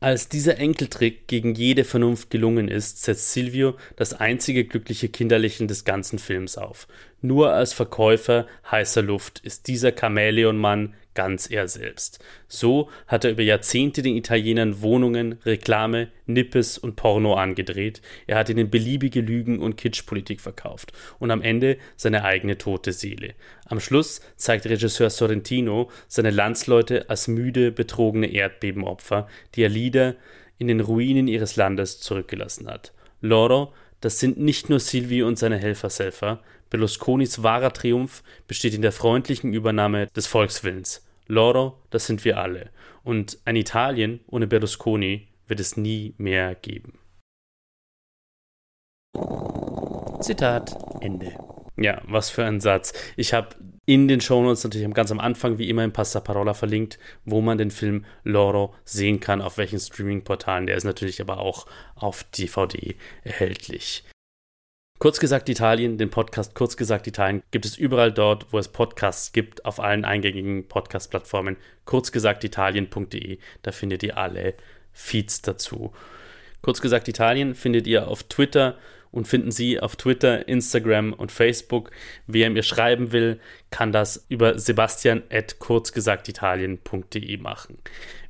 Als 0.03 0.27
dieser 0.29 0.57
Enkeltrick 0.57 1.27
gegen 1.27 1.53
jede 1.53 1.83
Vernunft 1.83 2.31
gelungen 2.31 2.69
ist, 2.69 3.03
setzt 3.03 3.33
Silvio 3.33 3.75
das 3.97 4.15
einzige 4.15 4.65
glückliche 4.65 5.09
Kinderlächeln 5.09 5.67
des 5.67 5.85
ganzen 5.85 6.17
Films 6.17 6.57
auf. 6.57 6.87
Nur 7.21 7.53
als 7.53 7.73
Verkäufer 7.73 8.47
heißer 8.71 9.03
Luft 9.03 9.41
ist 9.41 9.67
dieser 9.67 9.91
Chamäleonmann 9.91 10.95
ganz 11.13 11.49
er 11.49 11.67
selbst. 11.67 12.23
So 12.47 12.89
hat 13.07 13.25
er 13.25 13.31
über 13.31 13.43
Jahrzehnte 13.43 14.01
den 14.01 14.15
Italienern 14.15 14.81
Wohnungen, 14.81 15.33
Reklame, 15.45 16.09
Nippes 16.25 16.77
und 16.77 16.95
Porno 16.95 17.35
angedreht. 17.35 18.01
Er 18.27 18.37
hat 18.37 18.49
ihnen 18.49 18.69
beliebige 18.69 19.21
Lügen 19.21 19.59
und 19.59 19.77
Kitschpolitik 19.77 20.41
verkauft 20.41 20.93
und 21.19 21.31
am 21.31 21.41
Ende 21.41 21.77
seine 21.95 22.23
eigene 22.23 22.57
tote 22.57 22.93
Seele. 22.93 23.33
Am 23.65 23.79
Schluss 23.79 24.21
zeigt 24.35 24.65
Regisseur 24.65 25.09
Sorrentino 25.09 25.89
seine 26.07 26.31
Landsleute 26.31 27.09
als 27.09 27.27
müde, 27.27 27.71
betrogene 27.71 28.31
Erdbebenopfer, 28.31 29.27
die 29.55 29.63
er 29.63 29.69
Lieder 29.69 30.15
in 30.57 30.67
den 30.67 30.79
Ruinen 30.79 31.27
ihres 31.27 31.55
Landes 31.55 31.99
zurückgelassen 31.99 32.67
hat. 32.67 32.93
Loro 33.21 33.73
das 34.01 34.19
sind 34.19 34.37
nicht 34.39 34.69
nur 34.69 34.79
Silvi 34.79 35.23
und 35.23 35.37
seine 35.37 35.57
Helfershelfer. 35.57 36.41
Berlusconis 36.69 37.43
wahrer 37.43 37.71
Triumph 37.71 38.23
besteht 38.47 38.73
in 38.73 38.81
der 38.81 38.91
freundlichen 38.91 39.53
Übernahme 39.53 40.07
des 40.07 40.27
Volkswillens. 40.27 41.05
Loro, 41.27 41.77
das 41.91 42.07
sind 42.07 42.25
wir 42.25 42.37
alle. 42.37 42.71
Und 43.03 43.37
ein 43.45 43.55
Italien 43.55 44.19
ohne 44.27 44.47
Berlusconi 44.47 45.27
wird 45.47 45.59
es 45.59 45.77
nie 45.77 46.15
mehr 46.17 46.55
geben. 46.55 46.99
Zitat 50.19 50.75
Ende. 51.01 51.35
Ja, 51.77 52.01
was 52.05 52.29
für 52.29 52.45
ein 52.45 52.59
Satz. 52.59 52.93
Ich 53.15 53.33
habe 53.33 53.55
in 53.91 54.07
den 54.07 54.21
Shownotes 54.21 54.63
natürlich 54.63 54.89
ganz 54.93 55.11
am 55.11 55.19
Anfang 55.19 55.57
wie 55.57 55.67
immer 55.67 55.83
im 55.83 55.91
Passaparola 55.91 56.53
verlinkt, 56.53 56.97
wo 57.25 57.41
man 57.41 57.57
den 57.57 57.71
Film 57.71 58.05
Loro 58.23 58.73
sehen 58.85 59.19
kann, 59.19 59.41
auf 59.41 59.57
welchen 59.57 59.81
Streaming-Portalen. 59.81 60.65
Der 60.65 60.77
ist 60.77 60.85
natürlich 60.85 61.19
aber 61.19 61.39
auch 61.39 61.65
auf 61.95 62.23
DVD 62.23 62.95
erhältlich. 63.25 64.05
Kurz 64.97 65.19
gesagt 65.19 65.49
Italien, 65.49 65.97
den 65.97 66.09
Podcast 66.09 66.55
Kurz 66.55 66.77
gesagt 66.77 67.05
Italien 67.05 67.43
gibt 67.51 67.65
es 67.65 67.77
überall 67.77 68.13
dort, 68.13 68.53
wo 68.53 68.59
es 68.59 68.69
Podcasts 68.69 69.33
gibt, 69.33 69.65
auf 69.65 69.81
allen 69.81 70.05
eingängigen 70.05 70.69
Podcast-Plattformen. 70.69 71.57
Kurzgesagtitalien.de, 71.83 73.39
da 73.61 73.71
findet 73.73 74.03
ihr 74.03 74.17
alle 74.17 74.53
Feeds 74.93 75.41
dazu. 75.41 75.91
Kurz 76.61 76.79
gesagt 76.79 77.09
Italien 77.09 77.55
findet 77.55 77.87
ihr 77.87 78.07
auf 78.07 78.23
Twitter 78.23 78.77
und 79.11 79.27
finden 79.27 79.51
Sie 79.51 79.79
auf 79.79 79.95
Twitter, 79.95 80.47
Instagram 80.47 81.13
und 81.13 81.31
Facebook. 81.31 81.91
Wer 82.27 82.49
mir 82.49 82.63
schreiben 82.63 83.11
will, 83.11 83.39
kann 83.69 83.91
das 83.91 84.25
über 84.29 84.57
sebastian.kurzgesagtitalien.de 84.57 87.37
machen. 87.37 87.77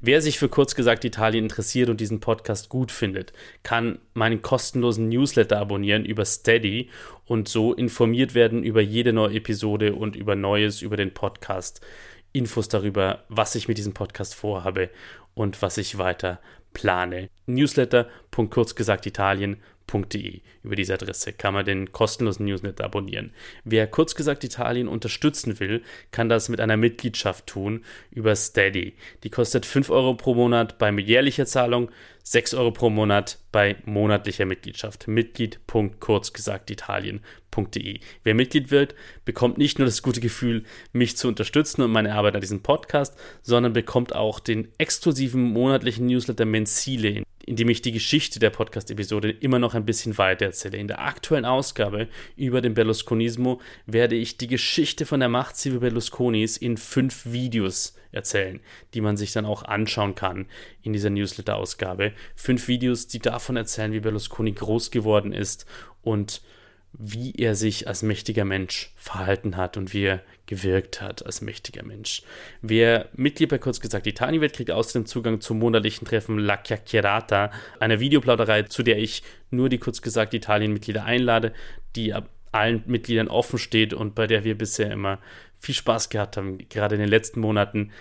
Wer 0.02 0.22
sich 0.22 0.38
für 0.40 0.50
Kurzgesagt 0.50 1.06
Italien 1.06 1.46
interessiert 1.46 1.90
und 1.90 2.02
diesen 2.02 2.20
Podcast 2.20 2.68
gut 2.70 2.92
findet, 2.92 3.32
kann 3.62 4.00
meinen 4.14 4.42
kostenlosen 4.42 5.08
Newsletter 5.10 5.60
abonnieren 5.60 6.04
über 6.06 6.26
Steady 6.26 6.90
und 7.26 7.48
so 7.48 7.74
informiert 7.74 8.34
werden 8.34 8.64
über 8.64 8.82
jede 8.82 9.14
neue 9.14 9.36
Episode 9.36 9.94
und 9.94 10.16
über 10.16 10.36
Neues 10.36 10.82
über 10.82 10.98
den 10.98 11.14
Podcast. 11.14 11.82
Infos 12.34 12.70
darüber, 12.70 13.24
was 13.30 13.54
ich 13.56 13.68
mit 13.68 13.78
diesem 13.78 13.94
Podcast 13.94 14.34
vorhabe 14.36 14.90
und 15.34 15.62
was 15.62 15.78
ich 15.78 16.00
weiter 16.00 16.40
plane. 16.74 17.30
Newsletter.kurzgesagtitalien.de 17.46 19.62
www.kurzgesagtitalien.de. 19.92 20.42
Über 20.64 20.76
diese 20.76 20.94
Adresse 20.94 21.34
kann 21.34 21.54
man 21.54 21.66
den 21.66 21.92
kostenlosen 21.92 22.46
Newsletter 22.46 22.86
abonnieren. 22.86 23.32
Wer 23.64 23.88
kurz 23.88 24.16
gesagt 24.16 24.44
Italien 24.44 24.88
unterstützen 24.88 25.60
will, 25.60 25.84
kann 26.12 26.30
das 26.30 26.50
mit 26.50 26.62
einer 26.62 26.78
Mitgliedschaft 26.78 27.48
tun 27.48 27.84
über 28.12 28.36
Steady. 28.36 28.94
Die 29.24 29.30
kostet 29.30 29.66
5 29.66 29.90
Euro 29.90 30.16
pro 30.16 30.36
Monat 30.36 30.78
bei 30.78 30.92
jährlicher 30.92 31.46
Zahlung, 31.46 31.90
6 32.24 32.54
Euro 32.54 32.72
pro 32.72 32.92
Monat 32.92 33.40
bei 33.52 33.78
monatlicher 33.86 34.46
Mitgliedschaft. 34.46 35.08
Mitglied.kurzgesagtitalien.de. 35.08 38.00
Wer 38.24 38.36
Mitglied 38.36 38.70
wird, 38.70 38.94
bekommt 39.26 39.58
nicht 39.58 39.80
nur 39.80 39.88
das 39.88 40.04
gute 40.04 40.22
Gefühl, 40.22 40.64
mich 40.94 41.18
zu 41.18 41.28
unterstützen 41.28 41.82
und 41.82 41.92
meine 41.92 42.14
Arbeit 42.14 42.36
an 42.36 42.42
diesem 42.42 42.62
Podcast, 42.62 43.18
sondern 43.42 43.74
bekommt 43.74 44.14
auch 44.16 44.40
den 44.40 44.68
exklusiven 44.78 45.42
monatlichen 45.42 46.06
Newsletter 46.06 46.46
Menzile, 46.46 47.24
in 47.46 47.56
dem 47.56 47.70
ich 47.70 47.82
die 47.82 47.92
Geschichte 47.92 48.40
der 48.40 48.50
Podcast-Episode 48.50 49.30
immer 49.30 49.60
noch 49.60 49.74
ein 49.74 49.86
bisschen 49.86 50.18
weiter 50.18 50.46
erzähle. 50.46 50.78
In 50.78 50.88
der 50.88 51.02
aktuellen 51.02 51.46
Ausgabe 51.46 52.08
über 52.36 52.62
den 52.62 52.74
Berlusconismo 52.74 53.62
werde 53.86 54.16
ich 54.16 54.38
die 54.38 54.48
Geschichte 54.48 55.06
von 55.06 55.20
der 55.20 55.30
Machtziele 55.30 55.80
Berlusconis 55.80 56.58
in 56.58 56.78
fünf 56.78 57.26
Videos 57.26 57.96
erzählen, 58.12 58.60
die 58.94 59.02
man 59.02 59.18
sich 59.18 59.32
dann 59.32 59.46
auch 59.46 59.64
anschauen 59.64 60.16
kann 60.16 60.48
in 60.84 60.94
dieser 60.94 61.10
Newsletter-Ausgabe. 61.10 62.14
Fünf 62.36 62.68
Videos, 62.68 63.08
die 63.08 63.20
davon 63.20 63.56
erzählen, 63.56 63.94
wie 63.94 64.00
Berlusconi 64.00 64.52
groß 64.52 64.92
geworden 64.92 65.34
ist 65.34 65.66
und 66.02 66.42
wie 66.94 67.34
er 67.36 67.56
sich 67.56 67.88
als 67.88 68.04
mächtiger 68.04 68.46
Mensch 68.46 68.92
verhalten 68.98 69.58
hat 69.58 69.78
und 69.78 69.94
wie 69.94 70.04
er 70.04 70.22
gewirkt 70.46 71.02
hat 71.02 71.26
als 71.26 71.42
mächtiger 71.42 71.84
Mensch. 71.84 72.24
Wer 72.62 73.08
Mitglied 73.14 73.50
bei 73.50 73.58
kurz 73.58 73.80
gesagt 73.80 74.06
wird, 74.06 74.54
kriegt 74.54 74.72
außerdem 74.72 75.06
Zugang 75.06 75.40
zum 75.40 75.60
monatlichen 75.60 76.06
Treffen 76.06 76.38
La 76.38 76.58
Chiacchierata, 76.58 77.52
einer 77.80 78.00
Videoplauderei, 78.00 78.64
zu 78.64 78.84
der 78.84 78.98
ich 78.98 79.24
nur 79.50 79.70
die 79.70 79.78
kurz 79.78 80.02
gesagt 80.02 80.34
Italien-Mitglieder 80.34 81.06
einlade, 81.06 81.54
die 81.96 82.14
ab 82.14 82.30
allen 82.52 82.84
Mitgliedern 82.86 83.30
offen 83.30 83.60
steht 83.60 83.94
und 83.94 84.14
bei 84.14 84.28
der 84.28 84.44
wir 84.44 84.58
bisher 84.58 84.92
immer 84.92 85.20
viel 85.58 85.76
Spaß 85.76 86.10
gehabt 86.10 86.36
haben, 86.36 86.58
gerade 86.70 86.96
in 86.96 87.02
den 87.02 87.10
letzten 87.10 87.40
Monaten 87.40 87.92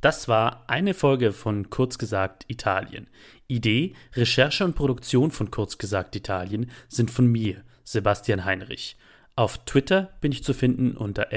Das 0.00 0.28
war 0.28 0.64
eine 0.66 0.94
Folge 0.94 1.32
von 1.32 1.68
Kurzgesagt 1.68 2.46
Italien. 2.48 3.08
Idee, 3.48 3.92
Recherche 4.14 4.64
und 4.64 4.74
Produktion 4.74 5.30
von 5.30 5.50
Kurzgesagt 5.50 6.16
Italien 6.16 6.70
sind 6.88 7.10
von 7.10 7.26
mir, 7.26 7.62
Sebastian 7.84 8.46
Heinrich. 8.46 8.96
Auf 9.40 9.56
Twitter 9.64 10.10
bin 10.20 10.32
ich 10.32 10.44
zu 10.44 10.52
finden 10.52 10.98
unter 10.98 11.28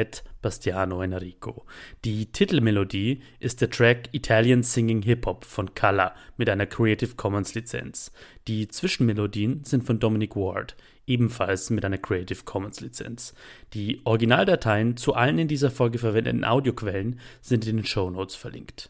Bastiano 0.42 1.02
Enrico. 1.02 1.66
Die 2.04 2.26
Titelmelodie 2.26 3.22
ist 3.40 3.62
der 3.62 3.70
Track 3.70 4.10
Italian 4.12 4.62
Singing 4.62 5.02
Hip 5.04 5.26
Hop 5.26 5.46
von 5.46 5.74
Kalla 5.74 6.14
mit 6.36 6.50
einer 6.50 6.66
Creative 6.66 7.16
Commons 7.16 7.56
Lizenz. 7.56 8.12
Die 8.50 8.68
Zwischenmelodien 8.68 9.64
sind 9.64 9.86
von 9.86 10.00
Dominic 10.00 10.36
Ward 10.36 10.76
ebenfalls 11.08 11.70
mit 11.70 11.86
einer 11.86 11.98
Creative 11.98 12.44
Commons 12.44 12.82
Lizenz. 12.82 13.36
Die 13.74 14.02
Originaldateien 14.04 14.98
zu 14.98 15.14
allen 15.14 15.40
in 15.40 15.48
dieser 15.48 15.72
Folge 15.72 15.98
verwendeten 15.98 16.44
Audioquellen 16.44 17.22
sind 17.40 17.66
in 17.68 17.78
den 17.78 17.86
Show 17.86 18.10
Notes 18.10 18.36
verlinkt. 18.36 18.90